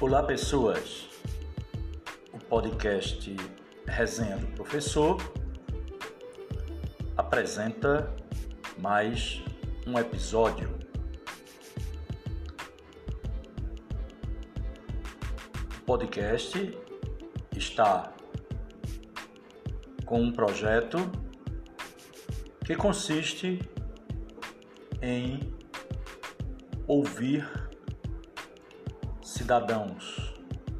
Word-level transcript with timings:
Olá, 0.00 0.22
pessoas. 0.22 1.08
O 2.32 2.38
podcast 2.38 3.34
Resenha 3.84 4.36
do 4.36 4.46
Professor 4.54 5.18
apresenta 7.16 8.14
mais 8.78 9.42
um 9.84 9.98
episódio. 9.98 10.72
O 15.80 15.84
podcast 15.84 16.78
está 17.56 18.12
com 20.06 20.22
um 20.22 20.32
projeto 20.32 21.10
que 22.64 22.76
consiste 22.76 23.68
em 25.02 25.40
ouvir 26.86 27.67
cidadãos 29.48 30.34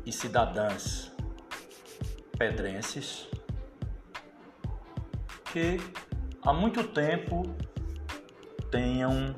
e 0.05 0.13
cidadãs 0.13 1.11
pedrenses 2.37 3.27
que 5.51 5.79
há 6.43 6.53
muito 6.53 6.85
tempo 6.85 7.45
tenham 8.71 9.35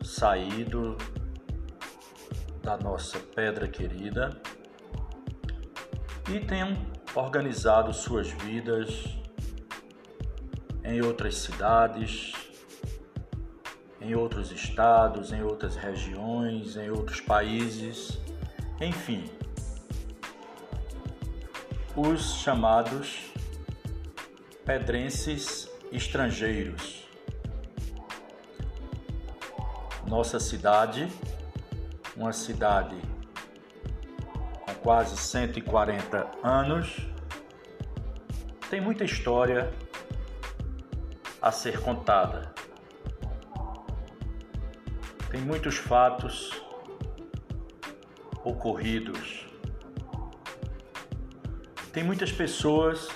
saído 0.00 0.96
da 2.62 2.76
nossa 2.76 3.18
pedra 3.18 3.66
querida 3.66 4.40
e 6.32 6.38
tenham 6.38 6.72
organizado 7.16 7.92
suas 7.92 8.30
vidas 8.30 9.06
em 10.84 11.02
outras 11.02 11.34
cidades, 11.34 12.32
em 14.00 14.14
outros 14.14 14.52
estados, 14.52 15.32
em 15.32 15.42
outras 15.42 15.74
regiões, 15.74 16.76
em 16.76 16.90
outros 16.90 17.20
países, 17.20 18.24
enfim, 18.80 19.24
os 21.96 22.34
chamados 22.34 23.32
pedrenses 24.64 25.70
estrangeiros. 25.90 27.06
Nossa 30.06 30.38
cidade, 30.38 31.08
uma 32.14 32.32
cidade 32.32 32.96
com 34.60 34.74
quase 34.74 35.16
140 35.16 36.30
anos, 36.42 36.96
tem 38.68 38.80
muita 38.80 39.04
história 39.04 39.72
a 41.40 41.50
ser 41.50 41.80
contada. 41.80 42.52
Tem 45.30 45.40
muitos 45.40 45.76
fatos 45.76 46.65
ocorridos. 48.46 49.44
Tem 51.92 52.04
muitas 52.04 52.30
pessoas 52.30 53.08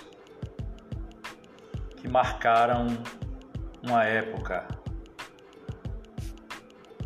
que 1.97 2.09
marcaram 2.09 2.89
uma 3.81 4.05
época 4.05 4.67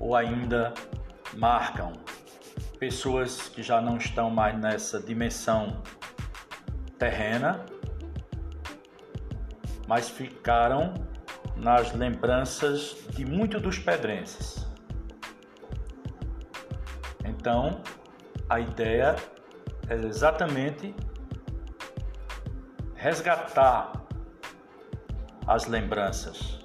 ou 0.00 0.16
ainda 0.16 0.72
marcam 1.36 1.92
pessoas 2.78 3.48
que 3.48 3.62
já 3.62 3.80
não 3.80 3.98
estão 3.98 4.30
mais 4.30 4.58
nessa 4.58 5.00
dimensão 5.00 5.82
terrena, 6.98 7.66
mas 9.86 10.08
ficaram 10.08 10.94
nas 11.56 11.92
lembranças 11.92 12.96
de 13.10 13.24
muitos 13.26 13.60
dos 13.60 13.78
pedrenses. 13.78 14.66
Então, 17.24 17.82
a 18.48 18.60
ideia 18.60 19.16
é 19.88 19.94
exatamente 19.94 20.94
resgatar 22.94 23.92
as 25.46 25.66
lembranças. 25.66 26.58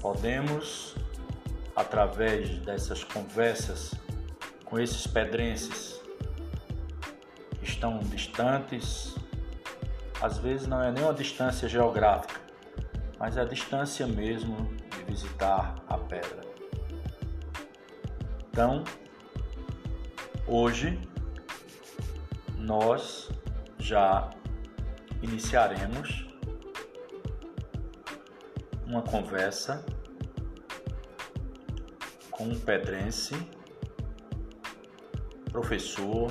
Podemos, 0.00 0.94
através 1.76 2.58
dessas 2.60 3.04
conversas 3.04 3.94
com 4.64 4.78
esses 4.78 5.06
pedrenses 5.06 6.00
que 7.58 7.64
estão 7.64 7.98
distantes, 7.98 9.14
às 10.20 10.38
vezes 10.38 10.66
não 10.66 10.82
é 10.82 10.90
nem 10.90 11.04
uma 11.04 11.14
distância 11.14 11.68
geográfica, 11.68 12.40
mas 13.18 13.36
é 13.36 13.42
a 13.42 13.44
distância 13.44 14.06
mesmo 14.06 14.56
de 14.90 15.04
visitar 15.04 15.76
a 15.88 15.98
pedra. 15.98 16.49
Então, 18.60 18.84
hoje 20.46 21.00
nós 22.58 23.30
já 23.78 24.28
iniciaremos 25.22 26.26
uma 28.86 29.00
conversa 29.00 29.82
com 32.30 32.48
um 32.48 32.60
pedrense, 32.60 33.34
professor, 35.50 36.30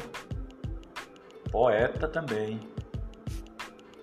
poeta 1.51 2.07
também, 2.07 2.59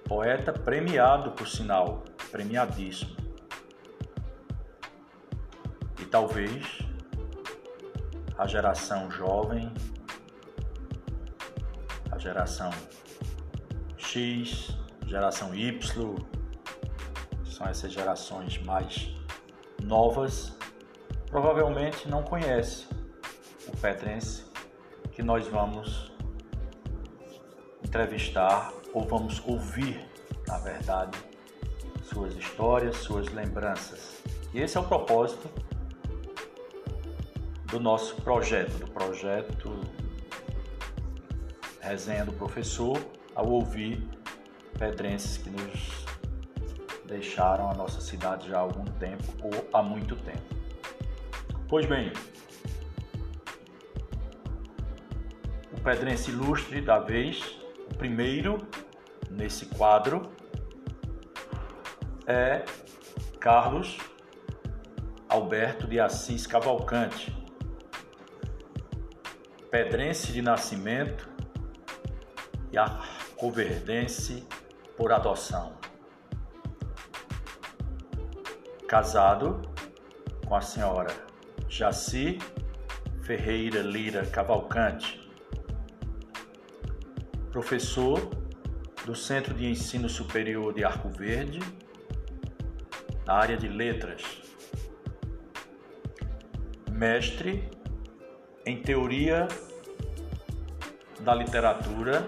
Poeta 0.03 0.53
premiado, 0.53 1.31
por 1.31 1.47
sinal, 1.47 2.03
premiadíssimo. 2.33 3.17
E 6.01 6.05
talvez 6.07 6.86
a 8.39 8.47
geração 8.47 9.11
jovem, 9.11 9.73
a 12.11 12.19
geração 12.19 12.71
X, 13.97 14.77
geração 15.07 15.55
Y, 15.55 16.17
são 17.45 17.67
essas 17.67 17.93
gerações 17.93 18.59
mais 18.63 19.15
novas, 19.83 20.55
provavelmente 21.31 22.09
não 22.09 22.23
conhece 22.23 22.87
o 23.67 23.77
Petrense 23.77 24.45
que 25.13 25.23
nós 25.23 25.47
vamos 25.49 26.13
entrevistar 27.83 28.71
ou 28.93 29.03
vamos 29.03 29.43
ouvir, 29.47 30.07
na 30.47 30.59
verdade, 30.59 31.19
suas 32.03 32.35
histórias, 32.37 32.97
suas 32.97 33.29
lembranças. 33.29 34.23
E 34.53 34.61
esse 34.61 34.77
é 34.77 34.81
o 34.81 34.85
propósito 34.85 35.49
do 37.67 37.81
nosso 37.81 38.17
projeto, 38.17 38.79
do 38.79 38.91
projeto 38.91 39.81
Resenha 41.81 42.25
do 42.25 42.33
Professor, 42.33 42.99
ao 43.35 43.49
ouvir 43.49 44.03
pedrenses 44.79 45.39
que 45.39 45.51
nos 45.51 46.07
deixaram 47.07 47.71
a 47.71 47.75
nossa 47.75 48.01
cidade 48.01 48.49
já 48.49 48.57
há 48.57 48.61
algum 48.61 48.85
tempo 48.85 49.25
ou 49.43 49.69
há 49.73 49.83
muito 49.83 50.17
tempo. 50.17 50.55
Pois 51.69 51.87
bem, 51.87 52.13
o 55.73 55.81
pedrense 55.81 56.31
ilustre 56.31 56.81
da 56.81 56.99
vez, 56.99 57.59
o 57.91 57.95
primeiro 57.97 58.67
nesse 59.31 59.67
quadro 59.67 60.31
é 62.27 62.65
Carlos 63.39 63.99
Alberto 65.29 65.87
de 65.87 66.01
Assis 66.01 66.47
Cavalcante, 66.47 67.36
pedrense 69.71 70.33
de 70.33 70.41
nascimento 70.41 71.29
e 72.73 72.79
arcoverdense 72.79 74.47
por 74.97 75.13
adoção. 75.13 75.75
Casado 78.89 79.63
com 80.47 80.55
a 80.55 80.61
senhora 80.61 81.13
Jaci 81.69 82.39
Ferreira 83.23 83.83
Lira 83.83 84.25
Cavalcante, 84.27 85.29
professor 87.51 88.31
do 89.05 89.15
Centro 89.17 89.53
de 89.53 89.67
Ensino 89.67 90.09
Superior 90.09 90.73
de 90.73 90.85
Arco 90.85 91.09
Verde, 91.09 91.61
na 93.27 93.35
área 93.35 93.57
de 93.57 93.69
letras. 93.69 94.23
Mestre 96.91 97.69
em 98.67 98.83
Teoria 98.83 99.47
da 101.21 101.33
Literatura 101.33 102.27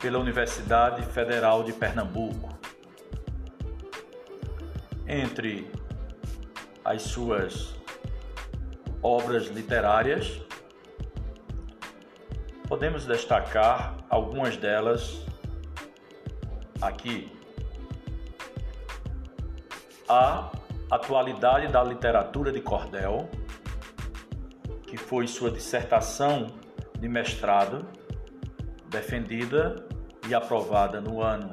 pela 0.00 0.18
Universidade 0.18 1.02
Federal 1.06 1.62
de 1.62 1.72
Pernambuco. 1.72 2.48
Entre 5.06 5.70
as 6.84 7.02
suas 7.02 7.72
obras 9.00 9.46
literárias, 9.46 10.40
podemos 12.66 13.06
destacar 13.06 13.94
algumas 14.10 14.56
delas 14.56 15.24
aqui 16.80 17.30
a 20.08 20.50
atualidade 20.90 21.68
da 21.68 21.82
literatura 21.84 22.50
de 22.50 22.60
cordel, 22.60 23.30
que 24.92 24.98
foi 24.98 25.26
sua 25.26 25.50
dissertação 25.50 26.48
de 27.00 27.08
mestrado, 27.08 27.88
defendida 28.90 29.86
e 30.28 30.34
aprovada 30.34 31.00
no 31.00 31.22
ano 31.22 31.50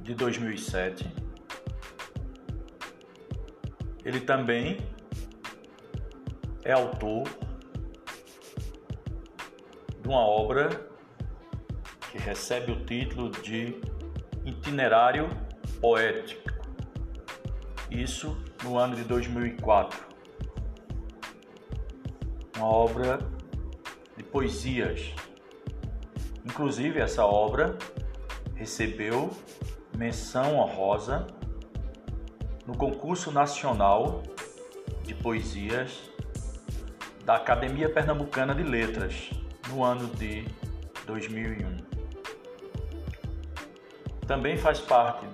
de 0.00 0.14
2007. 0.14 1.06
Ele 4.02 4.20
também 4.20 4.78
é 6.64 6.72
autor 6.72 7.24
de 10.00 10.08
uma 10.08 10.20
obra 10.20 10.70
que 12.10 12.16
recebe 12.16 12.72
o 12.72 12.86
título 12.86 13.28
de 13.28 13.78
Itinerário 14.46 15.28
Poético. 15.78 16.50
Isso 17.90 18.34
no 18.62 18.78
ano 18.78 18.96
de 18.96 19.04
2004. 19.04 20.13
Uma 22.56 22.66
obra 22.66 23.18
de 24.16 24.22
poesias. 24.22 25.12
Inclusive, 26.44 27.00
essa 27.00 27.24
obra 27.24 27.76
recebeu 28.54 29.30
menção 29.96 30.56
honrosa 30.56 31.26
no 32.66 32.76
concurso 32.76 33.30
nacional 33.30 34.22
de 35.02 35.14
poesias 35.14 36.10
da 37.24 37.36
Academia 37.36 37.88
Pernambucana 37.88 38.54
de 38.54 38.62
Letras 38.62 39.30
no 39.68 39.82
ano 39.82 40.08
de 40.14 40.46
2001. 41.06 41.76
Também 44.26 44.56
faz 44.56 44.80
parte 44.80 45.26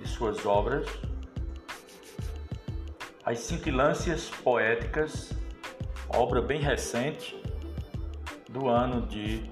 de 0.00 0.08
suas 0.08 0.44
obras 0.44 0.86
As 3.24 3.38
Cintilâncias 3.38 4.28
Poéticas, 4.28 5.30
obra 6.14 6.42
bem 6.42 6.60
recente 6.60 7.40
do 8.48 8.68
ano 8.68 9.06
de 9.06 9.50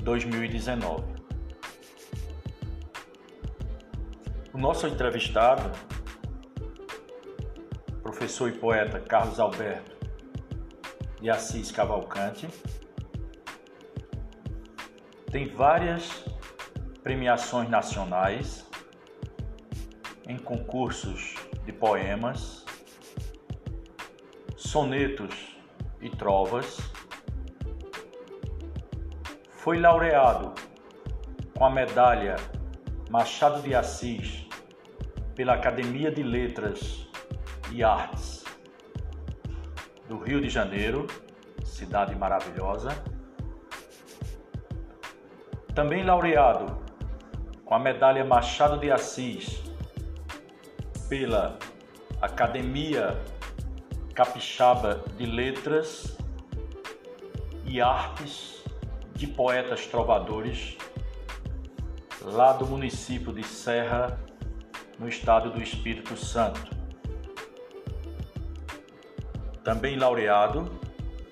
2019. 0.00 1.04
O 4.52 4.58
nosso 4.58 4.86
entrevistado, 4.86 5.70
professor 8.02 8.48
e 8.48 8.52
poeta 8.52 9.00
Carlos 9.00 9.38
Alberto 9.38 9.94
de 11.20 11.30
Assis 11.30 11.70
Cavalcante. 11.70 12.48
Tem 15.30 15.48
várias 15.48 16.24
premiações 17.02 17.68
nacionais 17.68 18.66
em 20.26 20.36
concursos 20.36 21.34
de 21.64 21.72
poemas, 21.72 22.63
sonetos 24.64 25.56
e 26.00 26.08
trovas. 26.10 26.78
Foi 29.50 29.78
laureado 29.78 30.52
com 31.56 31.64
a 31.64 31.70
medalha 31.70 32.36
Machado 33.10 33.62
de 33.62 33.74
Assis 33.74 34.46
pela 35.36 35.54
Academia 35.54 36.10
de 36.10 36.22
Letras 36.22 37.06
e 37.70 37.84
Artes 37.84 38.44
do 40.08 40.18
Rio 40.18 40.40
de 40.40 40.48
Janeiro, 40.48 41.06
cidade 41.64 42.14
maravilhosa. 42.16 42.90
Também 45.74 46.04
laureado 46.04 46.78
com 47.64 47.74
a 47.74 47.78
medalha 47.78 48.24
Machado 48.24 48.78
de 48.78 48.90
Assis 48.90 49.62
pela 51.08 51.58
Academia 52.20 53.18
Capixaba 54.14 55.02
de 55.16 55.26
Letras 55.26 56.16
e 57.66 57.80
Artes 57.80 58.62
de 59.12 59.26
Poetas 59.26 59.86
Trovadores, 59.86 60.76
lá 62.22 62.52
do 62.52 62.64
município 62.64 63.32
de 63.32 63.42
Serra, 63.42 64.16
no 65.00 65.08
estado 65.08 65.50
do 65.50 65.60
Espírito 65.60 66.16
Santo. 66.16 66.70
Também 69.64 69.96
laureado 69.96 70.70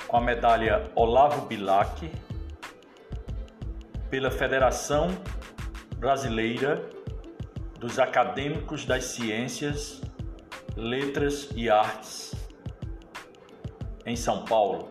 com 0.08 0.16
a 0.16 0.20
medalha 0.20 0.90
Olavo 0.96 1.46
Bilac 1.46 2.10
pela 4.10 4.30
Federação 4.32 5.08
Brasileira 5.98 6.84
dos 7.78 8.00
Acadêmicos 8.00 8.84
das 8.84 9.04
Ciências, 9.04 10.00
Letras 10.76 11.48
e 11.54 11.70
Artes 11.70 12.31
em 14.04 14.16
São 14.16 14.44
Paulo. 14.44 14.90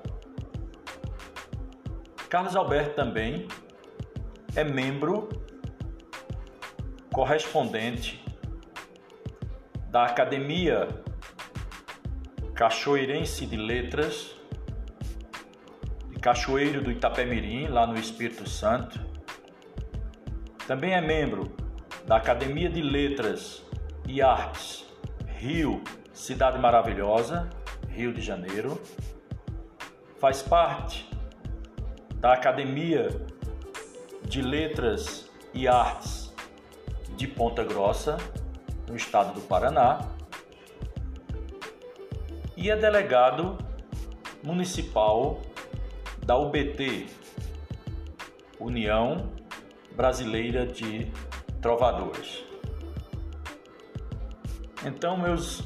Carlos 2.30 2.56
Alberto 2.56 2.96
também 2.96 3.48
é 4.56 4.64
membro 4.64 5.28
correspondente 7.12 8.24
da 9.90 10.06
Academia 10.06 10.88
cachoeirense 12.56 13.46
de 13.46 13.58
letras, 13.58 14.36
de 16.10 16.20
Cachoeiro 16.20 16.82
do 16.82 16.92
Itapemirim, 16.92 17.68
lá 17.68 17.88
no 17.88 17.96
Espírito 17.96 18.48
Santo. 18.48 19.00
Também 20.68 20.94
é 20.94 21.02
membro 21.02 21.56
da 22.06 22.18
Academia 22.18 22.70
de 22.70 22.82
Letras 22.82 23.66
e 24.08 24.22
Artes 24.22 24.86
Rio, 25.38 25.84
Cidade 26.14 26.60
Maravilhosa, 26.60 27.50
Rio 27.92 28.14
de 28.14 28.22
Janeiro. 28.22 28.82
Faz 30.20 30.42
parte 30.42 31.10
da 32.16 32.34
Academia 32.34 33.10
de 34.24 34.42
Letras 34.42 35.30
e 35.54 35.68
Artes 35.68 36.34
de 37.16 37.28
Ponta 37.28 37.64
Grossa, 37.64 38.18
no 38.88 38.96
estado 38.96 39.34
do 39.34 39.42
Paraná 39.42 40.00
e 42.62 42.70
é 42.70 42.76
delegado 42.76 43.58
municipal 44.44 45.42
da 46.24 46.38
UBT, 46.38 47.08
União 48.60 49.32
Brasileira 49.96 50.68
de 50.68 51.12
Trovadores. 51.60 52.44
Então, 54.86 55.18
meus 55.18 55.64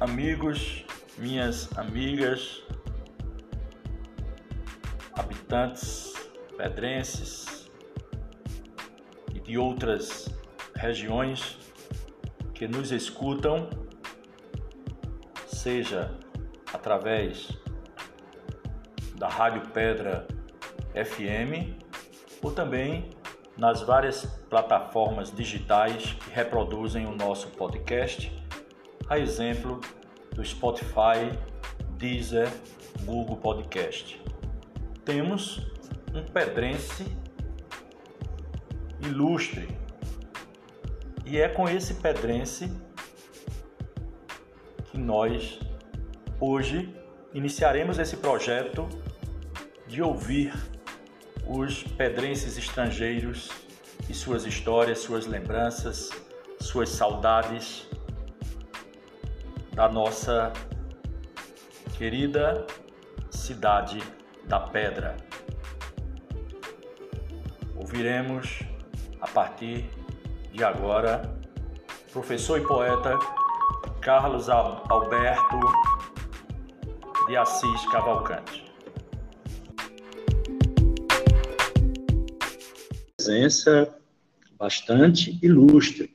amigos, 0.00 0.84
minhas 1.20 1.68
amigas, 1.76 2.62
habitantes 5.12 6.14
pedrenses 6.56 7.70
e 9.34 9.38
de 9.38 9.58
outras 9.58 10.30
regiões 10.74 11.58
que 12.54 12.66
nos 12.66 12.90
escutam, 12.90 13.68
seja 15.46 16.10
através 16.72 17.50
da 19.16 19.28
Rádio 19.28 19.68
Pedra 19.74 20.26
FM 20.94 21.78
ou 22.42 22.50
também 22.50 23.10
nas 23.58 23.82
várias 23.82 24.24
plataformas 24.48 25.30
digitais 25.30 26.14
que 26.14 26.30
reproduzem 26.30 27.06
o 27.06 27.14
nosso 27.14 27.48
podcast, 27.48 28.32
a 29.06 29.18
exemplo 29.18 29.80
do 30.34 30.44
Spotify, 30.44 31.36
Deezer, 31.96 32.50
Google 33.04 33.36
Podcast. 33.36 34.20
Temos 35.04 35.70
um 36.14 36.24
pedrense 36.24 37.04
ilustre 39.02 39.68
e 41.24 41.38
é 41.38 41.48
com 41.48 41.68
esse 41.68 41.94
pedrense 41.94 42.70
que 44.90 44.98
nós 44.98 45.58
hoje 46.40 46.94
iniciaremos 47.32 47.98
esse 47.98 48.16
projeto 48.16 48.88
de 49.86 50.02
ouvir 50.02 50.52
os 51.46 51.82
pedrenses 51.82 52.56
estrangeiros 52.56 53.50
e 54.08 54.14
suas 54.14 54.44
histórias, 54.44 55.00
suas 55.00 55.26
lembranças, 55.26 56.10
suas 56.60 56.90
saudades 56.90 57.89
da 59.80 59.88
nossa 59.88 60.52
querida 61.96 62.66
cidade 63.30 63.98
da 64.44 64.60
Pedra. 64.60 65.16
Ouviremos 67.74 68.60
a 69.22 69.26
partir 69.26 69.88
de 70.52 70.62
agora 70.62 71.22
professor 72.12 72.60
e 72.60 72.66
poeta 72.66 73.18
Carlos 74.02 74.50
Alberto 74.50 75.58
de 77.26 77.38
Assis 77.38 77.86
Cavalcante. 77.90 78.70
Presença 83.16 83.98
bastante 84.58 85.38
ilustre, 85.42 86.14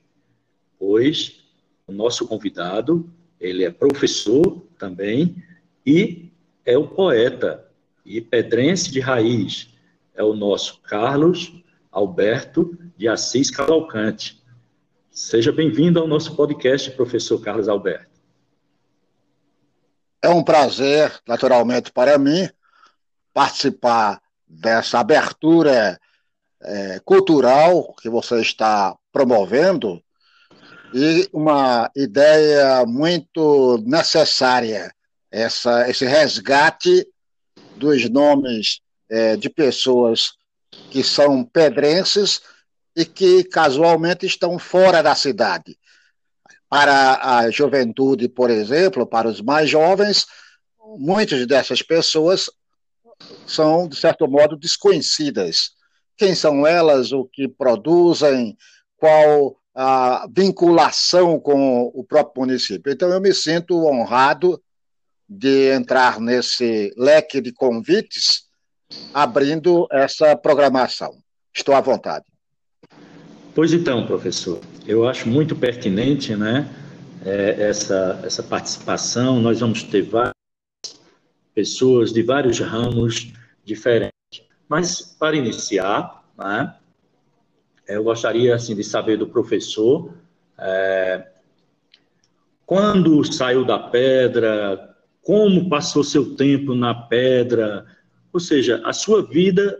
pois 0.77 1.43
o 1.87 1.91
nosso 1.91 2.27
convidado, 2.27 3.11
ele 3.39 3.63
é 3.63 3.71
professor 3.71 4.65
também 4.77 5.43
e 5.85 6.31
é 6.65 6.77
o 6.77 6.87
poeta 6.87 7.67
e 8.05 8.21
pedrense 8.21 8.91
de 8.91 8.99
raiz, 8.99 9.69
é 10.13 10.23
o 10.23 10.33
nosso 10.33 10.81
Carlos 10.81 11.63
Alberto 11.91 12.77
de 12.97 13.07
Assis 13.07 13.49
Cavalcante. 13.49 14.43
Seja 15.11 15.51
bem-vindo 15.51 15.99
ao 15.99 16.07
nosso 16.07 16.35
podcast, 16.35 16.91
professor 16.91 17.39
Carlos 17.39 17.69
Alberto. 17.69 18.15
É 20.21 20.29
um 20.29 20.43
prazer, 20.43 21.19
naturalmente, 21.27 21.91
para 21.91 22.17
mim, 22.17 22.49
participar 23.33 24.21
dessa 24.47 24.99
abertura 24.99 25.99
é, 26.61 26.99
cultural 27.05 27.93
que 28.01 28.09
você 28.09 28.41
está 28.41 28.95
promovendo 29.11 30.01
e 30.97 31.27
uma 31.33 31.91
ideia 31.93 32.85
muito 32.85 33.83
necessária, 33.85 34.95
essa, 35.29 35.89
esse 35.89 36.05
resgate 36.05 37.05
dos 37.75 38.09
nomes 38.09 38.79
é, 39.09 39.35
de 39.35 39.49
pessoas 39.49 40.31
que 40.89 41.03
são 41.03 41.43
pedrenses 41.43 42.39
e 42.95 43.03
que 43.03 43.43
casualmente 43.43 44.25
estão 44.25 44.57
fora 44.57 45.03
da 45.03 45.13
cidade. 45.15 45.77
Para 46.69 47.39
a 47.39 47.51
juventude, 47.51 48.29
por 48.29 48.49
exemplo, 48.49 49.05
para 49.05 49.27
os 49.27 49.41
mais 49.41 49.69
jovens, 49.69 50.25
muitas 50.97 51.45
dessas 51.45 51.81
pessoas 51.81 52.49
são, 53.45 53.89
de 53.89 53.97
certo 53.97 54.29
modo, 54.29 54.55
desconhecidas. 54.55 55.71
Quem 56.15 56.33
são 56.33 56.65
elas, 56.65 57.11
o 57.11 57.25
que 57.25 57.49
produzem, 57.49 58.57
qual 58.95 59.57
a 59.75 60.25
vinculação 60.31 61.37
com 61.37 61.91
o 61.93 62.03
próprio 62.03 62.45
município. 62.45 62.91
Então, 62.91 63.09
eu 63.09 63.19
me 63.19 63.33
sinto 63.33 63.85
honrado 63.85 64.61
de 65.27 65.73
entrar 65.73 66.19
nesse 66.19 66.93
leque 66.95 67.41
de 67.41 67.51
convites, 67.51 68.45
abrindo 69.13 69.87
essa 69.91 70.35
programação. 70.37 71.17
Estou 71.53 71.75
à 71.75 71.81
vontade. 71.81 72.25
Pois 73.53 73.73
então, 73.73 74.05
professor, 74.05 74.61
eu 74.85 75.07
acho 75.07 75.27
muito 75.27 75.55
pertinente 75.55 76.35
né, 76.35 76.69
é, 77.25 77.69
essa, 77.69 78.21
essa 78.23 78.43
participação. 78.43 79.41
Nós 79.41 79.59
vamos 79.59 79.83
ter 79.83 80.03
várias 80.03 80.33
pessoas 81.53 82.13
de 82.13 82.21
vários 82.21 82.59
ramos 82.59 83.33
diferentes. 83.63 84.11
Mas, 84.69 85.01
para 85.01 85.35
iniciar, 85.35 86.23
né, 86.37 86.75
eu 87.87 88.03
gostaria 88.03 88.55
assim, 88.55 88.75
de 88.75 88.83
saber 88.83 89.17
do 89.17 89.27
professor 89.27 90.13
é, 90.57 91.27
quando 92.65 93.23
saiu 93.31 93.63
da 93.63 93.77
pedra, 93.77 94.95
como 95.21 95.69
passou 95.69 96.03
seu 96.03 96.35
tempo 96.35 96.73
na 96.73 96.93
pedra, 96.93 97.85
ou 98.33 98.39
seja, 98.39 98.81
a 98.85 98.91
sua 98.91 99.23
vida 99.25 99.79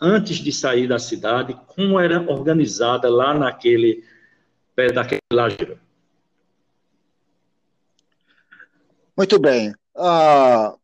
antes 0.00 0.38
de 0.38 0.52
sair 0.52 0.88
da 0.88 0.98
cidade, 0.98 1.56
como 1.68 1.98
era 1.98 2.20
organizada 2.20 3.08
lá 3.08 3.32
naquele 3.32 4.04
pé 4.74 4.92
daquele 4.92 5.20
lajeiro. 5.32 5.78
Muito 9.16 9.38
bem. 9.38 9.72
A 9.94 10.74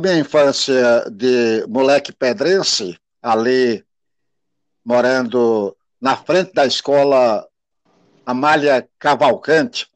minha 0.00 0.18
infância 0.18 1.04
de 1.10 1.66
moleque 1.66 2.12
pedrense, 2.12 2.96
ali 3.20 3.84
morando 4.84 5.76
na 6.00 6.16
frente 6.16 6.52
da 6.52 6.64
escola 6.66 7.46
Amália 8.24 8.88
Cavalcante, 8.98 9.86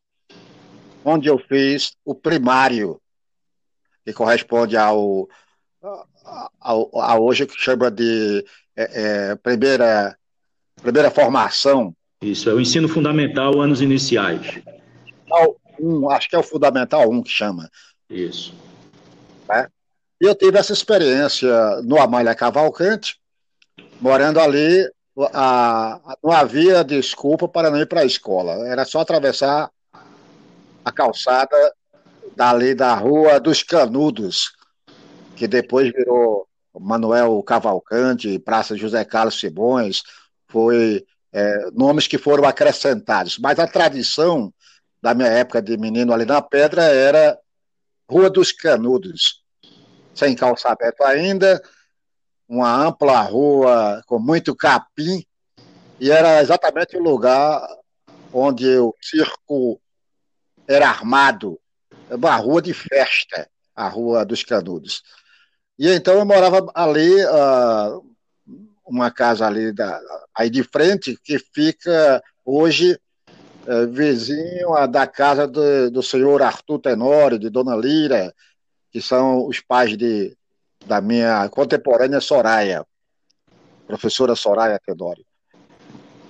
onde 1.05 1.29
eu 1.29 1.39
fiz 1.39 1.97
o 2.05 2.15
primário, 2.15 3.01
que 4.05 4.13
corresponde 4.13 4.77
ao, 4.77 5.29
ao, 6.61 7.01
a 7.01 7.19
hoje 7.19 7.47
que 7.47 7.59
chama 7.59 7.91
de 7.91 8.45
é, 8.77 9.31
é, 9.31 9.37
primeira, 9.37 10.17
primeira 10.83 11.11
formação. 11.11 11.95
Isso, 12.21 12.51
é 12.51 12.55
o 12.55 12.61
ensino 12.61 12.89
fundamental, 12.89 13.61
anos 13.61 13.81
iniciais. 13.81 14.63
Um, 15.81 16.11
acho 16.11 16.29
que 16.29 16.37
é 16.37 16.39
o 16.39 16.43
fundamental 16.43 17.11
1 17.11 17.23
que 17.23 17.31
chama. 17.31 17.69
Isso. 18.09 18.55
É? 19.51 19.69
E 20.21 20.27
eu 20.27 20.35
tive 20.35 20.59
essa 20.59 20.73
experiência 20.73 21.83
no 21.83 22.01
Amália 22.01 22.35
Cavalcante, 22.35 23.17
morando 24.01 24.41
ali, 24.41 24.89
a, 25.33 26.17
não 26.23 26.33
havia 26.33 26.83
desculpa 26.83 27.49
para 27.49 27.71
não 27.71 27.79
ir 27.79 27.87
para 27.87 28.01
a 28.01 28.05
escola. 28.05 28.67
Era 28.67 28.85
só 28.85 29.01
atravessar 29.01 29.71
a 30.85 30.93
calçada 30.93 31.57
dali 32.37 32.75
da 32.75 32.95
Rua 32.95 33.39
dos 33.39 33.63
Canudos, 33.63 34.53
que 35.37 35.47
depois 35.47 35.93
virou 35.93 36.49
Manuel 36.79 37.43
Cavalcante, 37.43 38.39
Praça 38.39 38.77
José 38.77 39.05
Carlos 39.05 39.39
Simões, 39.39 40.03
foi 40.49 41.05
é, 41.33 41.71
nomes 41.73 42.07
que 42.07 42.19
foram 42.19 42.45
acrescentados. 42.45 43.39
Mas 43.39 43.59
a 43.59 43.67
tradição 43.67 44.53
da 45.01 45.15
minha 45.15 45.29
época 45.29 45.63
de 45.63 45.77
menino 45.77 46.13
ali 46.13 46.25
na 46.25 46.43
Pedra 46.43 46.83
era 46.83 47.39
Rua 48.09 48.29
dos 48.29 48.53
Canudos 48.53 49.45
sem 50.15 50.35
calçamento 50.35 51.03
ainda, 51.03 51.61
uma 52.55 52.87
ampla 52.87 53.21
rua 53.21 54.03
com 54.07 54.19
muito 54.19 54.55
capim, 54.55 55.25
e 55.99 56.11
era 56.11 56.41
exatamente 56.41 56.97
o 56.97 57.03
lugar 57.03 57.67
onde 58.33 58.79
o 58.79 58.95
circo 59.01 59.81
era 60.67 60.89
armado, 60.89 61.59
uma 62.11 62.37
rua 62.37 62.63
de 62.63 62.73
festa, 62.73 63.49
a 63.75 63.89
Rua 63.89 64.25
dos 64.25 64.43
Canudos. 64.43 65.03
E 65.79 65.91
então 65.91 66.15
eu 66.15 66.25
morava 66.25 66.71
ali, 66.75 67.13
uh, 67.25 68.05
uma 68.87 69.11
casa 69.11 69.47
ali 69.47 69.73
da, 69.73 70.01
aí 70.35 70.49
de 70.49 70.63
frente, 70.63 71.19
que 71.23 71.39
fica 71.39 72.23
hoje 72.45 72.99
uh, 73.67 73.91
vizinho 73.91 74.87
da 74.89 75.07
casa 75.07 75.47
do, 75.47 75.91
do 75.91 76.03
senhor 76.03 76.41
Arthur 76.43 76.79
Tenório, 76.79 77.39
de 77.39 77.51
Dona 77.51 77.75
Lira, 77.77 78.33
que 78.93 79.01
são 79.01 79.47
os 79.47 79.61
pais 79.61 79.97
de, 79.97 80.37
da 80.87 81.01
minha 81.01 81.49
contemporânea 81.49 82.21
Soraya, 82.21 82.85
professora 83.87 84.35
Soraya 84.35 84.79
Tenório. 84.85 85.25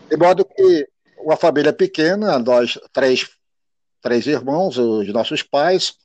De 0.09 0.17
modo 0.17 0.45
que 0.45 0.89
uma 1.19 1.37
família 1.37 1.73
pequena, 1.73 2.39
nós 2.39 2.79
três, 2.93 3.29
três 4.01 4.27
irmãos, 4.27 4.77
os 4.79 5.09
nossos 5.09 5.43
pais, 5.43 5.97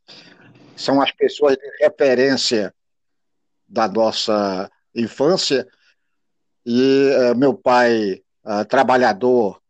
são 0.75 1.01
as 1.01 1.12
pessoas 1.12 1.58
de 1.58 1.70
referência 1.82 2.74
da 3.68 3.88
nossa 3.88 4.72
infância, 4.96 5.68
e 6.65 7.12
uh, 7.32 7.38
meu 7.38 7.53
pai, 7.53 8.22
uh, 8.44 8.65
trabalhador, 8.65 9.62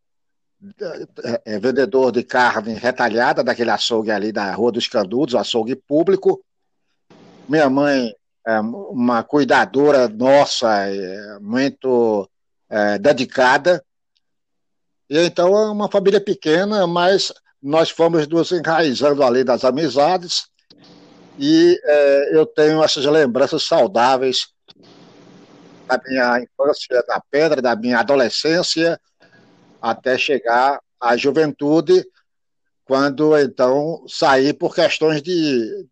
uh, 0.62 1.59
vendedor 1.59 2.12
de 2.12 2.24
carne 2.24 2.74
retalhada 2.74 3.43
daquele 3.43 3.71
açougue 3.71 4.12
ali 4.12 4.31
da 4.31 4.53
Rua 4.53 4.71
dos 4.71 4.88
Canudos, 4.88 5.36
açougue 5.36 5.75
público, 5.75 6.43
minha 7.48 7.69
mãe 7.69 8.13
uma 8.48 9.24
cuidadora 9.24 10.08
nossa, 10.08 10.88
é, 10.88 11.39
muito 11.39 12.29
é, 12.69 12.98
dedicada. 12.98 13.84
E 15.10 15.17
então 15.25 15.55
é 15.58 15.69
uma 15.69 15.89
família 15.89 16.22
pequena, 16.22 16.86
mas 16.88 17.34
nós 17.62 17.89
fomos 17.89 18.27
nos 18.27 18.51
enraizando 18.51 19.24
ali 19.24 19.43
das 19.43 19.63
amizades. 19.63 20.48
E 21.38 21.79
é, 21.84 22.36
eu 22.36 22.46
tenho 22.46 22.84
essas 22.84 23.05
lembranças 23.05 23.63
saudáveis 23.63 24.50
da 25.88 26.00
minha 26.05 26.39
infância 26.41 27.03
na 27.08 27.22
pedra, 27.31 27.62
da 27.62 27.75
minha 27.75 28.00
adolescência, 28.00 29.00
até 29.81 30.17
chegar 30.17 30.79
à 31.00 31.17
juventude, 31.17 32.05
quando 32.89 33.38
então 33.38 34.03
saí 34.08 34.51
por 34.51 34.74
questões 34.74 35.22
de 35.22 35.88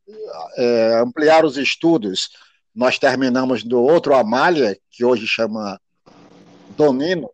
é, 0.57 0.95
ampliar 0.95 1.45
os 1.45 1.55
estudos. 1.55 2.31
Nós 2.73 2.97
terminamos 2.97 3.63
do 3.63 3.79
outro 3.79 4.15
Amália, 4.15 4.75
que 4.89 5.05
hoje 5.05 5.27
chama 5.27 5.79
Donino, 6.75 7.29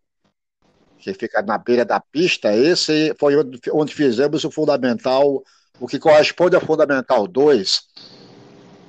que 1.00 1.13
fica 1.13 1.41
na 1.41 1.58
beira 1.58 1.86
da 1.86 1.98
pista. 1.98 2.53
Esse 2.53 3.15
foi 3.17 3.36
onde 3.72 3.96
fizemos 3.96 4.43
o 4.43 4.51
fundamental, 4.51 5.41
o 5.79 5.88
que 5.88 5.98
corresponde 5.98 6.58
ao 6.58 6.62
Fundamental 6.62 7.25
2, 7.25 7.88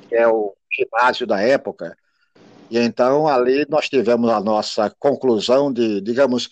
que 0.08 0.16
é 0.16 0.26
o 0.26 0.56
ginásio 0.72 1.24
da 1.24 1.40
época. 1.40 1.96
E 2.68 2.80
então 2.80 3.28
ali 3.28 3.64
nós 3.68 3.88
tivemos 3.88 4.28
a 4.28 4.40
nossa 4.40 4.90
conclusão 4.98 5.72
de, 5.72 6.00
digamos, 6.00 6.50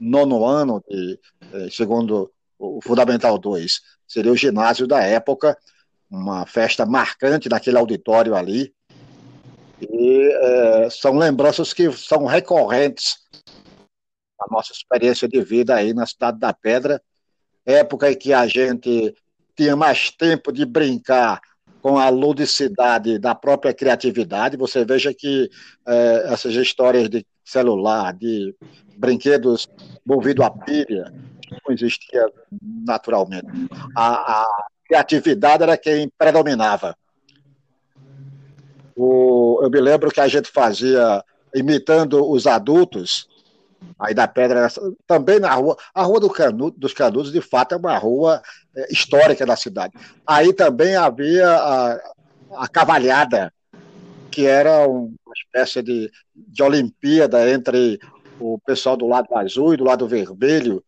nono 0.00 0.44
ano, 0.44 0.82
de, 0.88 1.20
eh, 1.52 1.68
segundo 1.70 2.32
o 2.58 2.80
Fundamental 2.82 3.38
2. 3.38 3.80
Seria 4.06 4.32
o 4.32 4.36
ginásio 4.36 4.86
da 4.86 5.02
época, 5.02 5.56
uma 6.10 6.46
festa 6.46 6.84
marcante 6.84 7.48
naquele 7.48 7.78
auditório 7.78 8.34
ali. 8.34 8.72
E 9.80 10.30
é, 10.32 10.90
são 10.90 11.16
lembranças 11.16 11.72
que 11.72 11.92
são 11.92 12.24
recorrentes 12.26 13.18
na 14.40 14.46
nossa 14.50 14.72
experiência 14.72 15.28
de 15.28 15.40
vida 15.42 15.74
aí 15.74 15.92
na 15.92 16.06
Cidade 16.06 16.38
da 16.38 16.52
Pedra, 16.52 17.00
época 17.64 18.10
em 18.10 18.16
que 18.16 18.32
a 18.32 18.46
gente 18.46 19.14
tinha 19.56 19.76
mais 19.76 20.10
tempo 20.10 20.52
de 20.52 20.64
brincar 20.64 21.40
com 21.82 21.98
a 21.98 22.08
ludicidade 22.08 23.18
da 23.18 23.34
própria 23.34 23.72
criatividade. 23.72 24.56
Você 24.56 24.84
veja 24.84 25.12
que 25.14 25.48
é, 25.86 26.32
essas 26.32 26.54
histórias 26.54 27.08
de 27.08 27.26
celular, 27.44 28.12
de 28.14 28.54
brinquedos 28.96 29.68
movidos 30.04 30.44
a 30.44 30.50
pilha, 30.50 31.12
não 31.66 31.74
existia 31.74 32.24
naturalmente. 32.84 33.46
A, 33.96 34.42
a 34.42 34.66
criatividade 34.86 35.62
era 35.62 35.76
quem 35.76 36.10
predominava. 36.16 36.96
O, 38.96 39.60
eu 39.62 39.70
me 39.70 39.80
lembro 39.80 40.10
que 40.10 40.20
a 40.20 40.26
gente 40.26 40.50
fazia, 40.50 41.22
imitando 41.54 42.28
os 42.28 42.46
adultos, 42.46 43.28
aí 43.98 44.12
da 44.12 44.26
Pedra, 44.26 44.68
também 45.06 45.38
na 45.38 45.54
rua, 45.54 45.76
a 45.94 46.02
Rua 46.02 46.20
do 46.20 46.30
Canudo, 46.30 46.76
dos 46.76 46.92
Canudos, 46.92 47.30
de 47.30 47.40
fato, 47.40 47.74
é 47.74 47.78
uma 47.78 47.96
rua 47.96 48.42
é, 48.74 48.92
histórica 48.92 49.46
da 49.46 49.54
cidade. 49.54 49.94
Aí 50.26 50.52
também 50.52 50.96
havia 50.96 51.48
a, 51.48 52.00
a 52.56 52.68
cavalhada, 52.68 53.52
que 54.30 54.46
era 54.46 54.86
uma 54.86 55.32
espécie 55.36 55.82
de, 55.82 56.10
de 56.34 56.62
Olimpíada 56.62 57.48
entre 57.50 58.00
o 58.40 58.58
pessoal 58.58 58.96
do 58.96 59.06
lado 59.06 59.34
azul 59.36 59.74
e 59.74 59.76
do 59.76 59.84
lado 59.84 60.06
vermelho, 60.08 60.82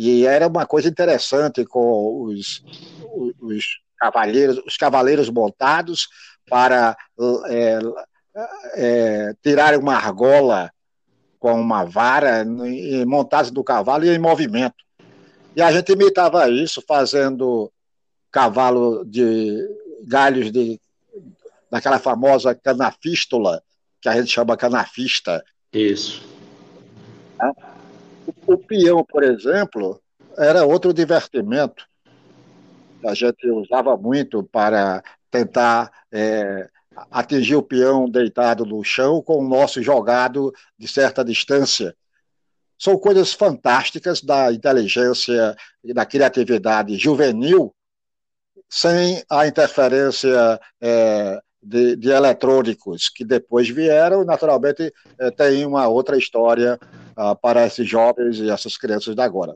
e 0.00 0.24
era 0.24 0.46
uma 0.46 0.64
coisa 0.64 0.88
interessante 0.88 1.64
com 1.64 2.22
os, 2.22 2.62
os 3.40 3.64
cavaleiros, 3.98 4.58
os 4.64 4.76
cavaleiros 4.76 5.28
montados 5.28 6.06
para 6.48 6.96
é, 7.48 7.78
é, 8.76 9.34
tirar 9.42 9.76
uma 9.76 9.96
argola 9.96 10.70
com 11.40 11.60
uma 11.60 11.82
vara 11.84 12.44
montados 13.08 13.50
do 13.50 13.64
cavalo 13.64 14.04
e 14.04 14.10
em 14.10 14.20
movimento. 14.20 14.76
E 15.56 15.60
a 15.60 15.72
gente 15.72 15.90
imitava 15.90 16.48
isso 16.48 16.80
fazendo 16.86 17.68
cavalo 18.30 19.04
de 19.04 19.68
galhos 20.06 20.52
de 20.52 20.80
daquela 21.68 21.98
famosa 21.98 22.54
canafístula, 22.54 23.60
que 24.00 24.08
a 24.08 24.14
gente 24.14 24.30
chama 24.30 24.56
canafista. 24.56 25.44
Isso. 25.72 26.22
O, 28.46 28.52
o 28.54 28.58
peão, 28.58 29.04
por 29.04 29.24
exemplo, 29.24 30.00
era 30.36 30.64
outro 30.64 30.92
divertimento 30.92 31.88
a 33.06 33.14
gente 33.14 33.48
usava 33.50 33.96
muito 33.96 34.42
para 34.42 35.02
tentar 35.30 35.90
é, 36.10 36.68
atingir 37.10 37.56
o 37.56 37.62
peão 37.62 38.08
deitado 38.08 38.64
no 38.64 38.82
chão 38.82 39.22
com 39.22 39.38
o 39.38 39.48
nosso 39.48 39.82
jogado 39.82 40.52
de 40.78 40.88
certa 40.88 41.24
distância. 41.24 41.94
São 42.78 42.96
coisas 42.96 43.32
fantásticas 43.32 44.20
da 44.22 44.52
inteligência 44.52 45.56
e 45.84 45.92
da 45.92 46.06
criatividade 46.06 46.96
juvenil, 46.96 47.74
sem 48.68 49.22
a 49.28 49.46
interferência 49.46 50.60
é, 50.80 51.40
de, 51.62 51.96
de, 51.96 52.10
eletrônicos 52.10 53.08
que 53.08 53.24
depois 53.24 53.68
vieram, 53.68 54.22
e 54.22 54.26
naturalmente 54.26 54.92
é, 55.18 55.30
tem 55.30 55.66
uma 55.66 55.88
outra 55.88 56.16
história 56.16 56.78
ah, 57.18 57.34
para 57.34 57.66
esses 57.66 57.86
jovens 57.86 58.38
e 58.38 58.48
essas 58.48 58.78
crianças 58.78 59.14
de 59.14 59.20
agora 59.20 59.54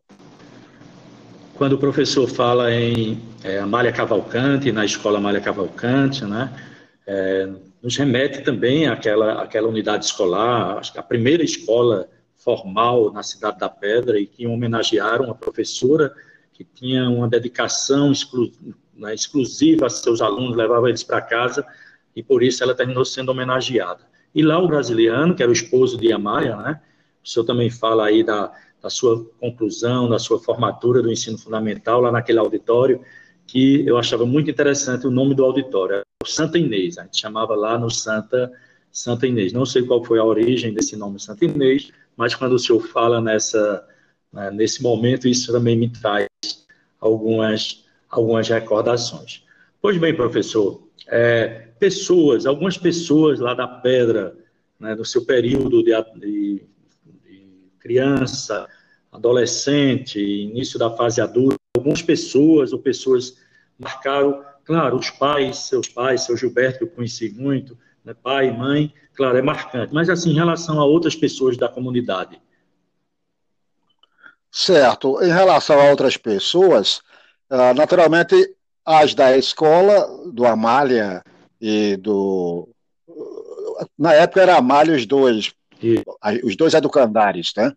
quando 1.62 1.74
o 1.74 1.78
professor 1.78 2.28
fala 2.28 2.74
em 2.74 3.22
é, 3.44 3.60
Amália 3.60 3.92
Cavalcante, 3.92 4.72
na 4.72 4.84
escola 4.84 5.18
Amália 5.18 5.40
Cavalcante, 5.40 6.24
né, 6.24 6.52
é, 7.06 7.48
nos 7.80 7.96
remete 7.96 8.42
também 8.42 8.88
àquela, 8.88 9.42
àquela 9.42 9.68
unidade 9.68 10.06
escolar, 10.06 10.78
acho 10.78 10.92
que 10.92 10.98
a 10.98 11.02
primeira 11.04 11.44
escola 11.44 12.08
formal 12.36 13.12
na 13.12 13.22
Cidade 13.22 13.60
da 13.60 13.68
Pedra 13.68 14.18
e 14.18 14.26
que 14.26 14.44
homenagearam 14.44 15.30
a 15.30 15.34
professora 15.36 16.12
que 16.52 16.64
tinha 16.64 17.08
uma 17.08 17.28
dedicação 17.28 18.10
exclu, 18.10 18.50
né, 18.96 19.14
exclusiva 19.14 19.86
a 19.86 19.88
seus 19.88 20.20
alunos, 20.20 20.56
levava 20.56 20.88
eles 20.88 21.04
para 21.04 21.20
casa 21.20 21.64
e 22.16 22.24
por 22.24 22.42
isso 22.42 22.64
ela 22.64 22.74
terminou 22.74 23.04
sendo 23.04 23.30
homenageada. 23.30 24.00
E 24.34 24.42
lá 24.42 24.58
o 24.58 24.66
brasiliano, 24.66 25.34
que 25.36 25.44
era 25.44 25.50
o 25.50 25.54
esposo 25.54 25.96
de 25.96 26.12
Amália, 26.12 26.56
né, 26.56 26.80
o 27.24 27.28
senhor 27.28 27.44
também 27.44 27.70
fala 27.70 28.06
aí 28.06 28.22
da, 28.22 28.52
da 28.82 28.90
sua 28.90 29.24
conclusão, 29.38 30.08
da 30.08 30.18
sua 30.18 30.40
formatura 30.40 31.00
do 31.00 31.10
ensino 31.10 31.38
fundamental, 31.38 32.00
lá 32.00 32.10
naquele 32.10 32.38
auditório, 32.38 33.00
que 33.46 33.86
eu 33.86 33.96
achava 33.96 34.26
muito 34.26 34.50
interessante 34.50 35.06
o 35.06 35.10
nome 35.10 35.34
do 35.34 35.44
auditório, 35.44 36.02
o 36.22 36.26
Santa 36.26 36.58
Inês, 36.58 36.98
a 36.98 37.02
gente 37.02 37.20
chamava 37.20 37.54
lá 37.54 37.78
no 37.78 37.90
Santa, 37.90 38.50
Santa 38.90 39.26
Inês. 39.26 39.52
Não 39.52 39.66
sei 39.66 39.82
qual 39.82 40.04
foi 40.04 40.18
a 40.18 40.24
origem 40.24 40.72
desse 40.72 40.96
nome 40.96 41.20
Santa 41.20 41.44
Inês, 41.44 41.90
mas 42.16 42.34
quando 42.34 42.52
o 42.52 42.58
senhor 42.58 42.80
fala 42.80 43.20
nessa, 43.20 43.86
né, 44.32 44.50
nesse 44.50 44.82
momento, 44.82 45.28
isso 45.28 45.52
também 45.52 45.76
me 45.76 45.88
traz 45.88 46.28
algumas, 47.00 47.84
algumas 48.08 48.48
recordações. 48.48 49.44
Pois 49.80 49.98
bem, 49.98 50.14
professor, 50.14 50.82
é, 51.08 51.68
pessoas, 51.78 52.46
algumas 52.46 52.78
pessoas 52.78 53.40
lá 53.40 53.54
da 53.54 53.66
Pedra, 53.66 54.36
né, 54.78 54.94
do 54.94 55.04
seu 55.04 55.24
período 55.24 55.82
de, 55.82 55.92
de 56.20 56.62
criança, 57.82 58.68
adolescente, 59.10 60.20
início 60.20 60.78
da 60.78 60.90
fase 60.90 61.20
adulta, 61.20 61.56
algumas 61.76 62.00
pessoas 62.00 62.72
ou 62.72 62.78
pessoas 62.78 63.36
marcaram, 63.78 64.44
claro, 64.64 64.96
os 64.96 65.10
pais, 65.10 65.58
seus 65.58 65.88
pais, 65.88 66.22
seu 66.22 66.36
Gilberto, 66.36 66.78
que 66.78 66.84
eu 66.84 66.88
conheci 66.88 67.30
muito, 67.30 67.76
né, 68.04 68.14
pai, 68.14 68.56
mãe, 68.56 68.94
claro, 69.14 69.36
é 69.36 69.42
marcante, 69.42 69.92
mas 69.92 70.08
assim, 70.08 70.30
em 70.30 70.34
relação 70.34 70.80
a 70.80 70.84
outras 70.84 71.16
pessoas 71.16 71.56
da 71.56 71.68
comunidade. 71.68 72.40
Certo, 74.50 75.20
em 75.22 75.32
relação 75.32 75.80
a 75.80 75.90
outras 75.90 76.16
pessoas, 76.16 77.00
ah, 77.50 77.74
naturalmente, 77.74 78.54
as 78.84 79.14
da 79.14 79.36
escola, 79.36 80.06
do 80.32 80.46
Amália 80.46 81.22
e 81.60 81.96
do. 81.96 82.68
Na 83.98 84.12
época 84.14 84.42
era 84.42 84.56
Amália 84.56 84.96
os 84.96 85.06
dois, 85.06 85.54
os 86.44 86.56
dois 86.56 86.74
educandares, 86.74 87.52
né? 87.56 87.72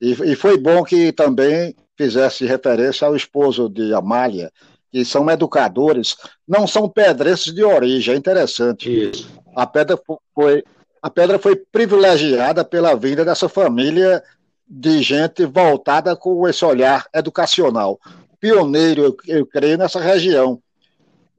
E, 0.00 0.12
e, 0.12 0.36
foi 0.36 0.58
bom 0.58 0.84
que 0.84 1.12
também 1.12 1.74
fizesse 1.96 2.44
referência 2.44 3.06
ao 3.06 3.16
esposo 3.16 3.68
de 3.68 3.94
Amália, 3.94 4.52
que 4.92 5.04
são 5.04 5.28
educadores, 5.30 6.16
não 6.46 6.66
são 6.66 6.88
pedrenses 6.88 7.52
de 7.52 7.64
origem, 7.64 8.14
é 8.14 8.16
interessante. 8.16 9.10
Isso. 9.10 9.30
A 9.54 9.66
pedra 9.66 9.98
foi, 10.34 10.62
a 11.00 11.10
pedra 11.10 11.38
foi 11.38 11.56
privilegiada 11.56 12.64
pela 12.64 12.94
vinda 12.94 13.24
dessa 13.24 13.48
família 13.48 14.22
de 14.68 15.02
gente 15.02 15.46
voltada 15.46 16.14
com 16.14 16.46
esse 16.46 16.64
olhar 16.64 17.06
educacional. 17.14 17.98
Pioneiro, 18.38 19.02
eu, 19.02 19.16
eu 19.38 19.46
creio, 19.46 19.78
nessa 19.78 20.00
região, 20.00 20.60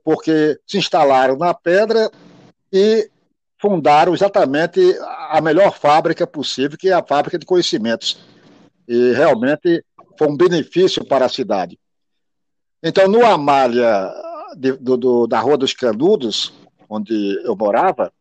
porque 0.04 0.60
se 0.66 0.78
instalaram 0.78 1.38
na 1.38 1.54
pedra 1.54 2.10
e 2.72 3.10
fundaram 3.60 4.14
exatamente 4.14 4.80
a 5.30 5.42
melhor 5.42 5.78
fábrica 5.78 6.28
possível, 6.28 6.78
que 6.78 6.90
é 6.90 6.94
a 6.94 7.04
fábrica 7.04 7.38
de 7.38 7.46
conhecimentos. 7.46 8.20
E 8.88 9.14
realmente 9.14 9.84
foi 10.18 10.28
um 10.28 10.38
benefício 10.38 11.06
para 11.06 11.26
a 11.26 11.30
cidade. 11.30 11.80
Então, 12.82 13.08
no 13.08 13.26
Amália 13.26 14.12
de, 14.56 14.74
do, 14.74 14.98
do, 14.98 15.28
da 15.28 15.40
Rua 15.40 15.58
dos 15.58 15.74
Canudos, 15.74 16.54
onde 16.90 17.42
eu 17.44 17.56
morava, 17.56 18.12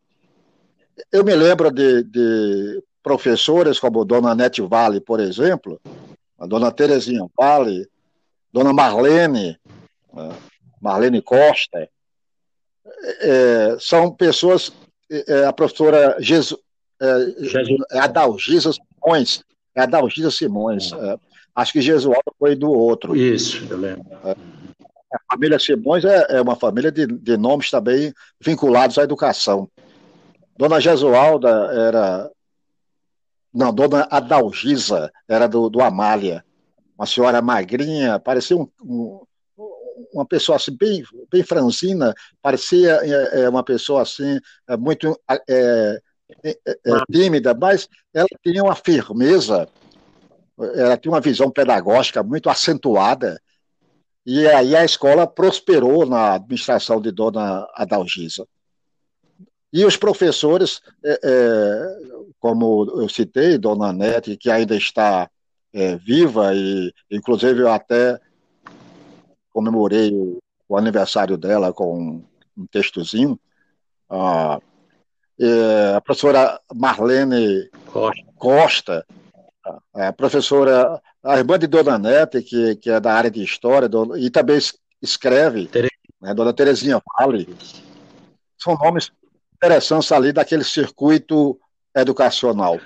eu 1.12 1.22
me 1.22 1.34
lembro 1.34 1.70
de, 1.70 2.02
de 2.02 2.82
professores 3.02 3.78
como 3.78 4.04
Dona 4.04 4.34
Nete 4.34 4.62
Vale, 4.62 5.00
por 5.00 5.20
exemplo, 5.20 5.80
a 6.38 6.46
Dona 6.46 6.72
Terezinha 6.72 7.26
Vale, 7.36 7.86
Dona 8.52 8.72
Marlene, 8.72 9.58
né, 10.12 10.36
Marlene 10.80 11.20
Costa, 11.20 11.88
é, 13.20 13.76
são 13.78 14.10
pessoas 14.10 14.72
a 15.46 15.52
professora 15.52 16.16
Jesu, 16.20 16.58
é, 17.00 17.96
é 17.96 17.98
Adalgisa 17.98 18.72
Simões, 18.72 19.42
é 19.74 19.82
Adalgisa 19.82 20.30
Simões, 20.30 20.92
é, 20.92 21.18
acho 21.54 21.72
que 21.72 21.82
Jesualdo 21.82 22.34
foi 22.38 22.56
do 22.56 22.70
outro. 22.70 23.14
Isso, 23.16 23.66
eu 23.70 23.76
lembro. 23.76 24.06
É, 24.24 24.32
a 24.32 25.32
família 25.32 25.58
Simões 25.58 26.04
é, 26.04 26.26
é 26.30 26.42
uma 26.42 26.56
família 26.56 26.90
de, 26.90 27.06
de, 27.06 27.36
nomes 27.36 27.70
também 27.70 28.12
vinculados 28.40 28.98
à 28.98 29.02
educação. 29.02 29.68
Dona 30.56 30.80
Jesualda 30.80 31.48
era. 31.72 32.30
Não, 33.52 33.72
Dona 33.72 34.06
Adalgisa 34.10 35.10
era 35.26 35.46
do, 35.46 35.70
do 35.70 35.80
Amália, 35.80 36.44
uma 36.98 37.06
senhora 37.06 37.40
magrinha, 37.40 38.18
parecia 38.18 38.56
um, 38.56 38.68
um 38.82 39.20
uma 40.16 40.26
pessoa 40.26 40.56
assim, 40.56 40.74
bem, 40.76 41.04
bem 41.30 41.42
franzina, 41.42 42.14
parecia 42.42 43.00
é, 43.02 43.42
é 43.42 43.48
uma 43.48 43.62
pessoa 43.62 44.02
assim, 44.02 44.38
é, 44.68 44.76
muito 44.76 45.18
é, 45.30 46.00
é, 46.42 46.50
é, 46.52 46.76
tímida, 47.10 47.54
mas 47.54 47.88
ela 48.12 48.26
tinha 48.42 48.62
uma 48.62 48.74
firmeza, 48.74 49.68
ela 50.58 50.96
tinha 50.96 51.12
uma 51.12 51.20
visão 51.20 51.50
pedagógica 51.50 52.22
muito 52.22 52.48
acentuada, 52.48 53.40
e 54.24 54.46
aí 54.48 54.74
a 54.74 54.84
escola 54.84 55.26
prosperou 55.26 56.04
na 56.06 56.34
administração 56.34 57.00
de 57.00 57.12
Dona 57.12 57.66
Adalgisa. 57.74 58.46
E 59.72 59.84
os 59.84 59.96
professores, 59.96 60.80
é, 61.04 61.18
como 62.40 62.90
eu 63.00 63.08
citei, 63.08 63.58
Dona 63.58 63.92
Nete, 63.92 64.36
que 64.36 64.50
ainda 64.50 64.74
está 64.74 65.30
é, 65.72 65.96
viva, 65.96 66.54
e 66.54 66.92
inclusive 67.10 67.60
eu 67.60 67.70
até 67.70 68.18
comemorei 69.56 70.12
o, 70.68 70.76
aniversário 70.76 71.38
dela 71.38 71.72
com 71.72 72.22
um 72.54 72.66
textozinho. 72.66 73.40
Ah, 74.10 74.60
é, 75.40 75.94
a 75.96 76.00
professora 76.02 76.60
Marlene 76.74 77.70
Costa, 77.86 78.22
Costa 78.36 79.06
a 79.94 80.12
professora, 80.12 81.00
a 81.22 81.38
irmã 81.38 81.58
de 81.58 81.66
Dona 81.66 81.98
Nete, 81.98 82.42
que, 82.42 82.76
que 82.76 82.90
é 82.90 83.00
da 83.00 83.14
área 83.14 83.30
de 83.30 83.42
História, 83.42 83.88
do, 83.88 84.16
e 84.16 84.28
também 84.28 84.58
escreve, 85.00 85.70
né, 86.20 86.34
Dona 86.34 86.52
Terezinha 86.52 87.00
Vale, 87.18 87.48
são 88.58 88.74
nomes 88.76 89.10
interessantes 89.54 90.12
ali 90.12 90.32
daquele 90.32 90.64
circuito 90.64 91.58
educacional. 91.94 92.78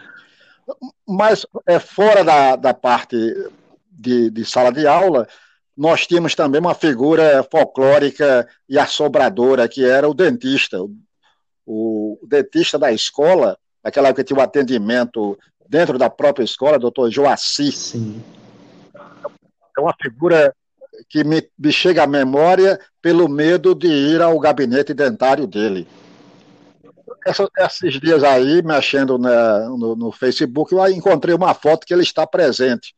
Mas 1.06 1.44
é, 1.66 1.80
fora 1.80 2.22
da, 2.22 2.54
da 2.54 2.72
parte 2.72 3.16
de, 3.90 4.30
de 4.30 4.44
sala 4.44 4.72
de 4.72 4.86
aula, 4.86 5.26
nós 5.76 6.06
tínhamos 6.06 6.34
também 6.34 6.60
uma 6.60 6.74
figura 6.74 7.42
folclórica 7.50 8.48
e 8.68 8.78
assombradora, 8.78 9.68
que 9.68 9.84
era 9.84 10.08
o 10.08 10.14
dentista. 10.14 10.82
O, 10.82 12.18
o 12.22 12.26
dentista 12.26 12.78
da 12.78 12.92
escola, 12.92 13.56
naquela 13.82 14.08
época 14.08 14.24
tinha 14.24 14.38
um 14.38 14.42
atendimento 14.42 15.38
dentro 15.68 15.96
da 15.96 16.10
própria 16.10 16.44
escola, 16.44 16.78
doutor 16.78 17.10
Joaci. 17.10 17.72
Sim. 17.72 18.22
É 19.76 19.80
uma 19.80 19.94
figura 20.02 20.54
que 21.08 21.24
me, 21.24 21.48
me, 21.58 21.72
chega 21.72 22.02
à 22.02 22.06
memória 22.06 22.78
pelo 23.00 23.28
medo 23.28 23.74
de 23.74 23.86
ir 23.86 24.20
ao 24.20 24.38
gabinete 24.38 24.92
dentário 24.92 25.46
dele. 25.46 25.86
Essa, 27.26 27.48
esses 27.58 28.00
dias 28.00 28.24
aí, 28.24 28.62
mexendo 28.62 29.16
na, 29.18 29.68
no, 29.68 29.94
no, 29.94 30.12
Facebook, 30.12 30.72
eu 30.72 30.84
encontrei 30.88 31.34
uma 31.34 31.54
foto 31.54 31.86
que 31.86 31.92
ele 31.92 32.02
está 32.02 32.26
presente, 32.26 32.94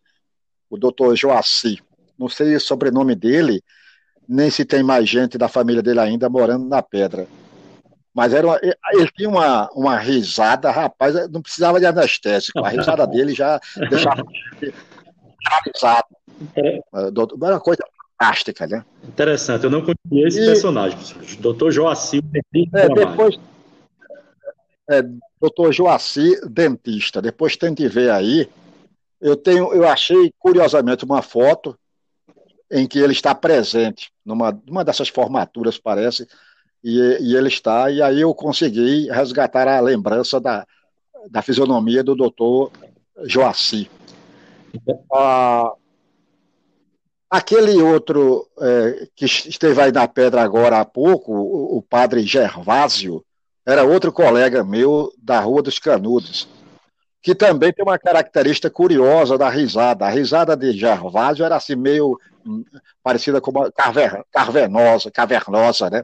o 0.70 0.78
doutor 0.78 1.14
Joaci. 1.16 1.78
Não 2.22 2.28
sei 2.28 2.54
o 2.54 2.60
sobrenome 2.60 3.16
dele, 3.16 3.62
nem 4.28 4.48
se 4.48 4.64
tem 4.64 4.82
mais 4.82 5.08
gente 5.08 5.36
da 5.36 5.48
família 5.48 5.82
dele 5.82 5.98
ainda 5.98 6.28
morando 6.28 6.64
na 6.66 6.80
pedra. 6.80 7.26
Mas 8.14 8.32
era 8.32 8.46
uma, 8.46 8.60
ele 8.62 9.10
tinha 9.16 9.28
uma, 9.28 9.68
uma 9.74 9.98
risada, 9.98 10.70
rapaz, 10.70 11.14
não 11.30 11.42
precisava 11.42 11.80
de 11.80 11.86
anestésico. 11.86 12.64
A 12.64 12.68
risada 12.68 13.06
dele 13.08 13.34
já 13.34 13.58
deixava 13.90 14.22
paralisado. 15.42 16.08
É. 16.54 16.80
Era 16.94 17.54
uma 17.54 17.60
coisa 17.60 17.82
fantástica, 18.18 18.66
né? 18.66 18.84
Interessante, 19.02 19.64
eu 19.64 19.70
não 19.70 19.80
conhecia 19.80 20.28
esse 20.28 20.42
e, 20.42 20.46
personagem, 20.46 20.98
doutor 21.40 21.72
Joacir, 21.72 22.22
é, 22.74 22.88
depois, 22.88 23.40
é, 24.88 25.02
doutor 25.40 25.72
Joacir, 25.72 26.40
dentista. 26.48 27.20
Depois 27.20 27.56
tente 27.56 27.88
ver 27.88 28.10
aí. 28.10 28.48
Eu 29.20 29.36
tenho, 29.36 29.72
eu 29.72 29.88
achei 29.88 30.32
curiosamente 30.38 31.04
uma 31.04 31.22
foto 31.22 31.78
em 32.72 32.86
que 32.86 32.98
ele 32.98 33.12
está 33.12 33.34
presente 33.34 34.10
numa, 34.24 34.58
numa 34.66 34.82
dessas 34.82 35.08
formaturas, 35.08 35.76
parece, 35.76 36.26
e, 36.82 36.98
e, 37.20 37.36
ele 37.36 37.48
está, 37.48 37.90
e 37.90 38.00
aí 38.00 38.22
eu 38.22 38.34
consegui 38.34 39.08
resgatar 39.10 39.68
a 39.68 39.78
lembrança 39.78 40.40
da, 40.40 40.66
da 41.30 41.42
fisionomia 41.42 42.02
do 42.02 42.16
doutor 42.16 42.72
Joaci. 43.24 43.90
Ah, 45.12 45.70
aquele 47.30 47.80
outro 47.82 48.48
é, 48.58 49.08
que 49.14 49.26
esteve 49.26 49.80
aí 49.80 49.92
na 49.92 50.08
pedra 50.08 50.42
agora 50.42 50.80
há 50.80 50.84
pouco, 50.84 51.30
o, 51.30 51.76
o, 51.76 51.82
padre 51.82 52.22
Gervásio, 52.22 53.22
era 53.66 53.84
outro 53.84 54.10
colega 54.10 54.64
meu 54.64 55.12
da 55.18 55.38
Rua 55.40 55.62
dos 55.62 55.78
Canudos, 55.78 56.48
que 57.22 57.34
também 57.34 57.72
tem 57.72 57.84
uma 57.84 57.98
característica 57.98 58.68
curiosa 58.68 59.38
da 59.38 59.48
risada. 59.48 60.06
A 60.06 60.10
risada 60.10 60.56
de 60.56 60.72
Gervásio 60.72 61.44
era 61.44 61.56
assim 61.56 61.76
meio 61.76 62.18
hum, 62.44 62.64
parecida 63.02 63.40
com 63.40 63.50
uma 63.52 63.70
caver, 63.70 64.24
cavernosa, 64.32 65.10
cavernosa, 65.10 65.88
né? 65.88 66.02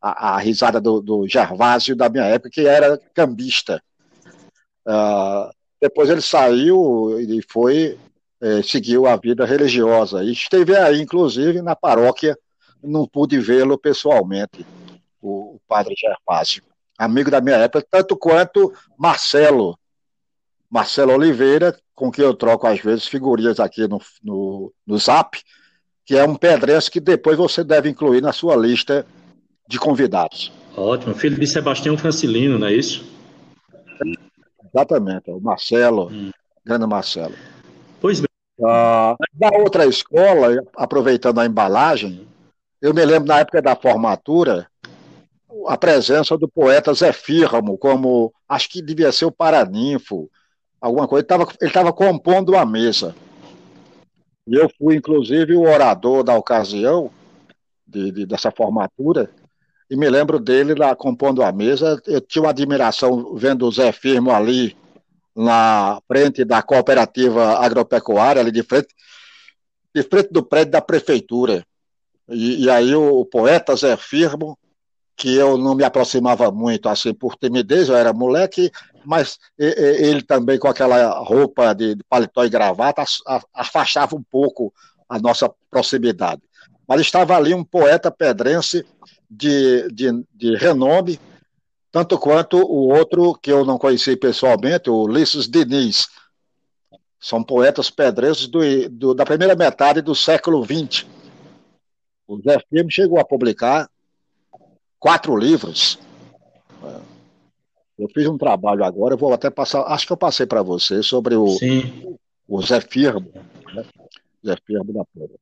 a, 0.00 0.34
a 0.34 0.38
risada 0.38 0.80
do, 0.80 1.00
do 1.00 1.28
Gervásio 1.28 1.94
da 1.94 2.08
minha 2.08 2.24
época, 2.24 2.50
que 2.50 2.66
era 2.66 2.98
cambista. 3.12 3.82
Uh, 4.86 5.52
depois 5.80 6.08
ele 6.08 6.22
saiu 6.22 7.20
e 7.20 7.40
foi, 7.48 7.98
eh, 8.40 8.62
seguiu 8.62 9.06
a 9.06 9.16
vida 9.16 9.46
religiosa. 9.46 10.22
E 10.22 10.30
esteve 10.30 10.76
aí, 10.76 11.00
inclusive, 11.00 11.62
na 11.62 11.74
paróquia, 11.74 12.38
não 12.82 13.06
pude 13.06 13.38
vê-lo 13.40 13.78
pessoalmente, 13.78 14.66
o, 15.22 15.54
o 15.54 15.60
padre 15.66 15.94
Gervásio. 15.96 16.62
Amigo 16.98 17.30
da 17.30 17.40
minha 17.40 17.56
época, 17.56 17.86
tanto 17.90 18.14
quanto 18.14 18.74
Marcelo, 18.98 19.78
Marcelo 20.70 21.12
Oliveira, 21.12 21.76
com 21.94 22.10
quem 22.10 22.24
eu 22.24 22.32
troco 22.32 22.66
às 22.66 22.80
vezes 22.80 23.06
figurinhas 23.06 23.58
aqui 23.58 23.88
no, 23.88 24.00
no, 24.22 24.72
no 24.86 24.98
Zap, 24.98 25.36
que 26.04 26.16
é 26.16 26.24
um 26.24 26.36
pedrense 26.36 26.90
que 26.90 27.00
depois 27.00 27.36
você 27.36 27.64
deve 27.64 27.88
incluir 27.88 28.22
na 28.22 28.32
sua 28.32 28.54
lista 28.54 29.04
de 29.68 29.78
convidados. 29.78 30.52
Ótimo. 30.76 31.14
Filho 31.14 31.38
de 31.38 31.46
Sebastião 31.46 31.98
Francilino, 31.98 32.58
não 32.58 32.68
é 32.68 32.72
isso? 32.72 33.04
Exatamente, 34.72 35.30
o 35.30 35.40
Marcelo, 35.40 36.08
hum. 36.10 36.30
grande 36.64 36.86
Marcelo. 36.86 37.34
Pois 38.00 38.20
bem. 38.20 38.28
Ah, 38.64 39.16
da 39.32 39.48
outra 39.58 39.86
escola, 39.86 40.62
aproveitando 40.76 41.40
a 41.40 41.46
embalagem, 41.46 42.26
eu 42.80 42.94
me 42.94 43.04
lembro 43.04 43.28
na 43.28 43.40
época 43.40 43.60
da 43.60 43.74
formatura, 43.74 44.68
a 45.66 45.76
presença 45.76 46.36
do 46.36 46.48
poeta 46.48 46.92
Zé 46.94 47.12
Firmo, 47.12 47.76
como 47.76 48.32
acho 48.48 48.68
que 48.68 48.82
devia 48.82 49.12
ser 49.12 49.24
o 49.24 49.32
Paraninfo, 49.32 50.30
alguma 50.80 51.06
coisa. 51.06 51.26
Ele 51.60 51.68
estava 51.68 51.92
compondo 51.92 52.56
a 52.56 52.64
mesa. 52.64 53.14
E 54.46 54.54
eu 54.54 54.68
fui, 54.78 54.96
inclusive, 54.96 55.54
o 55.54 55.62
orador 55.62 56.22
da 56.22 56.36
ocasião 56.36 57.10
de, 57.86 58.10
de, 58.10 58.26
dessa 58.26 58.50
formatura 58.50 59.30
e 59.90 59.96
me 59.96 60.08
lembro 60.08 60.38
dele 60.38 60.74
lá 60.74 60.94
compondo 60.94 61.42
a 61.42 61.50
mesa. 61.50 62.00
Eu 62.06 62.20
tinha 62.20 62.42
uma 62.42 62.50
admiração 62.50 63.34
vendo 63.34 63.66
o 63.66 63.72
Zé 63.72 63.90
Firmo 63.90 64.30
ali 64.30 64.76
na 65.34 66.00
frente 66.06 66.44
da 66.44 66.62
cooperativa 66.62 67.58
agropecuária, 67.58 68.40
ali 68.40 68.52
de 68.52 68.62
frente, 68.62 68.94
de 69.92 70.02
frente 70.04 70.28
do 70.30 70.44
prédio 70.44 70.72
da 70.72 70.80
prefeitura. 70.80 71.66
E, 72.28 72.64
e 72.64 72.70
aí 72.70 72.94
o, 72.94 73.20
o, 73.20 73.26
poeta 73.26 73.74
Zé 73.74 73.96
Firmo, 73.96 74.56
que 75.20 75.36
eu 75.36 75.58
não 75.58 75.74
me 75.74 75.84
aproximava 75.84 76.50
muito 76.50 76.88
assim 76.88 77.12
por 77.12 77.36
timidez, 77.36 77.90
eu 77.90 77.94
era 77.94 78.10
moleque, 78.10 78.72
mas 79.04 79.38
ele 79.58 80.22
também 80.22 80.58
com 80.58 80.66
aquela 80.66 81.18
roupa 81.18 81.74
de 81.74 81.94
paletó 82.08 82.42
e 82.42 82.48
gravata 82.48 83.04
afastava 83.52 84.16
um 84.16 84.22
pouco 84.22 84.72
a 85.06 85.18
nossa 85.18 85.52
proximidade. 85.70 86.40
Mas 86.88 87.02
estava 87.02 87.36
ali 87.36 87.52
um 87.52 87.62
poeta 87.62 88.10
pedrense 88.10 88.82
de, 89.30 89.88
de, 89.92 90.24
de 90.34 90.56
renome, 90.56 91.20
tanto 91.92 92.18
quanto 92.18 92.56
o 92.56 92.88
outro 92.88 93.34
que 93.34 93.52
eu 93.52 93.62
não 93.62 93.76
conheci 93.76 94.16
pessoalmente, 94.16 94.88
o 94.88 95.02
Ulisses 95.02 95.46
Diniz. 95.46 96.08
São 97.20 97.44
poetas 97.44 97.90
pedrenses 97.90 98.46
do, 98.46 98.60
do, 98.88 99.14
da 99.14 99.26
primeira 99.26 99.54
metade 99.54 100.00
do 100.00 100.14
século 100.14 100.64
XX. 100.64 101.06
O 102.26 102.40
Zé 102.40 102.58
Firme 102.70 102.90
chegou 102.90 103.20
a 103.20 103.24
publicar 103.24 103.86
quatro 105.00 105.34
livros. 105.36 105.98
Eu 107.98 108.08
fiz 108.14 108.26
um 108.26 108.38
trabalho 108.38 108.84
agora, 108.84 109.14
eu 109.14 109.18
vou 109.18 109.32
até 109.32 109.50
passar, 109.50 109.82
acho 109.82 110.06
que 110.06 110.12
eu 110.12 110.16
passei 110.16 110.46
para 110.46 110.62
você, 110.62 111.02
sobre 111.02 111.34
o, 111.34 111.58
o 112.48 112.62
Zé 112.62 112.80
Firmo, 112.80 113.30
né? 113.74 113.84
Zé 114.46 114.56
Firmo 114.66 114.92
da 114.92 115.04
Pedra. 115.12 115.36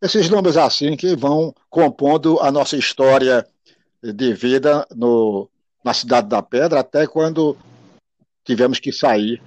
Esses 0.00 0.28
nomes 0.28 0.56
assim 0.56 0.96
que 0.96 1.14
vão 1.14 1.54
compondo 1.70 2.40
a 2.40 2.50
nossa 2.50 2.76
história 2.76 3.46
de 4.02 4.34
vida 4.34 4.84
no, 4.96 5.48
na 5.84 5.94
Cidade 5.94 6.28
da 6.28 6.42
Pedra, 6.42 6.80
até 6.80 7.06
quando 7.06 7.56
tivemos 8.44 8.80
que 8.80 8.90
sair 8.90 9.40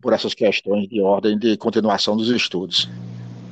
por 0.00 0.12
essas 0.12 0.34
questões 0.34 0.88
de 0.88 1.00
ordem 1.00 1.36
de 1.36 1.56
continuação 1.56 2.16
dos 2.16 2.28
estudos. 2.28 2.88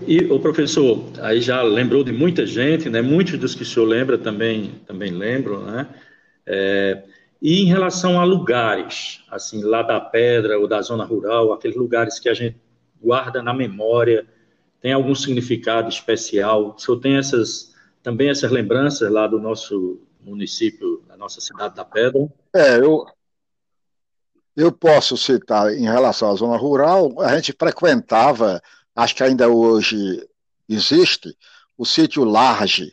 E 0.06 0.24
o 0.32 0.38
professor 0.38 1.04
aí 1.20 1.40
já 1.40 1.62
lembrou 1.62 2.04
de 2.04 2.12
muita 2.12 2.46
gente, 2.46 2.88
né? 2.88 3.02
Muitos 3.02 3.38
dos 3.38 3.54
que 3.54 3.62
o 3.62 3.66
senhor 3.66 3.86
lembra 3.86 4.16
também 4.16 4.80
também 4.86 5.10
lembram, 5.10 5.64
né? 5.64 5.86
É, 6.46 7.02
e 7.40 7.62
em 7.62 7.66
relação 7.66 8.20
a 8.20 8.24
lugares, 8.24 9.22
assim, 9.30 9.62
lá 9.62 9.82
da 9.82 10.00
Pedra 10.00 10.58
ou 10.58 10.66
da 10.66 10.80
zona 10.80 11.04
rural, 11.04 11.52
aqueles 11.52 11.76
lugares 11.76 12.18
que 12.18 12.28
a 12.28 12.34
gente 12.34 12.56
guarda 13.00 13.42
na 13.42 13.52
memória, 13.52 14.26
tem 14.80 14.92
algum 14.92 15.14
significado 15.14 15.88
especial? 15.88 16.74
O 16.76 16.78
senhor 16.78 16.98
tem 16.98 17.16
essas, 17.16 17.74
também 18.02 18.30
essas 18.30 18.50
lembranças 18.50 19.10
lá 19.10 19.26
do 19.26 19.38
nosso 19.38 20.00
município, 20.20 21.02
da 21.06 21.16
nossa 21.16 21.40
cidade 21.40 21.74
da 21.74 21.84
Pedra? 21.84 22.26
É, 22.54 22.78
eu, 22.78 23.06
eu 24.56 24.72
posso 24.72 25.16
citar 25.16 25.72
em 25.72 25.84
relação 25.84 26.30
à 26.30 26.34
zona 26.34 26.56
rural, 26.56 27.20
a 27.20 27.34
gente 27.36 27.54
frequentava, 27.58 28.62
acho 28.96 29.14
que 29.14 29.22
ainda 29.22 29.48
hoje 29.48 30.26
existe, 30.68 31.36
o 31.78 31.84
sítio 31.84 32.24
Large, 32.24 32.92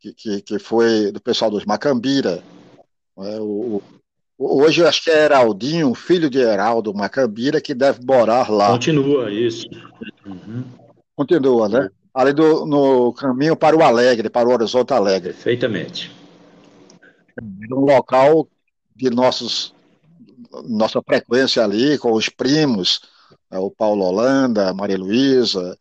que, 0.00 0.12
que, 0.12 0.42
que 0.42 0.58
foi 0.58 1.12
do 1.12 1.20
pessoal 1.20 1.50
dos 1.50 1.64
Macambira. 1.64 2.42
É, 3.18 3.40
o, 3.40 3.80
hoje 4.36 4.84
acho 4.84 5.04
que 5.04 5.10
é 5.10 5.24
Heraldinho, 5.24 5.94
filho 5.94 6.28
de 6.28 6.38
Heraldo 6.38 6.92
Macambira, 6.92 7.60
que 7.60 7.72
deve 7.72 8.04
morar 8.04 8.50
lá. 8.50 8.70
Continua 8.72 9.30
isso. 9.30 9.66
Uhum. 10.26 10.64
Continua, 11.14 11.68
né? 11.68 11.88
ali 12.14 12.32
do, 12.32 12.66
no 12.66 13.12
caminho 13.12 13.56
para 13.56 13.76
o 13.76 13.82
Alegre, 13.82 14.28
para 14.28 14.48
o 14.48 14.52
Horizonte 14.52 14.92
Alegre. 14.92 15.32
Perfeitamente. 15.32 16.10
Um 17.70 17.80
local 17.80 18.46
de 18.94 19.08
nossos, 19.08 19.74
nossa 20.68 21.00
frequência 21.02 21.64
ali, 21.64 21.96
com 21.98 22.12
os 22.12 22.28
primos, 22.28 23.00
o 23.58 23.70
Paulo 23.70 24.04
Holanda, 24.04 24.70
a 24.70 24.74
Maria 24.74 24.98
Luísa. 24.98 25.76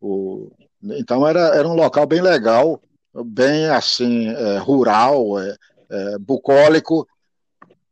O... 0.00 0.50
Então 0.82 1.26
era, 1.26 1.54
era 1.54 1.68
um 1.68 1.74
local 1.74 2.06
bem 2.06 2.20
legal, 2.20 2.82
bem 3.24 3.66
assim, 3.68 4.28
é, 4.28 4.58
rural, 4.58 5.38
é, 5.38 5.56
é, 5.90 6.18
bucólico, 6.18 7.06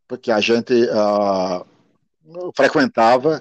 porque 0.09 0.33
a 0.33 0.41
gente 0.41 0.89
frequentava 2.57 3.41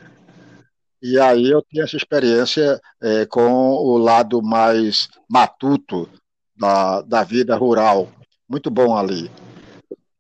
e 1.02 1.18
aí 1.18 1.50
eu 1.50 1.62
tinha 1.62 1.86
essa 1.86 1.96
experiência 1.96 2.80
é, 3.02 3.26
com 3.26 3.72
o 3.72 3.98
lado 3.98 4.42
mais 4.42 5.08
matuto 5.30 6.10
da, 6.56 7.02
da 7.02 7.24
vida 7.24 7.56
rural. 7.56 8.10
Muito 8.48 8.70
bom 8.70 8.98
ali. 8.98 9.32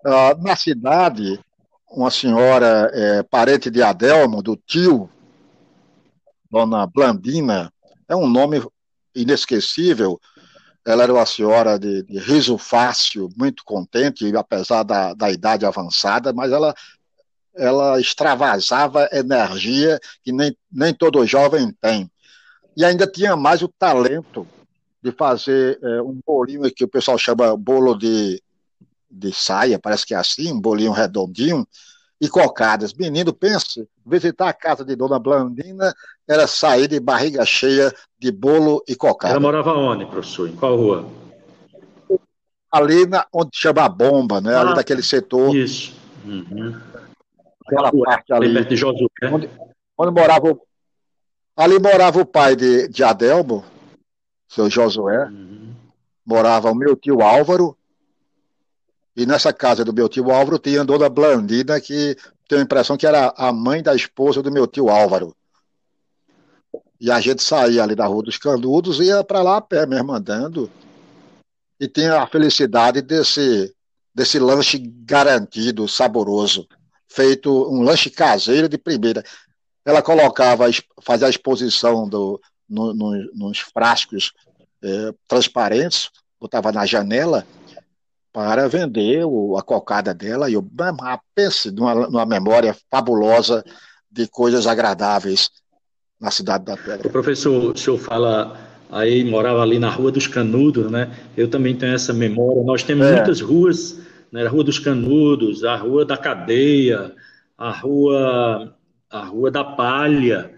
Uh, 0.06 0.42
na 0.42 0.56
cidade, 0.56 1.38
uma 1.92 2.10
senhora 2.10 2.90
é, 2.94 3.24
parente 3.24 3.70
de 3.70 3.84
Adelmo, 3.84 4.42
do 4.42 4.56
tio, 4.56 5.10
Dona 6.50 6.86
Blandina, 6.88 7.72
é 8.08 8.16
um 8.16 8.28
nome 8.28 8.62
inesquecível. 9.16 10.20
Ela 10.86 11.04
era 11.04 11.14
uma 11.14 11.26
senhora 11.26 11.78
de, 11.78 12.04
de 12.04 12.18
riso 12.20 12.58
fácil, 12.58 13.30
muito 13.38 13.64
contente, 13.64 14.36
apesar 14.36 14.84
da, 14.84 15.14
da 15.14 15.30
idade 15.32 15.66
avançada, 15.66 16.34
mas 16.34 16.52
ela 16.52 16.74
ela 17.56 18.00
extravasava 18.00 19.10
energia 19.12 20.00
que 20.24 20.32
nem, 20.32 20.56
nem 20.72 20.94
todo 20.94 21.26
jovem 21.26 21.76
tem. 21.82 22.10
E 22.76 22.86
ainda 22.86 23.06
tinha 23.06 23.36
mais 23.36 23.62
o 23.62 23.68
talento 23.68 24.48
de 25.04 25.12
fazer 25.12 25.78
é, 25.84 26.02
um 26.02 26.20
bolinho 26.26 26.72
que 26.74 26.86
o 26.86 26.88
pessoal 26.88 27.18
chama 27.18 27.56
bolo 27.58 27.96
de, 27.96 28.42
de 29.12 29.34
saia, 29.34 29.80
parece 29.80 30.06
que 30.06 30.14
é 30.14 30.18
assim, 30.18 30.54
um 30.54 30.62
bolinho 30.62 30.92
redondinho, 30.92 31.68
e 32.22 32.28
cocadas. 32.28 32.94
Menino, 32.94 33.34
pense, 33.34 33.88
visitar 34.10 34.50
a 34.50 34.54
casa 34.54 34.84
de 34.84 34.95
Dona 34.95 35.19
Blandina 35.19 35.93
era 36.28 36.48
sair 36.48 36.88
de 36.88 37.00
barriga 37.00 37.45
cheia 37.45 37.93
de 38.17 38.32
bolo 38.32 38.84
e 38.88 38.95
cocada. 38.95 39.34
Ela 39.34 39.39
morava 39.39 39.74
onde, 39.74 40.06
professor? 40.06 40.50
Em 40.50 40.56
qual 40.56 40.76
rua? 40.76 41.06
Ali 42.72 43.06
na, 43.06 43.26
onde 43.34 43.52
chama 43.54 43.84
a 43.84 43.89
bomba, 43.89 44.41
né? 44.41 44.56
Ah, 44.56 44.62
ali 44.62 44.76
daquele 44.76 45.02
setor. 45.02 45.56
Isso. 45.56 45.93
Uhum 46.26 46.76
aquela 47.69 47.91
parte 47.91 48.34
ali. 48.34 48.54
Perto 48.54 48.69
de 48.69 48.76
Josué. 48.76 49.08
Onde, 49.32 49.50
onde 49.98 50.12
morava. 50.12 50.60
Ali 51.56 51.80
morava 51.80 52.22
o 52.22 52.26
pai 52.26 52.56
de, 52.56 52.88
de 52.88 53.04
Adelmo, 53.04 53.63
seu 54.48 54.69
Josué. 54.69 55.26
Uhum. 55.26 55.74
Morava 56.26 56.72
o 56.72 56.76
meu 56.76 56.95
tio 56.95 57.22
Álvaro. 57.22 57.78
E 59.15 59.26
nessa 59.26 59.52
casa 59.52 59.84
do 59.84 59.93
meu 59.93 60.08
tio 60.08 60.32
Álvaro 60.32 60.60
tinha 60.60 60.82
a 60.82 60.84
dona 60.84 61.10
Blandina, 61.10 61.80
que 61.82 62.15
tenho 62.48 62.62
a 62.62 62.63
impressão 62.63 62.98
que 62.98 63.08
era 63.08 63.34
a 63.36 63.52
mãe 63.52 63.84
da 63.84 63.95
esposa 63.95 64.41
do 64.41 64.52
meu 64.52 64.65
tio 64.65 64.89
Álvaro. 64.89 65.36
E 67.00 67.12
a 67.12 67.19
gente 67.19 67.41
saía 67.41 67.84
ali 67.84 67.95
da 67.95 68.06
Rua 68.06 68.24
dos 68.24 68.38
Canudos 68.38 69.00
e 69.00 69.06
ia 69.06 69.24
para 69.24 69.41
lá 69.41 69.58
a 69.58 69.62
pé 69.62 69.86
mesmo 69.86 70.12
andando. 70.12 70.69
E 71.80 71.88
tinha 71.88 72.22
a 72.22 72.28
felicidade 72.28 73.02
desse, 73.02 73.74
desse 74.13 74.38
lanche 74.38 74.78
garantido, 74.78 75.88
saboroso 75.88 76.67
feito 77.10 77.52
um 77.69 77.82
lanche 77.82 78.10
caseiro 78.10 78.69
de 78.69 78.78
primeira. 78.78 79.24
Ela 79.84 80.02
colocava, 80.02 80.65
fazia 81.02 81.28
a 81.28 81.30
exposição 81.30 82.08
do, 82.08 82.39
no, 82.69 82.93
no, 82.93 83.12
nos 83.34 83.60
frascos 83.60 84.32
é, 84.84 85.13
transparentes, 85.28 86.10
botava 86.39 86.72
na 86.72 86.86
janela 86.86 87.45
para 88.32 88.68
vender 88.68 89.26
o, 89.26 89.58
a 89.58 89.63
cocada 89.63 90.13
dela. 90.13 90.50
E 90.50 90.54
eu 90.54 90.68
pense 91.36 91.72
numa, 91.72 91.96
numa 91.96 92.26
memória 92.26 92.76
fabulosa 92.89 93.63
de 94.12 94.28
coisas 94.28 94.68
agradáveis 94.68 95.50
na 96.20 96.32
cidade 96.32 96.65
da 96.65 96.76
Pedra. 96.76 97.08
O 97.08 97.12
professor, 97.12 97.74
o 97.74 97.78
senhor 97.78 97.98
fala 97.98 98.58
aí, 98.92 99.24
morava 99.24 99.62
ali 99.62 99.80
na 99.80 99.89
Rua 99.89 100.12
dos 100.12 100.28
Canudos, 100.28 100.92
né? 100.92 101.12
Eu 101.38 101.50
também 101.50 101.76
tenho 101.76 101.94
essa 101.94 102.13
memória. 102.13 102.63
Nós 102.63 102.84
temos 102.84 103.08
é. 103.08 103.15
muitas 103.15 103.39
ruas 103.42 104.00
né, 104.32 104.46
a 104.46 104.50
Rua 104.50 104.63
dos 104.63 104.80
Canudos, 104.80 105.63
a 105.63 105.76
Rua 105.76 106.06
da 106.06 106.18
Cadeia, 106.18 107.13
a 107.58 107.72
Rua, 107.72 108.76
a 109.10 109.26
Rua 109.26 109.52
da 109.52 109.63
Palha, 109.63 110.52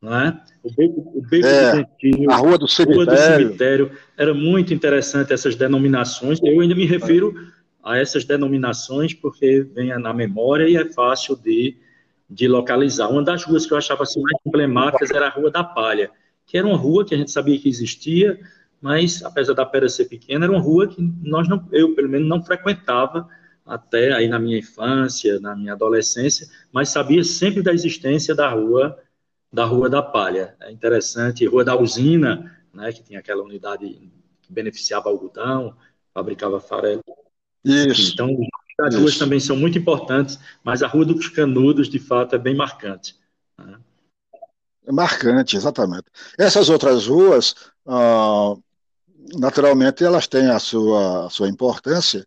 né? 0.00 0.40
O 0.62 0.72
Beco, 0.72 1.12
o 1.14 1.22
Beco 1.22 1.46
é, 1.46 1.70
do 1.70 1.76
Dentinho, 1.76 2.30
a 2.30 2.36
Rua 2.36 2.56
do, 2.58 2.66
Rua 2.66 3.06
do 3.06 3.16
Cemitério. 3.16 3.90
Era 4.16 4.32
muito 4.32 4.72
interessante 4.72 5.32
essas 5.32 5.56
denominações. 5.56 6.38
Eu 6.42 6.60
ainda 6.60 6.74
me 6.74 6.86
refiro 6.86 7.34
a 7.82 7.98
essas 7.98 8.24
denominações 8.24 9.12
porque 9.12 9.66
vem 9.74 9.98
na 9.98 10.14
memória 10.14 10.68
e 10.68 10.76
é 10.76 10.84
fácil 10.92 11.36
de, 11.36 11.76
de 12.30 12.46
localizar. 12.46 13.08
Uma 13.08 13.22
das 13.22 13.42
ruas 13.44 13.66
que 13.66 13.72
eu 13.72 13.78
achava 13.78 14.04
assim, 14.04 14.20
mais 14.20 14.36
emblemáticas 14.46 15.10
era 15.10 15.26
a 15.26 15.30
Rua 15.30 15.50
da 15.50 15.64
Palha, 15.64 16.10
que 16.46 16.56
era 16.56 16.66
uma 16.66 16.76
rua 16.76 17.04
que 17.04 17.14
a 17.14 17.18
gente 17.18 17.32
sabia 17.32 17.58
que 17.58 17.68
existia, 17.68 18.38
mas 18.80 19.22
apesar 19.24 19.54
da 19.54 19.66
pedra 19.66 19.88
ser 19.88 20.04
pequena, 20.04 20.44
era 20.44 20.52
uma 20.52 20.60
rua 20.60 20.86
que 20.86 21.02
nós 21.22 21.48
não, 21.48 21.68
eu 21.72 21.94
pelo 21.94 22.08
menos 22.08 22.28
não 22.28 22.42
frequentava 22.42 23.28
até 23.66 24.12
aí 24.12 24.28
na 24.28 24.38
minha 24.38 24.58
infância, 24.58 25.40
na 25.40 25.56
minha 25.56 25.72
adolescência, 25.72 26.46
mas 26.72 26.88
sabia 26.88 27.22
sempre 27.24 27.62
da 27.62 27.72
existência 27.72 28.34
da 28.34 28.48
rua 28.48 28.96
da 29.52 29.64
Rua 29.64 29.90
da 29.90 30.02
Palha. 30.02 30.56
É 30.60 30.70
interessante, 30.72 31.46
Rua 31.46 31.64
da 31.64 31.78
Usina, 31.78 32.56
né, 32.72 32.92
que 32.92 33.02
tinha 33.02 33.18
aquela 33.18 33.42
unidade 33.42 34.10
que 34.40 34.52
beneficiava 34.52 35.08
algodão, 35.08 35.76
fabricava 36.14 36.60
farelo. 36.60 37.02
Isso. 37.64 38.12
Então, 38.12 38.36
as 38.80 38.94
ruas 38.94 39.18
também 39.18 39.38
são 39.38 39.56
muito 39.56 39.78
importantes, 39.78 40.38
mas 40.64 40.82
a 40.82 40.88
Rua 40.88 41.04
dos 41.04 41.28
Canudos, 41.28 41.88
de 41.88 41.98
fato, 41.98 42.34
é 42.34 42.38
bem 42.38 42.56
marcante. 42.56 43.16
Né? 43.58 43.78
É 44.86 44.92
marcante, 44.92 45.56
exatamente. 45.56 46.06
Essas 46.38 46.68
outras 46.68 47.06
ruas, 47.06 47.54
ah, 47.86 48.54
naturalmente 49.38 50.02
elas 50.02 50.26
têm 50.26 50.50
a 50.50 50.58
sua, 50.58 51.26
a 51.26 51.30
sua 51.30 51.48
importância. 51.48 52.26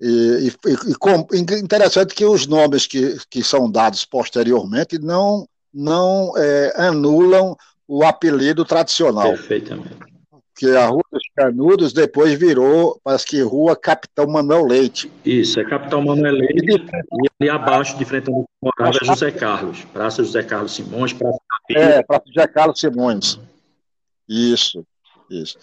E, 0.00 0.48
e, 0.66 0.90
e 0.90 0.94
com, 0.96 1.26
interessante 1.32 2.14
que 2.14 2.24
os 2.24 2.46
nomes 2.46 2.86
que, 2.86 3.16
que 3.30 3.42
são 3.42 3.70
dados 3.70 4.04
posteriormente 4.04 4.98
não, 4.98 5.48
não 5.74 6.32
é, 6.36 6.72
anulam 6.76 7.56
o 7.86 8.04
apelido 8.04 8.64
tradicional. 8.64 9.30
Perfeitamente. 9.30 9.96
Que 10.56 10.76
a 10.76 10.86
Rua 10.86 11.02
dos 11.10 11.24
Canudos 11.34 11.92
depois 11.92 12.38
virou, 12.38 13.00
parece 13.02 13.26
que 13.26 13.42
Rua 13.42 13.74
Capitão 13.74 14.26
Manuel 14.28 14.64
Leite. 14.64 15.10
Isso, 15.24 15.58
é 15.58 15.64
Capitão 15.64 16.00
Manuel 16.00 16.34
Leite. 16.34 16.64
E, 16.64 17.28
ali 17.40 17.50
abaixo, 17.50 17.98
de 17.98 18.04
frente 18.04 18.30
onde 18.30 18.46
morava, 18.62 18.96
é 19.02 19.04
José 19.04 19.32
Carlos. 19.32 19.84
Praça 19.92 20.22
José 20.22 20.44
Carlos 20.44 20.72
Simões. 20.72 21.12
Praça 21.12 21.38
é, 21.70 22.02
Praça 22.04 22.24
José 22.28 22.46
Carlos 22.46 22.78
Simões. 22.78 23.40
Isso, 24.28 24.86
isso. 25.28 25.58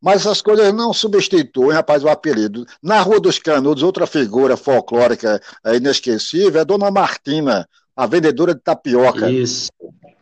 Mas 0.00 0.22
essas 0.22 0.40
coisas 0.42 0.72
não 0.74 0.92
substituem, 0.92 1.72
rapaz, 1.72 2.02
o 2.02 2.08
apelido. 2.08 2.66
Na 2.82 3.00
Rua 3.00 3.20
dos 3.20 3.38
Canudos, 3.38 3.84
outra 3.84 4.06
figura 4.06 4.56
folclórica 4.56 5.40
é 5.64 5.76
inesquecível 5.76 6.60
é 6.60 6.64
Dona 6.64 6.90
Martina, 6.90 7.68
a 7.96 8.06
vendedora 8.06 8.54
de 8.54 8.60
tapioca. 8.60 9.30
Isso. 9.30 9.70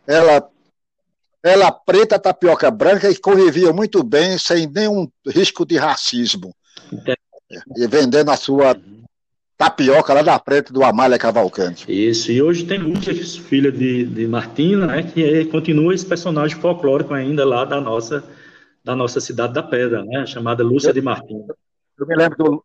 Ela, 0.05 0.47
ela 1.43 1.71
preta, 1.71 2.19
tapioca 2.19 2.69
branca 2.69 3.09
e 3.09 3.17
convivia 3.17 3.71
muito 3.71 4.03
bem, 4.03 4.37
sem 4.37 4.67
nenhum 4.67 5.07
risco 5.27 5.65
de 5.65 5.77
racismo. 5.77 6.53
E 7.75 7.87
vendendo 7.87 8.29
a 8.29 8.37
sua 8.37 8.75
tapioca 9.57 10.13
lá 10.13 10.21
da 10.21 10.39
frente 10.39 10.73
do 10.73 10.83
Amália 10.83 11.19
Cavalcante. 11.19 11.85
Isso, 11.87 12.31
e 12.31 12.41
hoje 12.41 12.65
tem 12.65 12.79
Lúcia, 12.79 13.13
filha 13.43 13.71
de, 13.71 14.05
de 14.05 14.27
Martina, 14.27 14.87
né, 14.87 15.03
que 15.03 15.23
é, 15.23 15.45
continua 15.45 15.93
esse 15.93 16.05
personagem 16.05 16.59
folclórico 16.59 17.13
ainda 17.13 17.45
lá 17.45 17.63
da 17.63 17.79
nossa 17.79 18.23
da 18.83 18.95
nossa 18.95 19.21
cidade 19.21 19.53
da 19.53 19.61
Pedra, 19.61 20.03
né? 20.03 20.25
chamada 20.25 20.63
Lúcia 20.63 20.89
eu, 20.89 20.93
de 20.93 21.01
Martins. 21.01 21.45
Eu 21.99 22.07
me 22.07 22.15
lembro 22.15 22.37
do. 22.37 22.63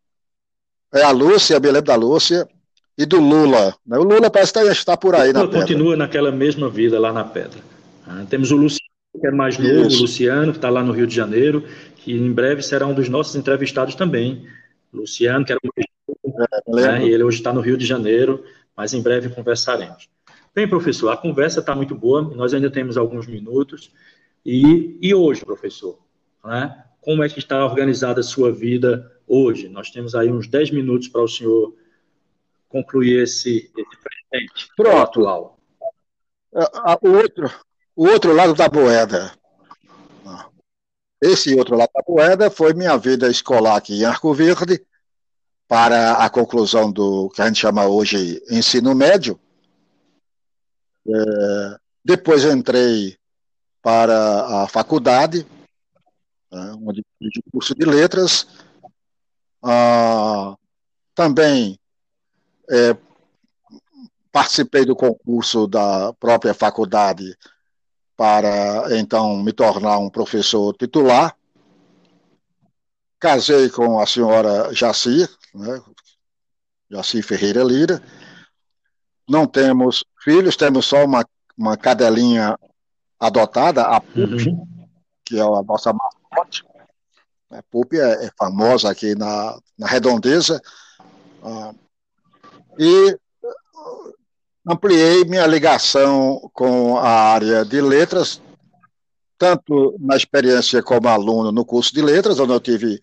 É 0.95 1.03
a 1.03 1.11
Lúcia, 1.11 1.57
eu 1.57 1.61
me 1.61 1.67
lembro 1.67 1.83
da 1.83 1.95
Lúcia 1.95 2.49
e 2.97 3.05
do 3.05 3.21
Lula. 3.21 3.75
Né? 3.87 3.99
O 3.99 4.03
Lula 4.03 4.31
parece 4.31 4.53
que 4.53 4.59
está 4.61 4.97
por 4.97 5.15
aí 5.15 5.33
na 5.33 5.41
Pedra. 5.41 5.61
continua 5.61 5.97
naquela 5.97 6.33
mesma 6.33 6.69
vida 6.69 6.99
lá 6.99 7.13
na 7.13 7.25
Pedra. 7.25 7.61
Ah, 8.07 8.25
temos 8.29 8.51
o 8.51 8.57
Luciano, 8.57 8.91
que 9.21 9.27
é 9.27 9.31
mais 9.31 9.59
novo, 9.59 9.89
Isso. 9.89 9.99
o 9.99 10.03
Luciano, 10.03 10.53
que 10.53 10.59
está 10.59 10.71
lá 10.71 10.83
no 10.83 10.93
Rio 10.93 11.07
de 11.07 11.15
Janeiro, 11.15 11.65
que 11.97 12.13
em 12.13 12.33
breve 12.33 12.63
será 12.63 12.87
um 12.87 12.95
dos 12.95 13.09
nossos 13.09 13.35
entrevistados 13.37 13.95
também. 13.95 14.47
Luciano, 14.93 15.45
que 15.45 15.53
era 15.53 15.61
um... 15.63 16.79
é, 16.79 16.99
né? 16.99 17.07
e 17.07 17.13
ele 17.13 17.23
hoje 17.23 17.39
está 17.39 17.53
no 17.53 17.61
Rio 17.61 17.77
de 17.77 17.85
Janeiro, 17.85 18.45
mas 18.77 18.95
em 18.95 19.03
breve 19.03 19.29
conversaremos. 19.29 20.09
Bem, 20.55 20.67
professor, 20.67 21.11
a 21.11 21.17
conversa 21.17 21.61
está 21.61 21.75
muito 21.75 21.95
boa, 21.95 22.23
nós 22.23 22.55
ainda 22.55 22.71
temos 22.71 22.97
alguns 22.97 23.27
minutos. 23.27 23.91
E, 24.45 24.97
e 25.03 25.15
hoje, 25.15 25.45
professor? 25.45 25.99
Né? 26.45 26.75
Como 27.01 27.23
é 27.23 27.29
que 27.29 27.39
está 27.39 27.65
organizada 27.65 28.21
a 28.21 28.25
sua 28.25 28.51
vida 28.51 29.13
hoje? 29.27 29.69
Nós 29.69 29.91
temos 29.91 30.15
aí 30.15 30.31
uns 30.33 30.47
10 30.47 30.71
minutos 30.71 31.09
para 31.09 31.21
o 31.21 31.29
senhor 31.29 31.75
concluir 32.69 33.23
esse, 33.23 33.71
esse 33.77 33.97
presente 34.31 34.69
Pronto. 34.77 34.99
atual. 34.99 35.59
O 37.03 37.09
outro, 37.11 37.51
o 37.95 38.07
outro 38.07 38.33
lado 38.33 38.55
da 38.55 38.69
moeda. 38.69 39.33
esse 41.23 41.55
outro 41.55 41.77
lado 41.77 41.91
da 41.95 42.03
moeda 42.07 42.51
foi 42.51 42.73
minha 42.73 42.97
vida 42.97 43.29
escolar 43.29 43.77
aqui 43.77 44.01
em 44.01 44.05
Arco 44.05 44.33
Verde, 44.33 44.85
para 45.69 46.25
a 46.25 46.31
conclusão 46.31 46.91
do 46.91 47.29
que 47.31 47.43
a 47.43 47.47
gente 47.47 47.61
chama 47.61 47.87
hoje 47.87 48.43
ensino 48.51 48.95
médio. 48.95 49.39
É, 51.09 51.77
depois 52.05 52.45
entrei 52.45 53.17
para 53.83 54.63
a 54.63 54.69
faculdade, 54.69 55.47
né, 56.51 56.77
onde 56.85 57.05
fiz 57.19 57.31
o 57.47 57.51
curso 57.51 57.75
de 57.75 57.85
letras. 57.85 58.47
Ah, 59.63 60.57
também 61.15 61.79
é, 62.71 62.97
participei 64.33 64.85
do 64.85 64.95
concurso 64.95 65.67
da 65.67 66.13
própria 66.15 66.53
faculdade 66.53 67.37
para 68.17 68.99
então 68.99 69.37
me 69.37 69.53
tornar 69.53 69.99
um 69.99 70.11
professor 70.11 70.75
titular. 70.77 71.37
Casei 73.19 73.69
com 73.71 73.99
a 73.99 74.07
senhora 74.07 74.73
Jacir, 74.75 75.29
né? 75.55 75.83
Ferreira 77.23 77.63
Lira. 77.63 78.03
Não 79.29 79.47
temos 79.47 80.05
filhos, 80.23 80.57
temos 80.57 80.87
só 80.87 81.05
uma, 81.05 81.25
uma 81.57 81.77
cadelinha 81.77 82.59
adotada, 83.19 83.83
a 83.83 84.01
Pupi, 84.01 84.49
uhum. 84.49 84.89
que 85.25 85.39
é 85.39 85.43
a 85.43 85.63
nossa 85.63 85.93
mascote. 85.93 86.65
A 87.51 87.63
Pupi 87.71 87.99
é, 87.99 88.27
é, 88.27 88.31
famosa 88.39 88.91
aqui 88.91 89.15
na, 89.15 89.59
na 89.79 89.87
redondeza. 89.87 90.61
Ah, 91.43 91.73
e 92.79 93.19
ampliei 94.67 95.25
minha 95.25 95.47
ligação 95.47 96.51
com 96.53 96.97
a 96.97 97.09
área 97.09 97.65
de 97.65 97.81
letras, 97.81 98.41
tanto 99.39 99.97
na 100.01 100.17
experiência 100.17 100.83
como 100.83 101.09
aluno 101.09 101.53
no 101.53 101.65
curso 101.65 101.95
de 101.95 102.03
letras, 102.03 102.41
onde 102.41 102.53
eu 102.53 102.61
tive 102.61 103.01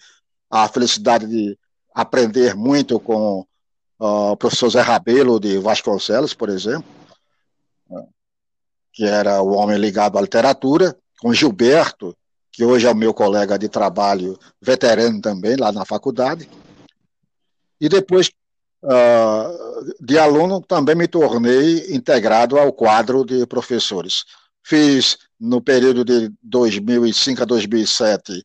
a 0.50 0.68
felicidade 0.68 1.26
de 1.28 1.58
aprender 1.94 2.56
muito 2.56 3.00
com 3.00 3.46
uh, 4.00 4.32
o 4.32 4.38
professor 4.38 4.70
Zé 4.70 4.82
Rabelo 4.82 5.40
de 5.40 5.58
Vasconcelos, 5.58 6.34
por 6.34 6.50
exemplo, 6.50 6.86
que 8.92 9.06
era 9.06 9.42
o 9.42 9.54
homem 9.54 9.78
ligado 9.78 10.18
à 10.18 10.22
literatura, 10.22 10.96
com 11.20 11.34
Gilberto, 11.34 12.16
que 12.52 12.64
hoje 12.64 12.86
é 12.86 12.92
o 12.92 12.96
meu 12.96 13.14
colega 13.14 13.58
de 13.58 13.68
trabalho, 13.68 14.38
veterano 14.62 15.20
também, 15.20 15.56
lá 15.56 15.72
na 15.72 15.84
faculdade. 15.84 16.48
E 17.82 17.90
depois 17.90 18.32
uh, 18.84 19.94
de 20.00 20.18
aluno, 20.18 20.62
também 20.62 20.96
me 20.96 21.08
tornei 21.08 21.94
integrado 21.96 22.58
ao 22.58 22.72
quadro 22.72 23.26
de 23.26 23.46
professores. 23.46 24.24
Fiz, 24.64 25.18
no 25.40 25.62
período 25.62 26.06
de 26.06 26.32
2005 26.42 27.42
a 27.42 27.46
2007, 27.46 28.44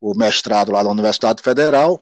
o 0.00 0.14
mestrado 0.14 0.72
lá 0.72 0.82
na 0.82 0.90
Universidade 0.90 1.42
Federal 1.42 2.00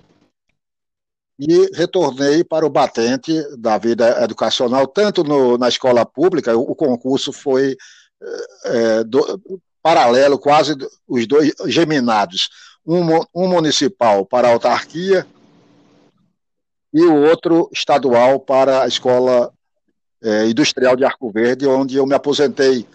e 1.39 1.71
retornei 1.75 2.45
para 2.45 2.67
o 2.67 2.71
batente 2.71 3.33
da 3.59 3.79
vida 3.79 4.23
educacional, 4.23 4.87
tanto 4.87 5.25
no, 5.25 5.57
na 5.59 5.69
escola 5.69 6.05
pública, 6.05 6.57
o, 6.57 6.73
o 6.73 6.75
concurso 6.75 7.33
foi 7.33 7.77
é, 8.65 9.05
do, 9.05 9.41
paralelo, 9.83 10.39
quase 10.39 10.77
os 11.09 11.27
dois 11.27 11.53
geminados, 11.67 12.49
um, 12.87 13.03
um 13.35 13.49
municipal 13.49 14.25
para 14.25 14.49
a 14.49 14.53
autarquia 14.53 15.27
e 16.93 17.03
o 17.03 17.23
outro 17.23 17.69
estadual 17.73 18.39
para 18.39 18.83
a 18.83 18.89
escola 18.89 19.53
é, 20.23 20.47
industrial 20.47 20.95
de 20.95 21.05
Arco 21.05 21.31
Verde, 21.31 21.67
onde 21.67 21.97
eu 21.97 22.07
me 22.07 22.15
aposentei 22.15 22.87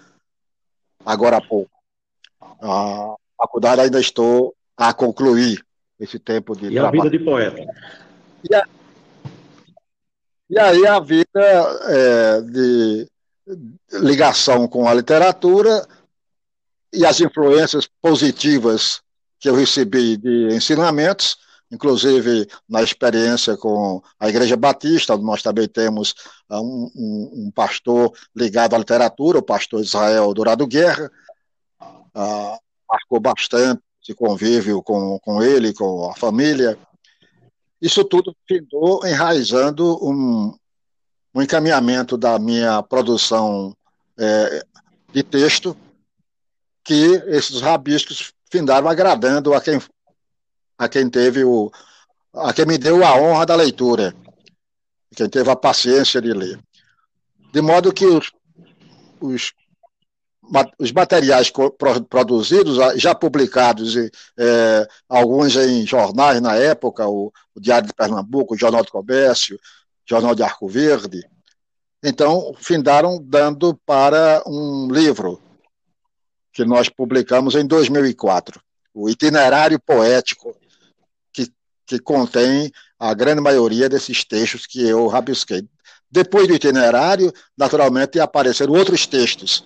agora 1.06 1.38
há 1.38 1.42
pouco. 1.42 1.72
A 2.62 3.16
faculdade 3.38 3.82
ainda 3.82 4.00
estou 4.00 4.56
a 4.76 4.94
concluir 4.94 5.64
esse 6.00 6.20
tempo 6.20 6.56
de 6.56 6.68
e 6.68 6.72
trabalho. 6.74 7.02
a 7.02 7.04
vida 7.04 7.18
de 7.18 7.24
poeta. 7.24 7.66
E, 8.50 8.56
a, 8.56 8.64
e 10.50 10.60
aí 10.60 10.86
a 10.86 11.00
vida 11.00 11.28
é, 11.36 12.42
de 12.42 13.08
ligação 13.94 14.68
com 14.68 14.88
a 14.88 14.94
literatura 14.94 15.88
e 16.94 17.06
as 17.06 17.20
influências 17.20 17.88
positivas 18.02 19.02
que 19.40 19.50
eu 19.50 19.56
recebi 19.56 20.18
de 20.18 20.48
ensinamentos, 20.52 21.38
inclusive 21.72 22.48
na 22.68 22.82
experiência 22.82 23.58
com 23.58 24.02
a 24.20 24.30
Igreja 24.30 24.56
Batista, 24.56 25.18
nós 25.18 25.42
também 25.42 25.68
temos 25.68 26.16
ah, 26.50 26.62
um, 26.62 26.90
um, 26.96 27.32
um 27.46 27.52
pastor 27.52 28.14
ligado 28.36 28.76
à 28.76 28.78
literatura, 28.78 29.40
o 29.40 29.44
pastor 29.44 29.82
Israel 29.82 30.34
Dourado 30.34 30.66
Guerra, 30.66 31.12
uh, 31.82 32.58
marcou 32.90 33.20
bastante 33.20 33.82
esse 34.02 34.16
convívio 34.16 34.82
com, 34.82 35.20
com 35.20 35.44
ele, 35.44 35.74
com 35.74 36.10
a 36.10 36.16
família. 36.16 36.78
Isso 37.82 38.04
tudo 38.06 38.36
findou 38.48 39.06
enraizando 39.06 39.98
um, 40.02 40.58
um 41.36 41.42
encaminhamento 41.42 42.18
da 42.18 42.40
minha 42.40 42.82
produção 42.82 43.76
é, 44.18 44.66
de 45.12 45.24
texto, 45.24 45.78
que 46.84 47.22
esses 47.28 47.62
rabiscos 47.62 48.34
findaram 48.50 48.88
agradando 48.88 49.54
a 49.54 49.62
quem, 49.62 49.80
a 50.78 50.88
quem 50.88 51.10
teve 51.10 51.44
o. 51.44 51.72
a 52.34 52.54
quem 52.54 52.66
me 52.66 52.78
deu 52.78 53.06
a 53.06 53.16
honra 53.18 53.46
da 53.46 53.56
leitura, 53.56 54.16
quem 55.16 55.30
teve 55.30 55.50
a 55.50 55.56
paciência 55.56 56.22
de 56.22 56.34
ler. 56.34 56.60
De 57.52 57.62
modo 57.62 57.94
que 57.94 58.06
os, 58.06 58.32
os 59.20 59.54
os 60.80 60.92
materiais 60.92 61.52
produzidos, 62.10 62.78
já 62.96 63.14
publicados, 63.14 63.96
é, 64.38 64.88
alguns 65.10 65.56
em 65.56 65.86
jornais 65.86 66.42
na 66.42 66.56
época, 66.56 67.08
o, 67.08 67.32
o, 67.54 67.60
Diário 67.60 67.88
de 67.88 67.94
Pernambuco, 67.94 68.54
o 68.54 68.58
Jornal 68.58 68.84
do 68.84 68.92
Comércio, 68.92 69.60
Jornal 70.06 70.34
de 70.34 70.44
Arco 70.44 70.68
Verde, 70.68 71.22
então 72.04 72.54
findaram 72.58 73.20
dando 73.22 73.76
para 73.86 74.42
um 74.46 74.88
livro 74.90 75.42
que 76.54 76.64
nós 76.64 76.90
publicamos 76.90 77.56
em 77.56 77.68
2004, 77.68 78.62
o 78.94 79.10
Itinerário 79.10 79.80
Poético, 79.80 80.56
que, 81.88 81.98
contém 82.00 82.72
a 83.00 83.14
grande 83.14 83.42
maioria 83.42 83.88
desses 83.88 84.24
textos 84.24 84.68
que 84.68 84.86
eu 84.86 85.08
rabisquei. 85.08 85.66
Depois 86.12 86.48
do 86.48 86.54
itinerário, 86.54 87.34
naturalmente, 87.58 88.20
apareceram 88.20 88.74
outros 88.74 89.08
textos, 89.08 89.66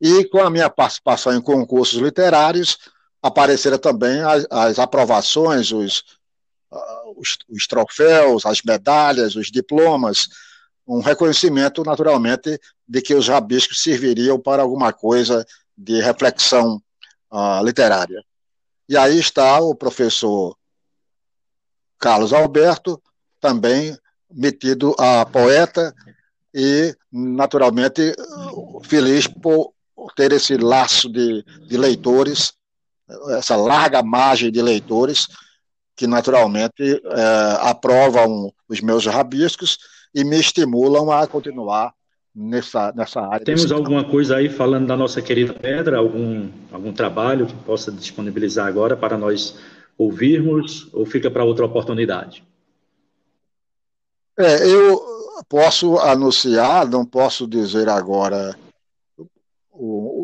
e 0.00 0.24
com 0.26 0.40
a 0.40 0.50
minha 0.50 0.68
participação 0.68 1.34
em 1.34 1.40
concursos 1.40 2.00
literários, 2.00 2.78
apareceram 3.22 3.78
também 3.78 4.20
as, 4.20 4.46
as 4.50 4.78
aprovações, 4.78 5.72
os, 5.72 6.04
uh, 6.70 7.18
os, 7.18 7.38
os, 7.48 7.66
troféus, 7.66 8.44
as 8.44 8.60
medalhas, 8.62 9.36
os 9.36 9.50
diplomas, 9.50 10.28
um 10.86 11.00
reconhecimento, 11.00 11.82
naturalmente, 11.82 12.60
de 12.86 13.02
que 13.02 13.14
os 13.14 13.26
rabiscos 13.26 13.82
serviriam 13.82 14.38
para 14.38 14.62
alguma 14.62 14.92
coisa 14.92 15.44
de 15.76 16.00
reflexão 16.00 16.80
uh, 17.32 17.64
literária. 17.64 18.22
E 18.88 18.96
aí 18.96 19.18
está 19.18 19.58
o 19.60 19.74
professor 19.74 20.56
Carlos 21.98 22.32
Alberto, 22.32 23.00
também 23.40 23.96
metido 24.30 24.94
a 24.98 25.24
poeta 25.24 25.94
e, 26.54 26.94
naturalmente, 27.12 28.14
feliz 28.82 29.26
por 29.26 29.72
ter 30.14 30.32
esse 30.32 30.56
laço 30.56 31.10
de, 31.10 31.44
de 31.66 31.76
leitores, 31.76 32.52
essa 33.30 33.56
larga 33.56 34.02
margem 34.02 34.50
de 34.50 34.60
leitores, 34.62 35.26
que 35.94 36.06
naturalmente 36.06 36.82
é, 36.82 37.58
aprovam 37.60 38.52
os 38.68 38.80
meus 38.80 39.06
rabiscos 39.06 39.78
e 40.14 40.24
me 40.24 40.38
estimulam 40.38 41.10
a 41.10 41.26
continuar 41.26 41.92
nessa, 42.34 42.92
nessa 42.94 43.20
área. 43.20 43.44
Temos 43.44 43.72
alguma 43.72 44.04
coisa 44.04 44.36
aí 44.36 44.48
falando 44.48 44.86
da 44.86 44.96
nossa 44.96 45.22
querida 45.22 45.54
pedra, 45.54 45.98
algum, 45.98 46.48
algum 46.70 46.92
trabalho 46.92 47.46
que 47.46 47.54
possa 47.54 47.90
disponibilizar 47.90 48.66
agora 48.66 48.96
para 48.96 49.16
nós 49.16 49.56
ouvirmos 49.98 50.88
ou 50.92 51.06
fica 51.06 51.30
para 51.30 51.44
outra 51.44 51.64
oportunidade? 51.64 52.44
É, 54.38 54.68
eu 54.68 55.00
posso 55.48 55.98
anunciar, 55.98 56.86
não 56.88 57.04
posso 57.04 57.46
dizer 57.46 57.88
agora 57.88 58.56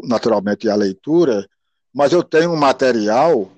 naturalmente 0.04 0.68
a 0.68 0.74
leitura, 0.74 1.48
mas 1.92 2.12
eu 2.12 2.22
tenho 2.22 2.52
um 2.52 2.56
material 2.56 3.50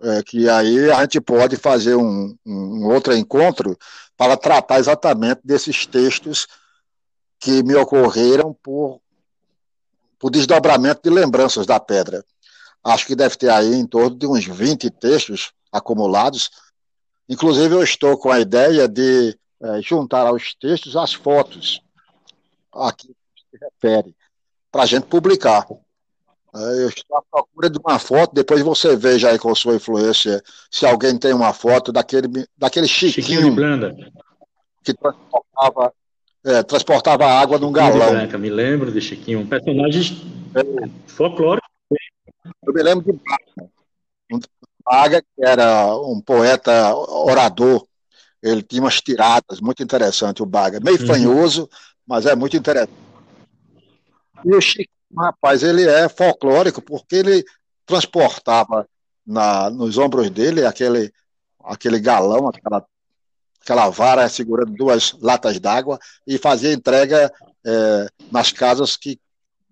é, 0.00 0.22
que 0.22 0.48
aí 0.48 0.90
a 0.90 1.00
gente 1.02 1.20
pode 1.20 1.56
fazer 1.56 1.94
um, 1.94 2.36
um 2.44 2.86
outro 2.86 3.14
encontro 3.14 3.76
para 4.16 4.36
tratar 4.36 4.78
exatamente 4.78 5.40
desses 5.44 5.86
textos 5.86 6.46
que 7.38 7.62
me 7.62 7.74
ocorreram 7.74 8.54
por, 8.62 9.00
por 10.18 10.30
desdobramento 10.30 11.00
de 11.02 11.10
lembranças 11.10 11.66
da 11.66 11.78
pedra. 11.78 12.24
Acho 12.86 13.04
que 13.04 13.16
deve 13.16 13.36
ter 13.36 13.50
aí 13.50 13.74
em 13.74 13.84
torno 13.84 14.16
de 14.16 14.28
uns 14.28 14.46
20 14.46 14.88
textos 14.90 15.50
acumulados. 15.72 16.50
Inclusive, 17.28 17.74
eu 17.74 17.82
estou 17.82 18.16
com 18.16 18.30
a 18.30 18.38
ideia 18.38 18.86
de 18.86 19.36
é, 19.60 19.82
juntar 19.82 20.24
aos 20.24 20.54
textos 20.54 20.96
as 20.96 21.12
fotos 21.12 21.80
a 22.72 22.92
que 22.92 23.08
se 23.08 23.58
refere 23.60 24.14
para 24.70 24.84
a 24.84 24.86
gente 24.86 25.04
publicar. 25.06 25.66
É, 26.54 26.84
eu 26.84 26.88
estou 26.88 27.18
à 27.18 27.22
procura 27.28 27.68
de 27.68 27.78
uma 27.84 27.98
foto, 27.98 28.32
depois 28.32 28.62
você 28.62 28.94
veja 28.94 29.30
aí 29.30 29.38
com 29.38 29.52
sua 29.52 29.74
influência 29.74 30.40
se 30.70 30.86
alguém 30.86 31.18
tem 31.18 31.34
uma 31.34 31.52
foto 31.52 31.90
daquele, 31.90 32.46
daquele 32.56 32.86
Chiquinho, 32.86 33.12
Chiquinho 33.12 33.52
Blanda. 33.52 33.96
que 34.84 34.94
transportava, 34.94 35.92
é, 36.44 36.62
transportava 36.62 37.26
água 37.26 37.58
num 37.58 37.72
galão. 37.72 38.10
Branca, 38.10 38.38
me 38.38 38.48
lembro 38.48 38.92
de 38.92 39.00
Chiquinho, 39.00 39.40
um 39.40 39.46
personagem 39.46 40.22
é. 40.54 40.88
folclórico. 41.08 41.65
Eu 42.66 42.72
me 42.72 42.82
lembro 42.82 43.04
de 43.04 43.18
Braga, 43.18 43.70
um 44.32 44.40
Braga 44.84 45.22
que 45.22 45.44
era 45.44 45.96
um 45.96 46.20
poeta 46.20 46.94
orador, 46.94 47.86
ele 48.42 48.62
tinha 48.62 48.82
umas 48.82 49.00
tiradas 49.00 49.60
muito 49.60 49.82
interessantes, 49.82 50.40
o 50.40 50.46
Baga, 50.46 50.80
meio 50.80 51.00
uhum. 51.00 51.06
fanhoso, 51.06 51.68
mas 52.06 52.26
é 52.26 52.34
muito 52.34 52.56
interessante. 52.56 52.92
E 54.44 54.54
o 54.54 54.60
Chiquinho 54.60 54.96
Rapaz, 55.16 55.62
ele 55.62 55.84
é 55.84 56.08
folclórico 56.08 56.82
porque 56.82 57.16
ele 57.16 57.44
transportava 57.86 58.86
na, 59.26 59.70
nos 59.70 59.96
ombros 59.98 60.28
dele 60.30 60.66
aquele, 60.66 61.12
aquele 61.64 61.98
galão, 62.00 62.48
aquela, 62.48 62.84
aquela 63.62 63.88
vara 63.88 64.28
segurando 64.28 64.72
duas 64.72 65.16
latas 65.20 65.60
d'água 65.60 65.98
e 66.26 66.38
fazia 66.38 66.72
entrega 66.72 67.32
é, 67.64 68.08
nas 68.30 68.52
casas 68.52 68.96
que 68.96 69.18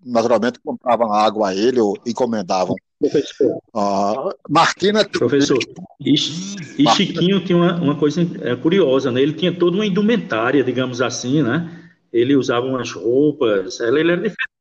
naturalmente 0.05 0.59
compravam 0.63 1.11
água 1.11 1.49
a 1.49 1.55
ele 1.55 1.79
ou 1.79 1.97
encomendavam. 2.05 2.75
Professor. 2.99 3.57
Uh, 3.73 4.33
Martina. 4.49 5.03
Professor, 5.09 5.57
e, 5.99 6.13
e 6.13 6.89
Chiquinho 6.89 7.43
tinha 7.43 7.57
uma, 7.57 7.75
uma 7.75 7.95
coisa 7.95 8.21
é, 8.41 8.55
curiosa, 8.55 9.11
né? 9.11 9.21
Ele 9.21 9.33
tinha 9.33 9.51
toda 9.53 9.75
uma 9.75 9.85
indumentária, 9.85 10.63
digamos 10.63 11.01
assim, 11.01 11.41
né? 11.41 11.81
Ele 12.13 12.35
usava 12.35 12.65
umas 12.65 12.91
roupas, 12.91 13.79
ele, 13.79 13.99
ele 13.99 14.11
era 14.11 14.21
diferente 14.21 14.55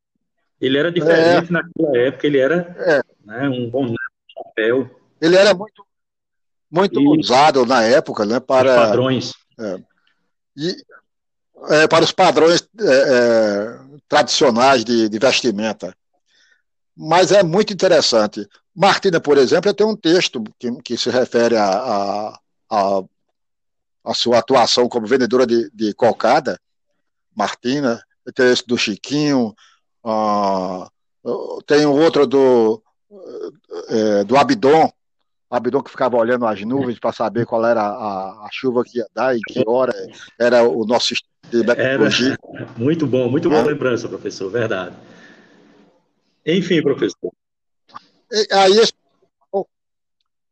ele 0.61 0.79
era 0.79 0.91
diferente 0.91 1.49
é. 1.49 1.53
naquela 1.53 1.99
época, 1.99 2.27
ele 2.27 2.39
era 2.39 2.75
é. 2.79 3.03
né, 3.25 3.49
um 3.49 3.69
bom 3.69 3.95
chapéu. 4.29 4.89
Ele 5.21 5.37
era 5.37 5.53
muito, 5.53 5.87
muito 6.71 7.01
e, 7.01 7.21
usado 7.21 7.67
na 7.67 7.83
época, 7.83 8.25
né? 8.25 8.41
Para 8.41 8.75
padrões. 8.75 9.33
É, 9.59 9.79
e, 10.57 10.75
é, 11.69 11.87
para 11.87 12.05
os 12.05 12.13
padrões 12.13 12.67
é, 12.79 12.85
é, 12.85 13.79
tradicionais 14.09 14.85
de, 14.85 15.09
de, 15.09 15.19
vestimenta. 15.19 15.97
Mas 16.97 17.33
é 17.33 17.43
muito 17.43 17.73
interessante. 17.73 18.49
Martina, 18.75 19.21
por 19.21 19.39
exemplo, 19.39 19.73
tem 19.73 19.87
um 19.87 19.97
texto 19.97 20.43
que, 20.59 20.71
que 20.83 20.97
se 20.97 21.11
refere 21.11 21.57
a, 21.57 22.39
sua 24.15 24.39
atuação 24.39 24.89
como 24.89 25.07
vendedora 25.07 25.47
de, 25.47 25.71
de 25.73 25.95
cocada. 25.95 26.61
Martina, 27.35 28.03
tem 28.35 28.53
esse 28.53 28.67
do 28.67 28.79
Chiquinho, 28.79 29.55
ah, 30.05 30.89
tem 31.67 31.87
outro 31.87 32.27
do, 32.27 32.83
é, 33.89 34.25
do 34.25 34.37
Abidon, 34.37 34.93
Abidon 35.55 35.83
que 35.83 35.91
ficava 35.91 36.17
olhando 36.17 36.47
as 36.47 36.61
nuvens 36.63 36.99
para 36.99 37.13
saber 37.13 37.47
qual 37.47 37.65
era 37.65 37.81
a, 37.81 38.47
a, 38.47 38.49
chuva 38.51 38.83
que 38.83 38.99
ia 38.99 39.07
dar 39.15 39.37
e 39.37 39.41
que 39.41 39.63
hora 39.67 39.93
era 40.39 40.65
o 40.65 40.85
nosso 40.85 41.15
de. 41.49 41.63
Era, 41.71 42.09
muito 42.77 43.07
bom, 43.07 43.31
muito 43.31 43.49
boa 43.49 43.63
é. 43.63 43.67
lembrança, 43.67 44.09
professor, 44.09 44.51
verdade. 44.51 44.97
Enfim, 46.45 46.83
professor. 46.83 47.33
E, 48.33 48.49
aí 48.53 48.79
esse, 48.79 48.93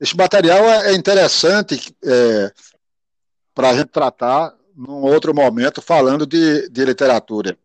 esse, 0.01 0.17
material 0.17 0.65
é, 0.65 0.93
é 0.93 0.95
interessante 0.95 1.93
é, 2.05 2.53
para 3.53 3.71
a 3.71 3.75
gente 3.75 3.89
tratar 3.89 4.55
num 4.77 5.03
outro 5.03 5.35
momento 5.35 5.83
falando 5.83 6.25
de, 6.25 6.69
de 6.69 6.85
literatura. 6.85 7.59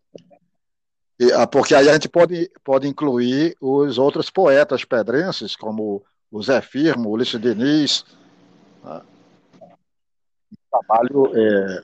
Ah, 1.36 1.48
porque 1.48 1.76
aí 1.76 1.88
a 1.88 1.94
gente 1.94 2.10
pode, 2.10 2.50
pode 2.64 2.88
incluir 2.88 3.56
os 3.62 3.98
outros 3.98 4.30
poetas 4.30 4.84
pedrenses, 4.84 5.56
como 5.56 6.04
o 6.32 6.42
Zé 6.42 6.62
Firmo, 6.62 7.10
o 7.10 7.12
Ulisses 7.14 7.40
Diniz, 7.40 8.06
né? 8.84 9.02
um 10.52 10.70
trabalho 10.70 11.32
é, 11.36 11.82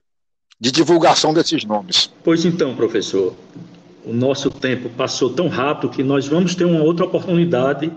de 0.60 0.72
divulgação 0.72 1.34
desses 1.34 1.64
nomes. 1.64 2.12
Pois 2.24 2.46
então, 2.46 2.76
professor, 2.76 3.36
o 4.06 4.14
nosso 4.14 4.50
tempo 4.50 4.90
passou 4.90 5.34
tão 5.34 5.48
rápido 5.48 5.92
que 5.92 6.04
nós 6.04 6.28
vamos 6.28 6.56
ter 6.56 6.66
uma 6.66 6.84
outra 6.84 7.06
oportunidade 7.06 7.92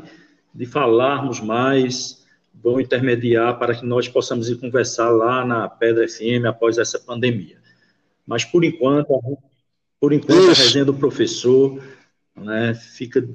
de 0.55 0.67
falarmos 0.67 1.41
mais, 1.41 2.25
vão 2.55 2.81
intermediar 2.81 3.59
para 3.59 3.75
que 3.75 3.85
nós 3.85 4.09
possamos 4.09 4.49
ir 4.49 4.57
conversar 4.57 5.11
lá 5.11 5.45
na 5.45 5.69
Pedra 5.69 6.09
FM 6.09 6.47
após 6.49 6.79
essa 6.79 6.99
pandemia. 6.99 7.59
Mas, 8.27 8.45
por 8.45 8.65
enquanto, 8.65 9.21
por 10.01 10.13
enquanto, 10.13 10.51
Isso. 10.51 10.63
a 10.63 10.65
resenha 10.65 10.85
do 10.85 10.95
professor 10.95 11.81
né, 12.35 12.75
fica 12.75 13.27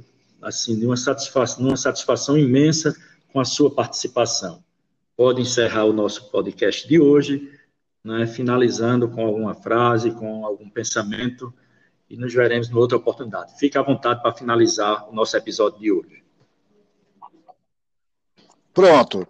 assim, 0.42 0.78
de 0.78 0.86
uma 0.86 0.98
satisfação, 0.98 1.66
uma 1.66 1.78
satisfação 1.78 2.38
imensa 2.38 2.96
com 3.32 3.40
a 3.40 3.46
sua 3.46 3.74
participação. 3.74 4.64
Pode 5.16 5.42
encerrar 5.42 5.86
o 5.86 5.94
nosso 5.94 6.30
podcast 6.32 6.88
de 6.88 7.00
hoje, 7.00 7.52
né, 8.04 8.26
finalizando 8.26 9.10
com 9.10 9.26
alguma 9.26 9.54
frase, 9.54 10.12
com 10.12 10.46
algum 10.46 10.70
pensamento, 10.70 11.54
e 12.10 12.18
nos 12.18 12.34
veremos 12.34 12.70
em 12.70 12.76
outra 12.76 12.98
oportunidade. 12.98 13.58
Fique 13.58 13.78
à 13.78 13.82
vontade 13.82 14.22
para 14.22 14.34
finalizar 14.34 15.08
o 15.10 15.14
nosso 15.14 15.38
episódio 15.38 15.80
de 15.80 15.92
hoje. 15.92 16.24
Pronto. 18.74 19.28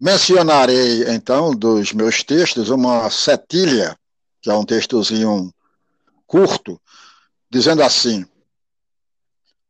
Mencionarei, 0.00 1.04
então, 1.08 1.54
dos 1.54 1.92
meus 1.92 2.22
textos, 2.22 2.68
uma 2.68 3.08
setilha, 3.08 3.96
que 4.42 4.50
é 4.50 4.54
um 4.54 4.64
textozinho 4.64 5.50
curto, 6.26 6.80
dizendo 7.48 7.82
assim: 7.82 8.26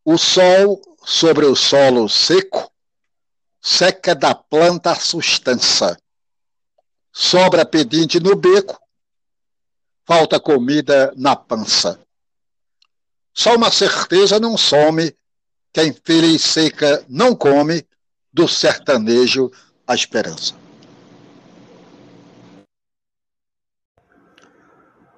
O 0.06 0.18
sol 0.18 0.82
sobre 1.02 1.46
o 1.46 1.56
solo 1.56 2.10
seco 2.10 2.70
seca 3.58 4.14
da 4.14 4.34
planta 4.34 4.90
a 4.90 4.94
sustância. 4.94 5.96
Sobra 7.10 7.64
pedinte 7.64 8.20
no 8.20 8.36
beco, 8.36 8.78
falta 10.04 10.38
comida 10.38 11.10
na 11.16 11.34
pança. 11.34 11.98
Só 13.32 13.56
uma 13.56 13.72
certeza 13.72 14.38
não 14.38 14.58
some, 14.58 15.16
quem 15.72 15.94
feliz 15.94 16.42
seca 16.42 17.02
não 17.08 17.34
come, 17.34 17.88
do 18.30 18.46
sertanejo 18.46 19.50
a 19.86 19.94
esperança. 19.94 20.54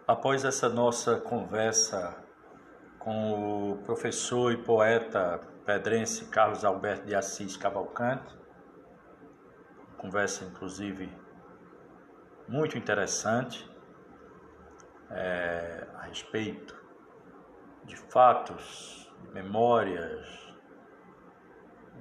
Após 0.07 0.45
essa 0.45 0.69
nossa 0.69 1.17
conversa 1.17 2.26
com 3.07 3.71
o 3.71 3.77
professor 3.85 4.51
e 4.51 4.57
poeta 4.57 5.39
pedrense 5.65 6.25
Carlos 6.25 6.65
Alberto 6.65 7.07
de 7.07 7.15
Assis 7.15 7.57
Cavalcante, 7.57 8.37
conversa 9.97 10.45
inclusive 10.45 11.09
muito 12.49 12.77
interessante 12.77 13.71
é, 15.09 15.87
a 15.95 16.01
respeito 16.01 16.75
de 17.85 17.95
fatos, 17.95 19.09
de 19.23 19.29
memórias, 19.29 20.27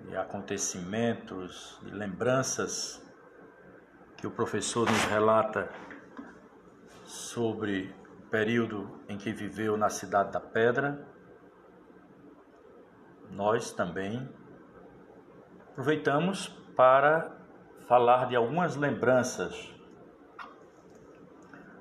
de 0.07 0.17
acontecimentos, 0.17 1.79
de 1.83 1.91
lembranças 1.91 2.99
que 4.17 4.25
o 4.25 4.31
professor 4.31 4.89
nos 4.89 5.05
relata 5.05 5.69
sobre 7.03 7.93
período 8.35 8.99
em 9.07 9.17
que 9.17 9.31
viveu 9.31 9.77
na 9.77 9.89
Cidade 9.89 10.33
da 10.33 10.41
Pedra, 10.41 11.07
nós 13.31 13.71
também 13.71 14.29
aproveitamos 15.71 16.49
para 16.75 17.31
falar 17.87 18.27
de 18.27 18.35
algumas 18.35 18.75
lembranças. 18.75 19.73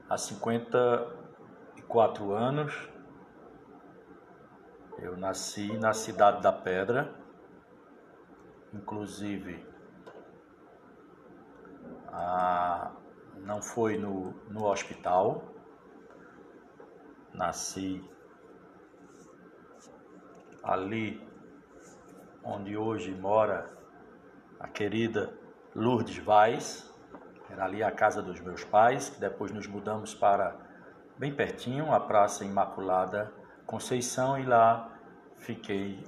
Há 0.09 0.17
54 0.17 2.33
anos, 2.33 2.89
eu 4.99 5.17
nasci 5.17 5.77
na 5.77 5.93
Cidade 5.93 6.41
da 6.41 6.53
Pedra, 6.53 7.13
inclusive 8.73 9.67
a 12.13 12.93
não 13.39 13.61
foi 13.61 13.99
no, 13.99 14.35
no 14.49 14.67
hospital. 14.67 15.54
Nasci 17.35 18.03
ali 20.63 21.23
onde 22.43 22.77
hoje 22.77 23.11
mora 23.11 23.71
a 24.59 24.69
querida 24.69 25.33
Lourdes 25.75 26.19
Vaz. 26.19 26.91
Era 27.51 27.65
ali 27.65 27.83
a 27.83 27.91
casa 27.91 28.23
dos 28.23 28.41
meus 28.41 28.65
pais, 28.65 29.11
que 29.11 29.21
depois 29.21 29.53
nos 29.53 29.67
mudamos 29.67 30.15
para 30.15 30.57
bem 31.19 31.35
pertinho, 31.35 31.93
a 31.93 32.01
Praça 32.01 32.45
Imaculada 32.45 33.33
Conceição, 33.67 34.39
e 34.39 34.45
lá 34.45 34.91
fiquei 35.39 36.03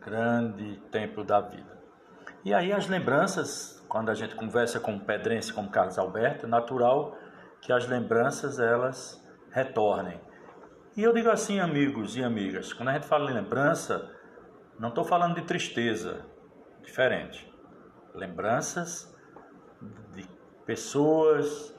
grande 0.00 0.76
tempo 0.90 1.24
da 1.24 1.40
vida. 1.40 1.74
E 2.44 2.52
aí 2.52 2.72
as 2.72 2.86
lembranças 2.86 3.74
quando 3.94 4.10
a 4.10 4.14
gente 4.14 4.34
conversa 4.34 4.80
com 4.80 4.94
um 4.94 4.98
pedrense 4.98 5.52
como 5.52 5.70
Carlos 5.70 5.96
Alberto, 5.98 6.46
é 6.46 6.48
natural 6.48 7.16
que 7.60 7.72
as 7.72 7.86
lembranças 7.86 8.58
elas 8.58 9.24
retornem. 9.52 10.20
E 10.96 11.02
eu 11.02 11.12
digo 11.12 11.28
assim, 11.28 11.58
amigos 11.58 12.16
e 12.16 12.22
amigas, 12.22 12.72
quando 12.72 12.90
a 12.90 12.92
gente 12.92 13.06
fala 13.06 13.28
em 13.28 13.34
lembrança, 13.34 14.10
Não 14.78 14.88
estou 14.88 15.04
falando 15.04 15.36
de 15.36 15.42
tristeza, 15.42 16.26
diferente. 16.82 17.52
Lembranças 18.12 19.14
de 20.12 20.28
pessoas, 20.66 21.74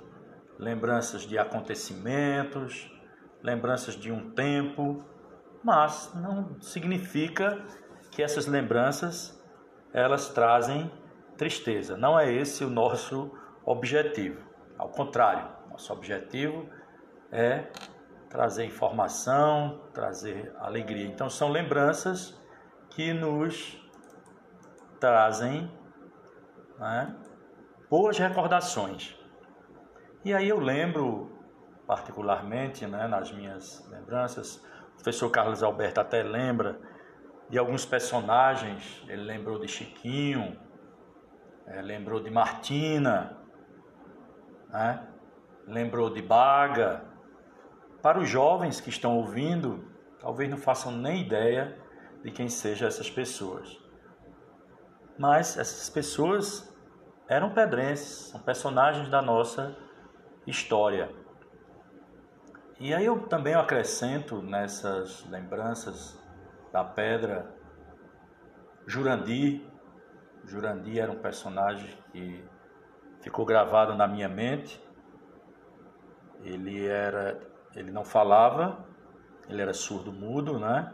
lembranças 0.58 1.24
de 1.24 1.38
acontecimentos, 1.38 2.90
lembranças 3.44 3.96
de 3.96 4.12
um 4.12 4.32
tempo, 4.32 5.04
mas 5.62 6.14
não 6.16 6.60
significa 6.62 7.66
que 8.12 8.24
essas 8.24 8.48
lembranças 8.48 9.38
elas 9.94 10.30
trazem 10.30 10.90
tristeza. 11.38 11.98
Não 11.98 12.18
é 12.18 12.32
esse 12.32 12.64
o 12.64 12.70
nosso 12.70 13.30
objetivo. 13.66 14.42
Ao 14.78 14.88
contrário, 14.88 15.50
nosso 15.70 15.92
objetivo 15.92 16.70
é 17.30 17.66
trazer 18.30 18.66
informação, 18.66 19.82
trazer 19.94 20.54
alegria. 20.60 21.06
Então 21.06 21.30
são 21.30 21.50
lembranças 21.50 22.40
que 22.90 23.14
nos 23.14 23.82
trazem 25.00 25.72
né, 26.80 27.16
boas 27.90 28.18
recordações. 28.18 29.18
E 30.24 30.34
aí 30.34 30.50
eu 30.50 30.60
lembro 30.60 31.36
particularmente, 31.86 32.88
né, 32.88 33.08
nas 33.08 33.32
minhas 33.32 33.88
lembranças, 33.90 34.58
o 34.94 34.96
professor 34.96 35.30
Carlos 35.30 35.62
Alberto 35.62 36.02
até 36.02 36.24
lembra 36.24 36.80
de 37.50 37.58
alguns 37.60 37.86
personagens, 37.86 39.04
ele 39.08 39.22
lembrou 39.22 39.60
de 39.60 39.68
Chiquinho, 39.68 40.60
é, 41.68 41.82
lembrou 41.82 42.20
de 42.20 42.32
Martina, 42.32 43.38
né, 44.70 45.08
lembrou 45.68 46.10
de 46.10 46.22
Baga. 46.22 47.15
Para 48.06 48.20
os 48.20 48.30
jovens 48.30 48.80
que 48.80 48.92
estão 48.92 49.18
ouvindo, 49.18 49.84
talvez 50.20 50.48
não 50.48 50.60
façam 50.60 50.92
nem 50.92 51.22
ideia 51.22 51.76
de 52.24 52.30
quem 52.30 52.48
sejam 52.48 52.88
essas 52.88 53.10
pessoas. 53.10 53.82
Mas 55.18 55.58
essas 55.58 55.90
pessoas 55.90 56.72
eram 57.28 57.56
pedrenses, 57.56 58.28
são 58.28 58.40
personagens 58.40 59.10
da 59.10 59.24
nossa 59.24 59.76
história. 60.46 61.12
E 62.80 62.94
aí 62.94 63.08
eu 63.08 63.28
também 63.28 63.56
acrescento 63.56 64.40
nessas 64.40 65.28
lembranças 65.28 66.16
da 66.72 66.84
pedra 66.84 67.56
Jurandir. 68.86 69.68
Jurandir 70.44 71.00
era 71.00 71.12
um 71.12 71.18
personagem 71.18 71.90
que 72.12 72.48
ficou 73.22 73.48
gravado 73.48 73.96
na 73.96 74.08
minha 74.08 74.30
mente. 74.30 74.80
Ele 76.44 76.86
era, 76.86 77.55
ele 77.76 77.92
não 77.92 78.06
falava, 78.06 78.86
ele 79.50 79.62
era 79.62 79.74
surdo 79.74 80.12
mudo, 80.12 80.58
né? 80.58 80.94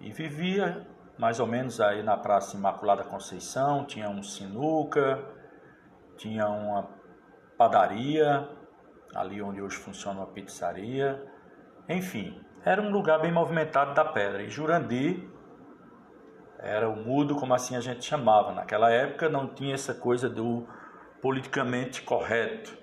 E 0.00 0.12
vivia 0.12 0.86
mais 1.18 1.38
ou 1.38 1.46
menos 1.46 1.80
aí 1.80 2.02
na 2.02 2.16
Praça 2.16 2.56
Imaculada 2.56 3.04
Conceição, 3.04 3.84
tinha 3.84 4.08
um 4.08 4.22
sinuca, 4.22 5.24
tinha 6.16 6.48
uma 6.48 6.88
padaria, 7.56 8.48
ali 9.14 9.40
onde 9.40 9.62
hoje 9.62 9.76
funciona 9.76 10.20
uma 10.20 10.26
pizzaria. 10.26 11.24
Enfim, 11.88 12.40
era 12.64 12.82
um 12.82 12.90
lugar 12.90 13.20
bem 13.20 13.32
movimentado 13.32 13.94
da 13.94 14.04
pedra. 14.04 14.42
E 14.42 14.50
Jurandir 14.50 15.28
era 16.58 16.88
o 16.88 16.96
mudo, 16.96 17.36
como 17.36 17.54
assim 17.54 17.76
a 17.76 17.80
gente 17.80 18.04
chamava. 18.04 18.52
Naquela 18.52 18.90
época 18.90 19.28
não 19.28 19.46
tinha 19.46 19.74
essa 19.74 19.94
coisa 19.94 20.28
do 20.28 20.66
politicamente 21.22 22.02
correto. 22.02 22.76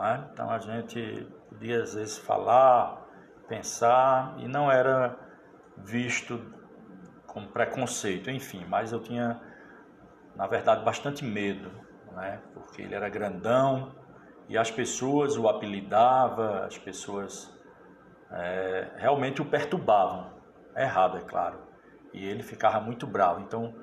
É? 0.00 0.30
Então 0.32 0.48
a 0.48 0.58
gente 0.58 1.26
podia 1.48 1.82
às 1.82 1.94
vezes 1.94 2.18
falar, 2.18 3.06
pensar, 3.48 4.34
e 4.38 4.46
não 4.46 4.70
era 4.70 5.18
visto 5.76 6.40
com 7.26 7.46
preconceito, 7.46 8.30
enfim, 8.30 8.64
mas 8.68 8.92
eu 8.92 9.00
tinha, 9.00 9.40
na 10.34 10.46
verdade, 10.46 10.84
bastante 10.84 11.24
medo, 11.24 11.70
né? 12.12 12.40
porque 12.54 12.82
ele 12.82 12.94
era 12.94 13.08
grandão, 13.08 13.94
e 14.48 14.56
as 14.56 14.70
pessoas 14.70 15.36
o 15.36 15.48
apelidavam, 15.48 16.64
as 16.64 16.78
pessoas 16.78 17.54
é, 18.30 18.88
realmente 18.96 19.42
o 19.42 19.44
perturbavam. 19.44 20.32
Errado, 20.74 21.18
é 21.18 21.20
claro. 21.20 21.58
E 22.14 22.24
ele 22.24 22.42
ficava 22.42 22.80
muito 22.80 23.06
bravo. 23.06 23.40
Então, 23.40 23.74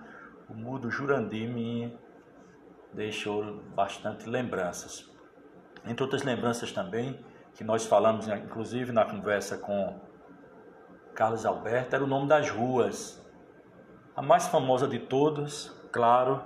o 0.50 0.54
mudo 0.54 0.90
Jurandir 0.90 1.50
me 1.50 1.96
deixou 2.94 3.62
bastante 3.76 4.28
lembranças. 4.28 5.12
Entre 5.86 6.02
outras 6.04 6.24
lembranças 6.24 6.72
também, 6.72 7.24
que 7.56 7.64
nós 7.64 7.86
falamos, 7.86 8.28
né, 8.28 8.38
inclusive 8.46 8.92
na 8.92 9.04
conversa 9.04 9.58
com 9.58 10.00
Carlos 11.16 11.46
Alberto, 11.46 11.96
era 11.96 12.04
o 12.04 12.08
nome 12.08 12.28
das 12.28 12.50
ruas. 12.50 13.26
A 14.16 14.22
mais 14.22 14.48
famosa 14.48 14.88
de 14.88 15.00
todas, 15.00 15.70
claro, 15.92 16.42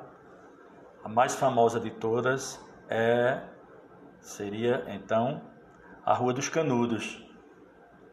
a 1.03 1.10
mais 1.10 1.36
famosa 1.36 1.80
de 1.80 1.89
todas 1.91 2.64
é 2.88 3.41
Seria 4.22 4.84
então 4.88 5.41
a 6.05 6.14
Rua 6.14 6.34
dos 6.34 6.49
Canudos. 6.49 7.26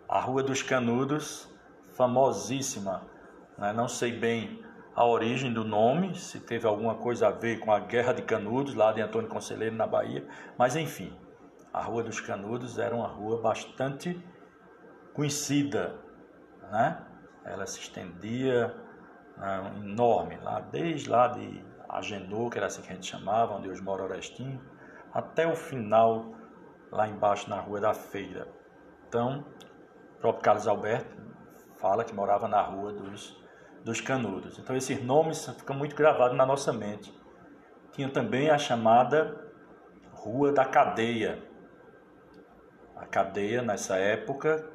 A 0.09 0.21
Rua 0.21 0.43
dos 0.43 0.63
Canudos, 0.63 1.49
famosíssima. 1.95 3.03
Né? 3.59 3.73
Não 3.73 3.89
sei 3.89 4.13
bem 4.13 4.63
a 4.95 5.05
origem 5.05 5.53
do 5.53 5.65
nome, 5.65 6.15
se 6.15 6.41
teve 6.41 6.67
alguma 6.67 6.95
coisa 6.95 7.29
a 7.29 7.31
ver 7.31 7.59
com 7.59 7.71
a 7.71 7.81
Guerra 7.81 8.15
de 8.15 8.23
Canudos, 8.23 8.75
lá 8.75 8.93
de 8.93 9.03
Antônio 9.03 9.29
Conselheiro, 9.29 9.75
na 9.75 9.87
Bahia, 9.87 10.27
mas 10.57 10.75
enfim, 10.75 11.13
a 11.77 11.83
Rua 11.83 12.03
dos 12.03 12.21
Canudos 12.21 12.79
era 12.79 12.97
uma 12.97 13.07
rua 13.07 13.39
bastante 13.43 14.19
conhecida, 15.13 15.95
né? 16.73 17.07
Ela 17.45 17.67
se 17.67 17.81
estendia 17.81 18.75
né, 19.37 19.73
enorme, 19.77 20.39
lá 20.39 20.59
desde 20.59 21.11
lá 21.11 21.29
de 21.29 21.63
Agenor, 21.87 22.49
que 22.49 22.57
era 22.57 22.69
assim 22.69 22.81
que 22.81 22.91
a 22.91 22.95
gente 22.95 23.07
chamava, 23.07 23.53
onde 23.53 23.69
hoje 23.69 23.83
mora 23.83 24.05
Orestinho, 24.05 24.59
até 25.13 25.47
o 25.47 25.55
final, 25.55 26.33
lá 26.91 27.07
embaixo 27.07 27.51
na 27.51 27.61
Rua 27.61 27.79
da 27.79 27.93
Feira. 27.93 28.49
Então, 29.07 29.45
o 30.17 30.19
próprio 30.19 30.45
Carlos 30.45 30.67
Alberto 30.67 31.15
fala 31.75 32.05
que 32.05 32.15
morava 32.15 32.49
na 32.49 32.63
Rua 32.63 32.91
dos, 32.95 33.39
dos 33.85 34.01
Canudos. 34.01 34.59
Então, 34.59 34.75
esses 34.75 35.05
nomes 35.05 35.47
ficam 35.47 35.77
muito 35.77 35.95
gravados 35.95 36.39
na 36.39 36.47
nossa 36.47 36.73
mente. 36.73 37.15
Tinha 37.93 38.09
também 38.09 38.49
a 38.49 38.57
chamada 38.57 39.53
Rua 40.15 40.53
da 40.53 40.65
Cadeia. 40.65 41.46
A 42.97 43.05
cadeia, 43.07 43.63
nessa 43.63 43.97
época, 43.97 44.69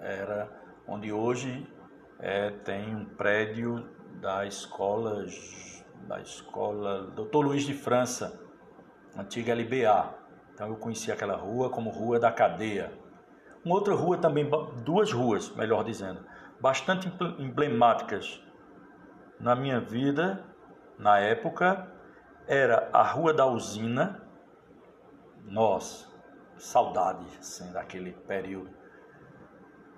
era 0.00 0.50
onde 0.86 1.12
hoje 1.12 1.66
é, 2.18 2.50
tem 2.50 2.94
um 2.94 3.04
prédio 3.04 3.88
da 4.20 4.44
escola 4.44 5.24
da 6.06 6.20
escola 6.20 7.06
Dr. 7.12 7.38
Luiz 7.38 7.64
de 7.64 7.72
França, 7.72 8.40
antiga 9.16 9.54
LBA. 9.54 10.14
Então 10.52 10.68
eu 10.68 10.76
conheci 10.76 11.10
aquela 11.10 11.36
rua 11.36 11.70
como 11.70 11.90
Rua 11.90 12.18
da 12.18 12.30
Cadeia. 12.30 12.92
Uma 13.64 13.76
outra 13.76 13.94
rua 13.94 14.18
também, 14.18 14.48
duas 14.84 15.10
ruas, 15.10 15.54
melhor 15.56 15.84
dizendo, 15.84 16.24
bastante 16.60 17.10
emblemáticas 17.38 18.42
na 19.40 19.56
minha 19.56 19.80
vida, 19.80 20.44
na 20.98 21.18
época, 21.18 21.90
era 22.46 22.88
a 22.92 23.02
Rua 23.02 23.32
da 23.32 23.46
Usina. 23.46 24.22
Nossa, 25.44 26.08
saudade 26.64 27.26
assim, 27.38 27.72
daquele 27.72 28.12
período. 28.12 28.70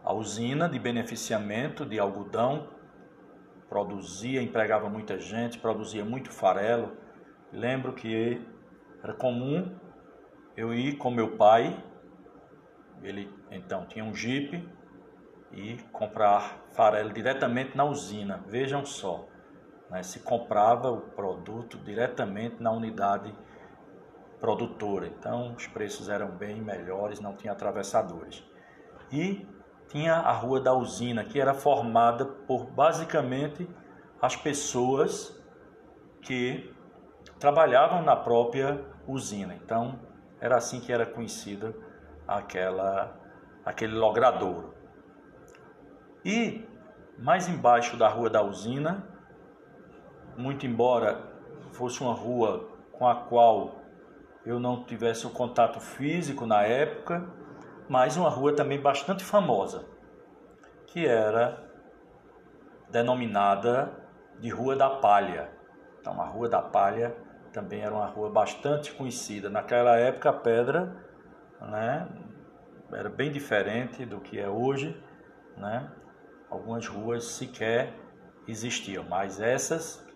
A 0.04 0.12
usina 0.12 0.68
de 0.68 0.78
beneficiamento 0.78 1.84
de 1.84 1.98
algodão 1.98 2.68
produzia, 3.68 4.42
empregava 4.42 4.88
muita 4.88 5.18
gente, 5.18 5.58
produzia 5.58 6.04
muito 6.04 6.30
farelo. 6.30 6.96
Lembro 7.52 7.92
que 7.92 8.40
era 9.02 9.14
comum 9.14 9.76
eu 10.56 10.72
ir 10.72 10.96
com 10.96 11.10
meu 11.10 11.36
pai, 11.36 11.82
ele 13.02 13.32
então 13.50 13.86
tinha 13.86 14.04
um 14.04 14.14
jipe, 14.14 14.68
e 15.52 15.76
comprar 15.92 16.64
farelo 16.72 17.12
diretamente 17.12 17.76
na 17.76 17.84
usina. 17.84 18.44
Vejam 18.46 18.84
só, 18.84 19.26
né, 19.90 20.02
se 20.02 20.20
comprava 20.20 20.90
o 20.90 21.00
produto 21.00 21.78
diretamente 21.78 22.62
na 22.62 22.70
unidade 22.72 23.34
produtora. 24.40 25.06
Então 25.06 25.54
os 25.54 25.66
preços 25.66 26.08
eram 26.08 26.30
bem 26.30 26.60
melhores, 26.60 27.20
não 27.20 27.34
tinha 27.34 27.52
atravessadores. 27.52 28.44
E 29.12 29.46
tinha 29.88 30.14
a 30.14 30.32
rua 30.32 30.60
da 30.60 30.74
usina, 30.74 31.24
que 31.24 31.40
era 31.40 31.54
formada 31.54 32.24
por 32.24 32.66
basicamente 32.66 33.68
as 34.20 34.34
pessoas 34.34 35.40
que 36.22 36.74
trabalhavam 37.38 38.02
na 38.02 38.16
própria 38.16 38.84
usina. 39.06 39.54
Então, 39.54 40.00
era 40.40 40.56
assim 40.56 40.80
que 40.80 40.92
era 40.92 41.06
conhecida 41.06 41.74
aquela, 42.26 43.16
aquele 43.64 43.94
logradouro. 43.94 44.74
E 46.24 46.66
mais 47.18 47.48
embaixo 47.48 47.96
da 47.96 48.08
rua 48.08 48.28
da 48.28 48.42
usina, 48.42 49.06
muito 50.36 50.66
embora 50.66 51.32
fosse 51.72 52.02
uma 52.02 52.12
rua 52.12 52.68
com 52.92 53.06
a 53.06 53.14
qual 53.14 53.75
eu 54.46 54.60
não 54.60 54.84
tivesse 54.84 55.26
o 55.26 55.30
contato 55.30 55.80
físico 55.80 56.46
na 56.46 56.62
época, 56.62 57.28
mas 57.88 58.16
uma 58.16 58.30
rua 58.30 58.54
também 58.54 58.80
bastante 58.80 59.24
famosa, 59.24 59.84
que 60.86 61.04
era 61.04 61.68
denominada 62.88 63.92
de 64.38 64.48
Rua 64.48 64.76
da 64.76 64.88
Palha. 64.88 65.50
Então, 66.00 66.22
a 66.22 66.24
Rua 66.24 66.48
da 66.48 66.62
Palha 66.62 67.16
também 67.52 67.80
era 67.80 67.92
uma 67.92 68.06
rua 68.06 68.30
bastante 68.30 68.92
conhecida. 68.92 69.50
Naquela 69.50 69.96
época, 69.96 70.30
a 70.30 70.32
pedra 70.32 70.96
né, 71.60 72.08
era 72.92 73.08
bem 73.08 73.32
diferente 73.32 74.06
do 74.06 74.20
que 74.20 74.38
é 74.38 74.48
hoje. 74.48 74.96
Né? 75.56 75.90
Algumas 76.48 76.86
ruas 76.86 77.24
sequer 77.24 77.92
existiam, 78.46 79.02
mas 79.08 79.40
essas, 79.40 80.06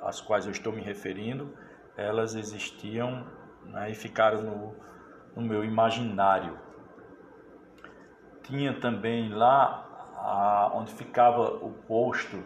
às 0.00 0.20
quais 0.20 0.46
eu 0.46 0.52
estou 0.52 0.72
me 0.72 0.80
referindo, 0.80 1.52
elas 1.96 2.36
existiam 2.36 3.26
né, 3.68 3.90
e 3.90 3.94
ficaram 3.94 4.42
no, 4.42 4.76
no 5.36 5.42
meu 5.42 5.64
imaginário. 5.64 6.58
Tinha 8.42 8.72
também 8.80 9.28
lá 9.30 10.12
a, 10.16 10.70
onde 10.74 10.92
ficava 10.92 11.42
o 11.64 11.70
posto 11.86 12.42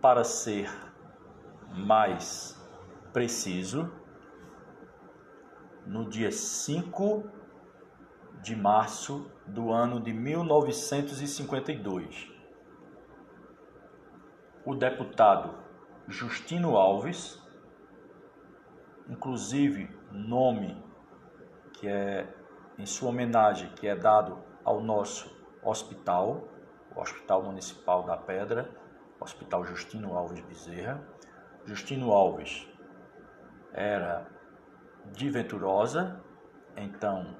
Para 0.00 0.24
ser 0.24 0.70
mais 1.68 2.58
preciso, 3.12 3.92
no 5.86 6.08
dia 6.08 6.32
5 6.32 7.24
de 8.40 8.56
março 8.56 9.30
do 9.46 9.70
ano 9.70 10.00
de 10.00 10.14
1952. 10.14 12.39
O 14.64 14.74
deputado 14.74 15.54
Justino 16.06 16.76
Alves, 16.76 17.42
inclusive 19.08 19.90
nome 20.12 20.84
que 21.72 21.88
é 21.88 22.28
em 22.78 22.84
sua 22.84 23.08
homenagem, 23.08 23.70
que 23.70 23.88
é 23.88 23.96
dado 23.96 24.38
ao 24.62 24.82
nosso 24.82 25.34
hospital, 25.62 26.48
o 26.94 27.00
Hospital 27.00 27.42
Municipal 27.42 28.02
da 28.02 28.18
Pedra, 28.18 28.70
Hospital 29.18 29.64
Justino 29.64 30.14
Alves 30.14 30.40
Bezerra. 30.40 31.02
Justino 31.64 32.12
Alves 32.12 32.68
era 33.72 34.26
de 35.06 35.30
Venturosa, 35.30 36.20
então 36.76 37.34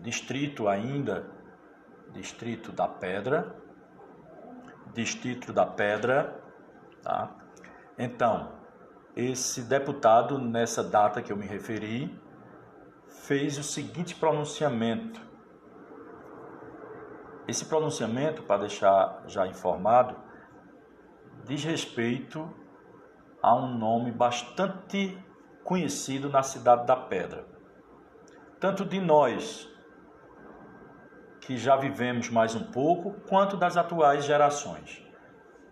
distrito 0.00 0.66
ainda, 0.66 1.30
distrito 2.12 2.72
da 2.72 2.88
Pedra, 2.88 3.54
distrito 4.94 5.52
da 5.52 5.66
Pedra, 5.66 6.42
tá? 7.02 7.36
Então, 7.98 8.52
esse 9.16 9.62
deputado 9.62 10.38
nessa 10.38 10.82
data 10.84 11.20
que 11.20 11.32
eu 11.32 11.36
me 11.36 11.46
referi, 11.46 12.16
fez 13.08 13.58
o 13.58 13.62
seguinte 13.62 14.14
pronunciamento. 14.14 15.20
Esse 17.46 17.64
pronunciamento, 17.64 18.42
para 18.42 18.60
deixar 18.60 19.24
já 19.26 19.46
informado, 19.46 20.14
diz 21.44 21.64
respeito 21.64 22.48
a 23.42 23.54
um 23.56 23.76
nome 23.76 24.12
bastante 24.12 25.18
conhecido 25.64 26.28
na 26.28 26.42
cidade 26.42 26.86
da 26.86 26.96
Pedra. 26.96 27.46
Tanto 28.60 28.84
de 28.84 29.00
nós, 29.00 29.68
que 31.48 31.56
já 31.56 31.76
vivemos 31.76 32.28
mais 32.28 32.54
um 32.54 32.62
pouco, 32.62 33.10
quanto 33.26 33.56
das 33.56 33.78
atuais 33.78 34.26
gerações. 34.26 35.02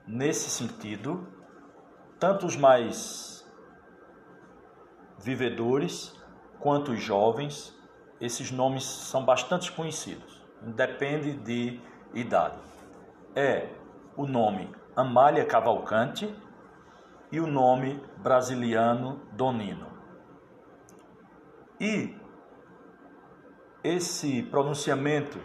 Nesse 0.07 0.49
sentido, 0.49 1.29
tanto 2.19 2.47
os 2.47 2.57
mais 2.57 3.47
vivedores 5.19 6.19
quanto 6.59 6.93
os 6.93 7.03
jovens, 7.03 7.79
esses 8.19 8.51
nomes 8.51 8.85
são 8.85 9.23
bastante 9.23 9.71
conhecidos, 9.71 10.43
independe 10.63 11.35
de 11.35 11.79
idade. 12.15 12.57
É 13.35 13.69
o 14.17 14.27
nome 14.27 14.75
Amália 14.97 15.45
Cavalcante 15.45 16.35
e 17.31 17.39
o 17.39 17.47
nome 17.47 18.03
brasiliano 18.17 19.21
Donino. 19.31 19.89
E 21.79 22.17
esse 23.85 24.43
pronunciamento 24.45 25.39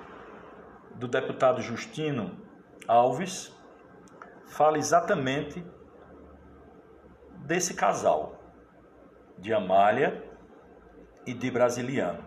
do 1.02 1.08
deputado 1.08 1.64
Justino 1.64 2.38
Alves 2.88 3.52
fala 4.46 4.78
exatamente 4.78 5.66
desse 7.38 7.74
casal, 7.74 8.40
de 9.40 9.52
Amália 9.52 10.24
e 11.26 11.34
de 11.34 11.50
brasiliano, 11.50 12.24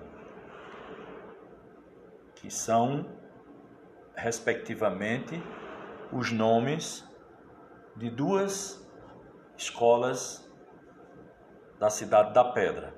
que 2.35 2.51
são, 2.51 3.17
respectivamente, 4.17 5.41
os 6.11 6.33
nomes 6.33 7.09
de 7.95 8.11
duas 8.11 8.85
escolas 9.57 10.53
da 11.79 11.91
cidade 11.91 12.35
da 12.35 12.43
Pedra, 12.43 12.93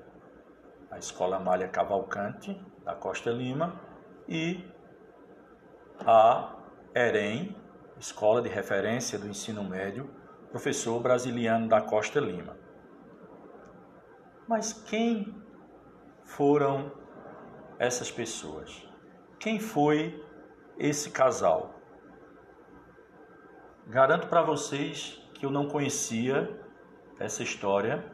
a 0.89 0.97
Escola 0.97 1.35
Amália 1.37 1.67
Cavalcante, 1.67 2.59
da 2.83 2.95
Costa 2.95 3.29
Lima, 3.29 3.79
e 4.27 4.75
a 6.05 6.55
EREM, 6.93 7.55
Escola 7.99 8.41
de 8.41 8.49
Referência 8.49 9.17
do 9.17 9.27
Ensino 9.27 9.63
Médio, 9.63 10.09
professor 10.51 10.99
brasiliano 10.99 11.67
da 11.67 11.81
Costa 11.81 12.19
Lima. 12.19 12.57
Mas 14.47 14.73
quem 14.73 15.35
foram 16.23 16.91
essas 17.79 18.11
pessoas? 18.11 18.87
Quem 19.39 19.59
foi 19.59 20.23
esse 20.77 21.11
casal? 21.11 21.77
garanto 23.89 24.27
para 24.27 24.41
vocês 24.41 25.21
que 25.33 25.45
eu 25.45 25.49
não 25.49 25.67
conhecia 25.67 26.59
essa 27.19 27.41
história 27.41 28.05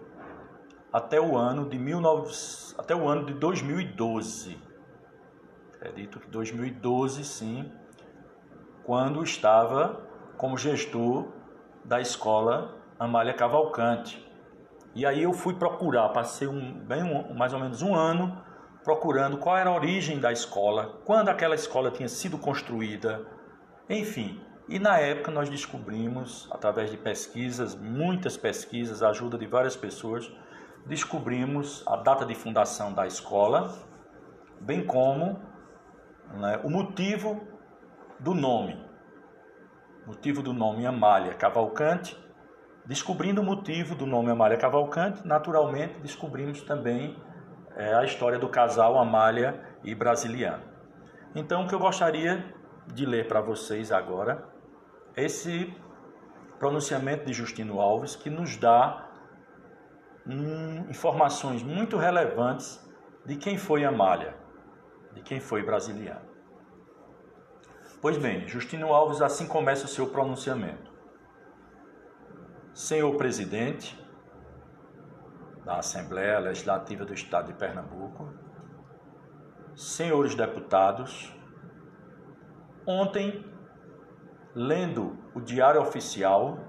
até 0.92 1.20
o 1.20 1.36
ano 1.36 1.68
de 1.68 1.78
19, 1.78 2.32
até 2.78 2.96
o 2.96 3.08
ano 3.08 3.26
de 3.26 3.34
2012. 3.34 4.58
Acredito 5.84 6.18
que 6.18 6.30
2012, 6.30 7.26
sim, 7.26 7.70
quando 8.86 9.22
estava 9.22 10.08
como 10.38 10.58
gestor 10.58 11.28
da 11.84 12.00
escola 12.00 12.78
Amália 12.98 13.34
Cavalcante. 13.34 14.26
E 14.96 15.06
aí 15.06 15.24
eu 15.24 15.34
fui 15.34 15.56
procurar, 15.56 16.08
passei 16.14 16.48
um, 16.48 16.80
bem 16.86 17.04
um, 17.04 17.34
mais 17.34 17.52
ou 17.52 17.60
menos 17.60 17.82
um 17.82 17.94
ano 17.94 18.42
procurando 18.82 19.38
qual 19.38 19.58
era 19.58 19.70
a 19.70 19.76
origem 19.76 20.22
da 20.22 20.32
escola, 20.32 21.02
quando 21.04 21.28
aquela 21.28 21.54
escola 21.54 21.92
tinha 21.92 22.08
sido 22.08 22.38
construída, 22.38 23.28
enfim. 23.90 24.40
E 24.70 24.80
na 24.80 24.98
época 25.00 25.32
nós 25.32 25.50
descobrimos, 25.50 26.48
através 26.50 26.92
de 26.92 26.98
pesquisas, 26.98 27.76
muitas 27.76 28.38
pesquisas, 28.38 29.04
a 29.04 29.10
ajuda 29.10 29.38
de 29.38 29.48
várias 29.48 29.76
pessoas, 29.76 30.32
descobrimos 30.86 31.84
a 31.86 31.98
data 31.98 32.26
de 32.26 32.36
fundação 32.36 32.94
da 32.94 33.06
escola, 33.06 33.78
bem 34.62 34.86
como 34.86 35.52
né, 36.34 36.60
o 36.64 36.70
motivo 36.70 37.48
do 38.20 38.34
nome. 38.34 38.84
Motivo 40.06 40.42
do 40.42 40.54
nome 40.54 40.86
Amália 40.86 41.34
Cavalcante. 41.34 42.18
Descobrindo 42.86 43.42
o 43.42 43.44
motivo 43.44 43.96
do 43.96 44.06
nome 44.06 44.30
Amália 44.30 44.58
Cavalcante, 44.58 45.26
naturalmente 45.26 46.02
descobrimos 46.02 46.62
também 46.64 47.18
é, 47.78 47.94
a 47.94 48.04
história 48.04 48.38
do 48.38 48.50
casal 48.50 49.00
Amália 49.00 49.64
e 49.84 49.96
Brasiliano. 49.96 50.64
Então, 51.34 51.64
o 51.64 51.68
que 51.68 51.74
eu 51.74 51.80
gostaria 51.80 52.54
de 52.94 53.06
ler 53.06 53.28
para 53.28 53.40
vocês 53.40 53.92
agora 53.92 54.44
é 55.16 55.24
esse 55.24 55.74
pronunciamento 56.60 57.26
de 57.26 57.34
Justino 57.34 57.80
Alves 57.80 58.16
que 58.16 58.30
nos 58.30 58.58
dá 58.58 59.10
hum, 60.28 60.86
informações 60.90 61.64
muito 61.64 61.98
relevantes 61.98 62.86
de 63.26 63.38
quem 63.38 63.58
foi 63.58 63.86
Amália, 63.86 64.36
de 65.14 65.22
quem 65.22 65.40
foi 65.40 65.64
Brasiliano. 65.64 66.34
Pois 68.02 68.18
bem, 68.18 68.48
Justino 68.48 68.94
Alves 68.94 69.22
assim 69.22 69.48
começa 69.48 69.86
o 69.86 69.88
seu 69.88 70.08
pronunciamento. 70.08 70.92
Senhor 72.74 73.16
presidente, 73.16 73.98
da 75.64 75.78
Assembleia 75.78 76.40
Legislativa 76.40 77.06
do 77.06 77.14
Estado 77.14 77.48
de 77.48 77.54
Pernambuco, 77.54 78.34
senhores 79.76 80.36
deputados, 80.36 81.34
ontem, 82.86 83.46
lendo 84.54 85.18
o 85.34 85.40
Diário 85.40 85.82
Oficial, 85.82 86.60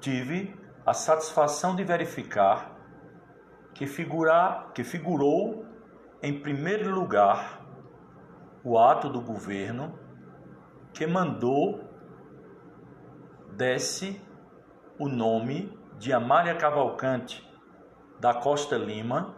tive 0.00 0.54
a 0.84 0.92
satisfação 0.92 1.74
de 1.74 1.84
verificar 1.84 2.76
que, 3.72 3.86
figura, 3.86 4.70
que 4.74 4.84
figurou 4.84 5.64
em 6.22 6.38
primeiro 6.38 6.88
lugar 6.88 7.66
o 8.62 8.78
ato 8.78 9.08
do 9.08 9.20
governo 9.20 9.98
que 10.94 11.04
mandou 11.04 11.82
desse 13.50 14.20
o 14.96 15.08
nome 15.08 15.76
de 15.98 16.12
Amália 16.12 16.54
Cavalcante 16.54 17.44
da 18.20 18.32
Costa 18.32 18.76
Lima 18.76 19.34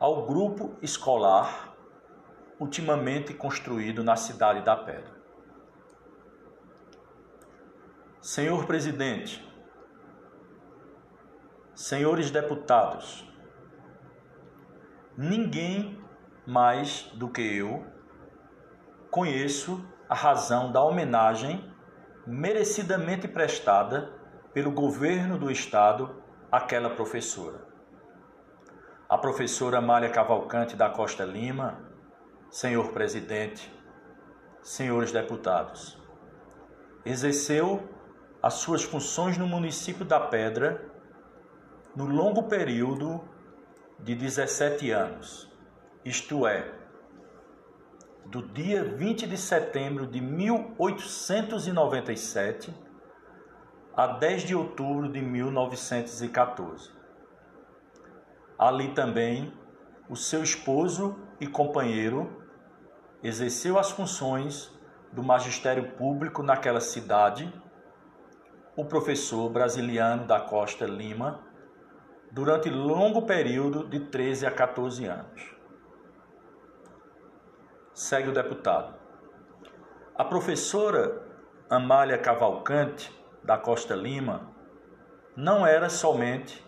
ao 0.00 0.26
grupo 0.26 0.76
escolar 0.82 1.76
ultimamente 2.58 3.32
construído 3.32 4.02
na 4.02 4.16
cidade 4.16 4.64
da 4.64 4.74
Pedra. 4.74 5.16
Senhor 8.20 8.66
presidente, 8.66 9.48
senhores 11.72 12.32
deputados, 12.32 13.27
ninguém 15.18 16.00
mais 16.46 17.10
do 17.14 17.28
que 17.28 17.42
eu 17.42 17.84
conheço 19.10 19.84
a 20.08 20.14
razão 20.14 20.70
da 20.70 20.80
homenagem 20.80 21.74
merecidamente 22.24 23.26
prestada 23.26 24.12
pelo 24.54 24.70
governo 24.70 25.36
do 25.36 25.50
estado 25.50 26.22
àquela 26.52 26.90
professora. 26.90 27.66
A 29.08 29.18
professora 29.18 29.78
Amália 29.78 30.08
Cavalcante 30.08 30.76
da 30.76 30.88
Costa 30.88 31.24
Lima, 31.24 31.80
senhor 32.48 32.92
presidente, 32.92 33.74
senhores 34.62 35.10
deputados, 35.10 36.00
exerceu 37.04 37.88
as 38.40 38.54
suas 38.54 38.84
funções 38.84 39.36
no 39.36 39.48
município 39.48 40.04
da 40.04 40.20
Pedra 40.20 40.92
no 41.96 42.06
longo 42.06 42.44
período 42.44 43.36
de 43.98 44.14
17 44.14 44.90
anos, 44.90 45.50
isto 46.04 46.46
é, 46.46 46.70
do 48.26 48.42
dia 48.42 48.84
20 48.84 49.26
de 49.26 49.36
setembro 49.36 50.06
de 50.06 50.20
1897 50.20 52.72
a 53.96 54.06
10 54.06 54.42
de 54.42 54.54
outubro 54.54 55.10
de 55.10 55.20
1914. 55.20 56.92
Ali 58.56 58.92
também, 58.92 59.52
o 60.08 60.14
seu 60.14 60.40
esposo 60.42 61.18
e 61.40 61.46
companheiro 61.46 62.44
exerceu 63.22 63.78
as 63.78 63.90
funções 63.90 64.72
do 65.12 65.22
magistério 65.22 65.92
público 65.92 66.42
naquela 66.42 66.80
cidade, 66.80 67.52
o 68.76 68.84
professor 68.84 69.48
brasiliano 69.50 70.26
da 70.26 70.40
Costa 70.40 70.86
Lima, 70.86 71.47
durante 72.30 72.68
longo 72.68 73.22
período 73.22 73.88
de 73.88 74.00
13 74.00 74.46
a 74.46 74.50
14 74.50 75.06
anos. 75.06 75.56
Segue 77.94 78.28
o 78.28 78.32
deputado. 78.32 78.94
A 80.14 80.24
professora 80.24 81.22
Amália 81.70 82.18
Cavalcante 82.18 83.12
da 83.42 83.56
Costa 83.56 83.94
Lima 83.94 84.50
não 85.36 85.66
era 85.66 85.88
somente 85.88 86.64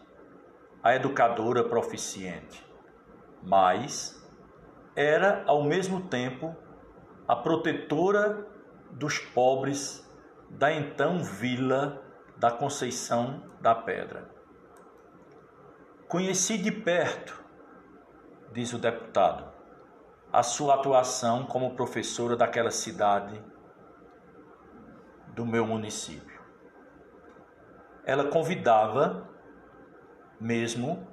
a 0.82 0.94
educadora 0.94 1.64
proficiente, 1.64 2.66
mas 3.42 4.20
era 4.96 5.42
ao 5.46 5.62
mesmo 5.62 6.02
tempo 6.08 6.56
a 7.26 7.36
protetora 7.36 8.46
dos 8.90 9.18
pobres 9.18 10.08
da 10.48 10.72
então 10.72 11.22
Vila 11.22 12.02
da 12.36 12.50
Conceição 12.50 13.42
da 13.60 13.74
Pedra. 13.74 14.39
Conheci 16.10 16.58
de 16.58 16.72
perto, 16.72 17.40
diz 18.52 18.72
o 18.72 18.78
deputado, 18.78 19.48
a 20.32 20.42
sua 20.42 20.74
atuação 20.74 21.46
como 21.46 21.76
professora 21.76 22.36
daquela 22.36 22.72
cidade 22.72 23.40
do 25.28 25.46
meu 25.46 25.64
município. 25.64 26.42
Ela 28.04 28.24
convidava 28.24 29.30
mesmo 30.40 31.06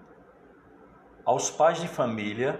aos 1.23 1.51
pais 1.51 1.79
de 1.79 1.87
família, 1.87 2.59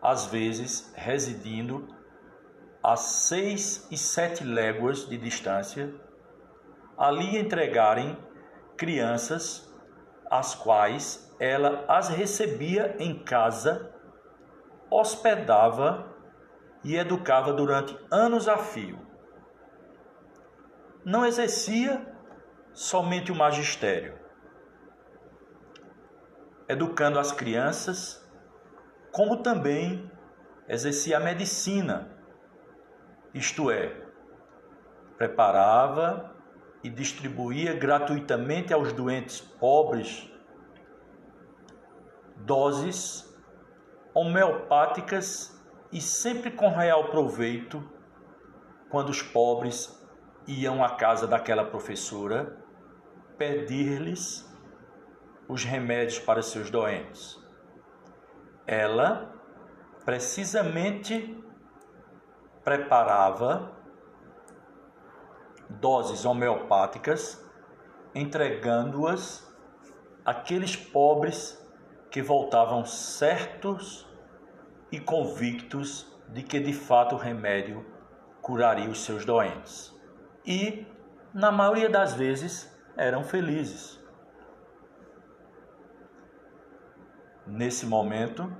às 0.00 0.24
vezes 0.24 0.90
residindo 0.96 1.86
a 2.82 2.96
seis 2.96 3.86
e 3.90 3.98
sete 3.98 4.42
léguas 4.42 5.06
de 5.06 5.18
distância, 5.18 5.94
ali 6.96 7.36
entregarem 7.36 8.16
crianças 8.74 9.69
as 10.30 10.54
quais 10.54 11.34
ela 11.40 11.84
as 11.88 12.08
recebia 12.08 12.94
em 12.98 13.18
casa, 13.24 13.92
hospedava 14.88 16.06
e 16.84 16.96
educava 16.96 17.52
durante 17.52 17.98
anos 18.10 18.46
a 18.48 18.56
fio. 18.56 18.98
Não 21.04 21.26
exercia 21.26 22.06
somente 22.72 23.32
o 23.32 23.34
magistério, 23.34 24.18
educando 26.68 27.18
as 27.18 27.32
crianças, 27.32 28.24
como 29.10 29.38
também 29.38 30.10
exercia 30.68 31.16
a 31.16 31.20
medicina, 31.20 32.16
isto 33.34 33.70
é, 33.70 33.94
preparava 35.16 36.34
e 36.82 36.88
distribuía 36.88 37.74
gratuitamente 37.74 38.72
aos 38.72 38.92
doentes 38.92 39.40
pobres 39.40 40.30
doses 42.36 43.28
homeopáticas 44.14 45.58
e 45.92 46.00
sempre 46.00 46.50
com 46.50 46.68
real 46.68 47.10
proveito 47.10 47.82
quando 48.88 49.10
os 49.10 49.22
pobres 49.22 49.98
iam 50.46 50.82
à 50.82 50.96
casa 50.96 51.26
daquela 51.26 51.64
professora 51.64 52.58
pedir-lhes 53.36 54.48
os 55.48 55.64
remédios 55.64 56.18
para 56.18 56.42
seus 56.42 56.70
doentes. 56.70 57.38
Ela 58.66 59.34
precisamente 60.04 61.42
preparava 62.64 63.79
doses 65.78 66.24
homeopáticas, 66.24 67.44
entregando-as 68.14 69.48
àqueles 70.24 70.74
pobres 70.74 71.60
que 72.10 72.20
voltavam 72.20 72.84
certos 72.84 74.08
e 74.90 74.98
convictos 74.98 76.06
de 76.28 76.42
que 76.42 76.58
de 76.58 76.72
fato 76.72 77.14
o 77.14 77.18
remédio 77.18 77.86
curaria 78.42 78.88
os 78.88 79.04
seus 79.04 79.24
doentes. 79.24 79.94
E, 80.44 80.86
na 81.32 81.52
maioria 81.52 81.88
das 81.88 82.14
vezes, 82.14 82.74
eram 82.96 83.22
felizes. 83.22 84.00
Nesse 87.46 87.86
momento, 87.86 88.52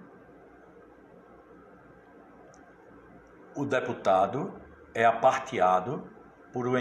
o 3.54 3.64
deputado 3.64 4.60
é 4.94 5.04
aparteado 5.04 6.08
por 6.52 6.66
o, 6.66 6.72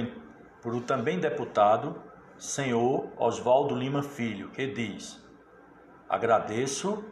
por 0.62 0.76
o 0.76 0.82
também 0.82 1.20
deputado 1.20 2.02
senhor 2.38 3.10
Oswaldo 3.18 3.76
Lima 3.76 4.02
Filho, 4.02 4.50
que 4.50 4.68
diz: 4.68 5.22
Agradeço 6.08 7.04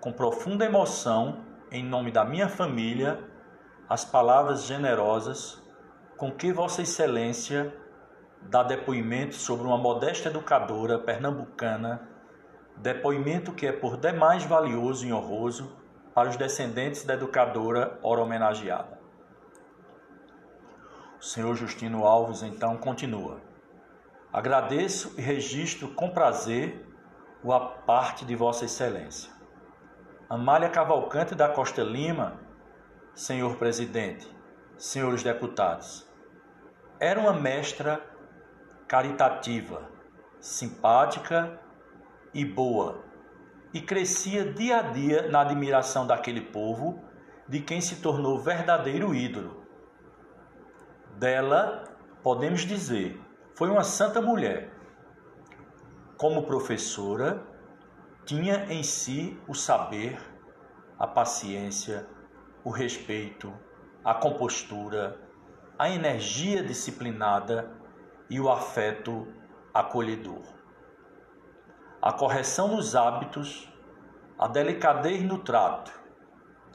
com 0.00 0.12
profunda 0.12 0.64
emoção, 0.64 1.44
em 1.70 1.84
nome 1.84 2.10
da 2.10 2.24
minha 2.24 2.48
família, 2.48 3.22
as 3.88 4.04
palavras 4.04 4.64
generosas 4.64 5.62
com 6.16 6.30
que 6.30 6.52
Vossa 6.52 6.82
Excelência 6.82 7.74
dá 8.42 8.62
depoimento 8.62 9.34
sobre 9.34 9.66
uma 9.66 9.78
modesta 9.78 10.28
educadora 10.28 10.98
pernambucana, 10.98 12.08
depoimento 12.76 13.52
que 13.52 13.66
é 13.66 13.72
por 13.72 13.96
demais 13.96 14.44
valioso 14.44 15.06
e 15.06 15.12
honroso 15.12 15.76
para 16.14 16.28
os 16.28 16.36
descendentes 16.36 17.04
da 17.04 17.14
educadora 17.14 17.98
ora 18.02 18.20
homenageada. 18.20 18.99
O 21.20 21.22
senhor 21.22 21.54
Justino 21.54 22.06
Alves 22.06 22.42
então 22.42 22.78
continua. 22.78 23.42
Agradeço 24.32 25.12
e 25.18 25.20
registro 25.20 25.88
com 25.88 26.08
prazer 26.08 26.88
o 27.44 27.52
a 27.52 27.60
parte 27.60 28.24
de 28.24 28.34
Vossa 28.34 28.64
Excelência. 28.64 29.30
Amália 30.30 30.70
Cavalcante 30.70 31.34
da 31.34 31.46
Costa 31.46 31.82
Lima, 31.82 32.40
senhor 33.14 33.56
presidente, 33.56 34.34
senhores 34.78 35.22
deputados, 35.22 36.08
era 36.98 37.20
uma 37.20 37.34
mestra 37.34 38.00
caritativa, 38.88 39.90
simpática 40.40 41.60
e 42.32 42.46
boa, 42.46 43.04
e 43.74 43.82
crescia 43.82 44.50
dia 44.50 44.78
a 44.78 44.82
dia 44.82 45.28
na 45.28 45.42
admiração 45.42 46.06
daquele 46.06 46.40
povo 46.40 47.04
de 47.46 47.60
quem 47.60 47.82
se 47.82 47.96
tornou 47.96 48.40
verdadeiro 48.40 49.14
ídolo 49.14 49.59
dela, 51.20 51.84
podemos 52.22 52.62
dizer, 52.62 53.20
foi 53.54 53.68
uma 53.68 53.84
santa 53.84 54.22
mulher. 54.22 54.72
Como 56.16 56.46
professora, 56.46 57.42
tinha 58.24 58.64
em 58.72 58.82
si 58.82 59.38
o 59.46 59.52
saber, 59.54 60.18
a 60.98 61.06
paciência, 61.06 62.06
o 62.64 62.70
respeito, 62.70 63.52
a 64.02 64.14
compostura, 64.14 65.20
a 65.78 65.90
energia 65.90 66.62
disciplinada 66.62 67.70
e 68.30 68.40
o 68.40 68.50
afeto 68.50 69.28
acolhedor. 69.74 70.42
A 72.00 72.14
correção 72.14 72.68
nos 72.68 72.96
hábitos, 72.96 73.70
a 74.38 74.48
delicadez 74.48 75.22
no 75.22 75.36
trato, 75.36 75.92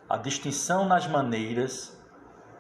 a 0.07 0.17
distinção 0.17 0.87
nas 0.87 1.07
maneiras 1.07 1.94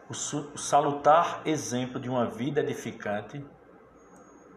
o 0.09 0.13
salutar 0.13 1.41
exemplo 1.45 1.99
de 1.99 2.09
uma 2.09 2.25
vida 2.27 2.59
edificante, 2.59 3.43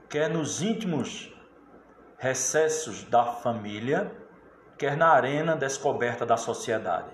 quer 0.08 0.28
nos 0.28 0.60
íntimos 0.60 1.34
recessos 2.18 3.04
da 3.04 3.24
família, 3.24 4.12
quer 4.76 4.96
na 4.96 5.08
arena 5.08 5.56
descoberta 5.56 6.26
da 6.26 6.36
sociedade. 6.36 7.10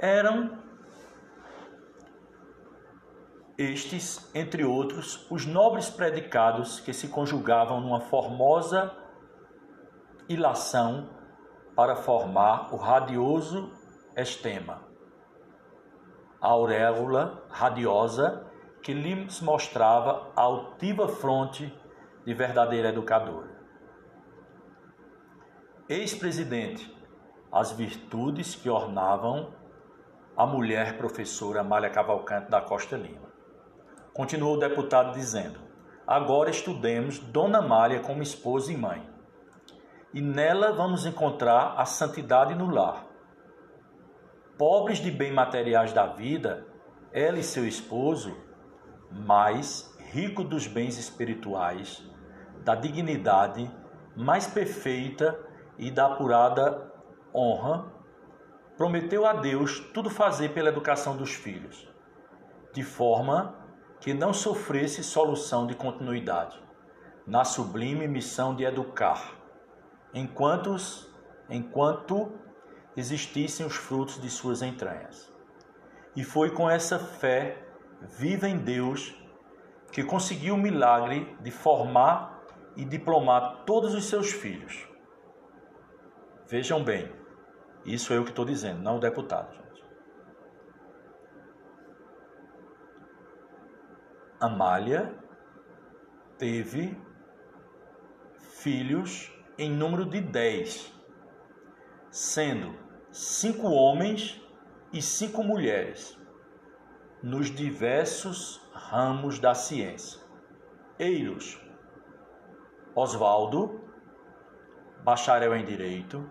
Eram 0.00 0.58
estes, 3.58 4.30
entre 4.34 4.64
outros, 4.64 5.26
os 5.30 5.44
nobres 5.44 5.90
predicados 5.90 6.80
que 6.80 6.92
se 6.92 7.08
conjugavam 7.08 7.80
numa 7.80 8.00
formosa 8.00 8.96
ilação 10.28 11.10
para 11.74 11.96
formar 11.96 12.72
o 12.72 12.76
radioso 12.76 13.72
estema 14.16 14.91
auréola 16.42 17.44
radiosa 17.48 18.44
que 18.82 18.92
lhes 18.92 19.40
mostrava 19.40 20.32
a 20.34 20.42
altiva 20.42 21.06
fronte 21.06 21.72
de 22.26 22.34
verdadeira 22.34 22.88
educadora. 22.88 23.48
Ex-presidente, 25.88 26.92
as 27.52 27.70
virtudes 27.70 28.56
que 28.56 28.68
ornavam 28.68 29.54
a 30.36 30.44
mulher 30.44 30.96
professora 30.98 31.60
Amália 31.60 31.90
Cavalcante 31.90 32.50
da 32.50 32.60
Costa 32.60 32.96
Lima. 32.96 33.30
Continuou 34.12 34.56
o 34.56 34.58
deputado 34.58 35.12
dizendo: 35.12 35.60
Agora 36.04 36.50
estudemos 36.50 37.20
Dona 37.20 37.58
Amália 37.58 38.00
como 38.00 38.22
esposa 38.22 38.72
e 38.72 38.76
mãe. 38.76 39.08
E 40.12 40.20
nela 40.20 40.72
vamos 40.72 41.06
encontrar 41.06 41.74
a 41.76 41.84
santidade 41.84 42.54
no 42.54 42.68
lar, 42.68 43.06
pobres 44.62 44.98
de 44.98 45.10
bens 45.10 45.32
materiais 45.32 45.92
da 45.92 46.06
vida, 46.06 46.64
ela 47.12 47.36
e 47.36 47.42
seu 47.42 47.66
esposo, 47.66 48.32
mais 49.10 49.92
rico 50.12 50.44
dos 50.44 50.68
bens 50.68 50.96
espirituais, 50.96 52.00
da 52.62 52.76
dignidade 52.76 53.68
mais 54.14 54.46
perfeita 54.46 55.36
e 55.76 55.90
da 55.90 56.06
apurada 56.06 56.92
honra, 57.34 57.92
prometeu 58.76 59.26
a 59.26 59.32
Deus 59.32 59.80
tudo 59.92 60.08
fazer 60.08 60.50
pela 60.50 60.68
educação 60.68 61.16
dos 61.16 61.34
filhos, 61.34 61.92
de 62.72 62.84
forma 62.84 63.56
que 63.98 64.14
não 64.14 64.32
sofresse 64.32 65.02
solução 65.02 65.66
de 65.66 65.74
continuidade, 65.74 66.56
na 67.26 67.44
sublime 67.44 68.06
missão 68.06 68.54
de 68.54 68.62
educar, 68.62 69.34
enquanto, 70.14 70.76
enquanto 71.50 72.30
existissem 72.96 73.64
os 73.64 73.76
frutos 73.76 74.20
de 74.20 74.28
suas 74.28 74.62
entranhas. 74.62 75.32
E 76.14 76.22
foi 76.22 76.50
com 76.50 76.68
essa 76.68 76.98
fé 76.98 77.56
viva 78.18 78.48
em 78.48 78.58
Deus 78.58 79.14
que 79.90 80.02
conseguiu 80.02 80.54
o 80.54 80.58
milagre 80.58 81.36
de 81.40 81.50
formar 81.50 82.42
e 82.76 82.84
diplomar 82.84 83.64
todos 83.64 83.94
os 83.94 84.06
seus 84.06 84.32
filhos. 84.32 84.88
Vejam 86.48 86.82
bem, 86.82 87.12
isso 87.84 88.12
é 88.12 88.18
o 88.18 88.24
que 88.24 88.30
estou 88.30 88.44
dizendo, 88.44 88.82
não 88.82 88.96
o 88.96 89.00
deputado, 89.00 89.54
gente. 89.54 89.84
Amália 94.40 95.14
teve 96.36 97.00
filhos 98.34 99.32
em 99.56 99.70
número 99.70 100.04
de 100.04 100.20
dez, 100.20 100.92
sendo 102.10 102.81
cinco 103.12 103.68
homens 103.68 104.42
e 104.90 105.02
cinco 105.02 105.44
mulheres 105.44 106.18
nos 107.22 107.50
diversos 107.50 108.58
ramos 108.72 109.38
da 109.38 109.54
ciência. 109.54 110.18
Eiros, 110.98 111.60
Oswaldo, 112.94 113.82
bacharel 115.04 115.54
em 115.54 115.64
direito, 115.64 116.26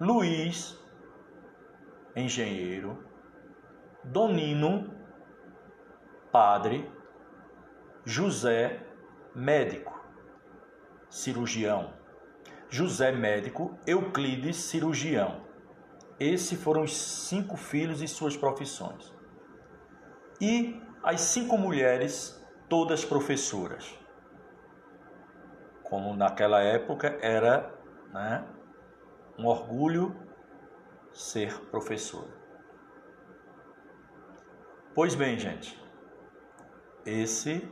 Luiz, 0.00 0.78
engenheiro, 2.14 3.04
Donino, 4.04 4.94
padre, 6.30 6.88
José, 8.04 8.80
médico, 9.34 10.00
cirurgião, 11.10 11.94
José, 12.68 13.10
médico, 13.10 13.76
Euclides, 13.86 14.56
cirurgião. 14.56 15.43
Esses 16.18 16.60
foram 16.62 16.82
os 16.82 16.96
cinco 16.96 17.56
filhos 17.56 18.00
e 18.00 18.08
suas 18.08 18.36
profissões. 18.36 19.12
E 20.40 20.80
as 21.02 21.20
cinco 21.20 21.58
mulheres, 21.58 22.40
todas 22.68 23.04
professoras. 23.04 23.98
Como 25.82 26.16
naquela 26.16 26.62
época 26.62 27.18
era 27.20 27.74
né, 28.12 28.44
um 29.38 29.46
orgulho 29.46 30.16
ser 31.12 31.58
professora. 31.70 32.32
Pois 34.94 35.14
bem, 35.14 35.38
gente, 35.38 35.82
esse 37.04 37.68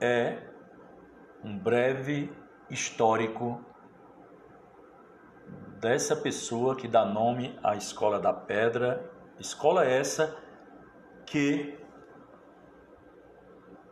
é 0.00 0.42
um 1.42 1.56
breve 1.56 2.32
histórico 2.68 3.64
dessa 5.82 6.14
pessoa 6.14 6.76
que 6.76 6.86
dá 6.86 7.04
nome 7.04 7.58
à 7.60 7.74
Escola 7.74 8.20
da 8.20 8.32
Pedra, 8.32 9.10
escola 9.40 9.84
essa 9.84 10.32
que 11.26 11.76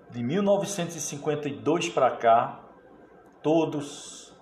de 0.09 0.23
1952 0.23 1.89
para 1.89 2.13
cá, 2.17 2.61
todos, 3.43 4.33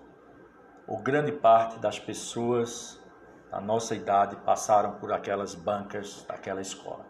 ou 0.87 0.99
grande 0.99 1.33
parte 1.33 1.79
das 1.79 1.99
pessoas 1.99 3.03
da 3.51 3.63
nossa 3.63 3.95
idade 3.95 4.37
passaram 4.45 4.99
por 4.99 5.11
aquelas 5.11 5.55
bancas 5.55 6.27
daquela 6.29 6.61
escola. 6.61 7.07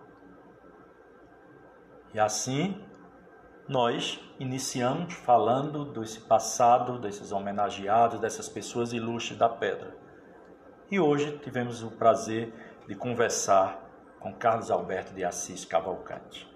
E 2.14 2.20
assim, 2.20 2.80
nós 3.68 4.20
iniciamos 4.39 5.14
falando 5.14 5.84
desse 5.86 6.20
passado, 6.20 6.97
desses 6.97 7.32
homenageados, 7.32 8.20
dessas 8.20 8.49
pessoas 8.49 8.93
ilustres 8.93 9.36
da 9.36 9.49
pedra. 9.49 10.07
E 10.91 10.99
hoje 10.99 11.36
tivemos 11.45 11.82
o 11.82 11.91
prazer 11.91 12.51
de 12.86 12.95
conversar 12.95 13.78
com 14.18 14.32
Carlos 14.32 14.70
Alberto 14.70 15.12
de 15.12 15.22
Assis 15.22 15.62
Cavalcante. 15.66 16.49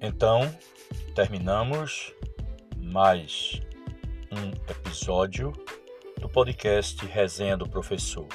Então, 0.00 0.40
terminamos 1.14 2.12
mais 2.76 3.62
um 4.32 4.50
episódio 4.68 5.52
do 6.20 6.28
podcast 6.28 7.06
Resenha 7.06 7.56
do 7.56 7.68
Professor. 7.68 8.26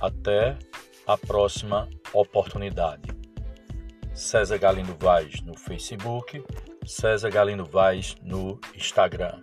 Até 0.00 0.56
a 1.04 1.18
próxima 1.18 1.88
oportunidade. 2.12 3.15
César 4.16 4.58
Galindo 4.58 4.96
Vaz 4.98 5.42
no 5.42 5.54
Facebook, 5.54 6.42
César 6.86 7.30
Galindo 7.30 7.66
Vaz 7.66 8.16
no 8.22 8.58
Instagram. 8.74 9.42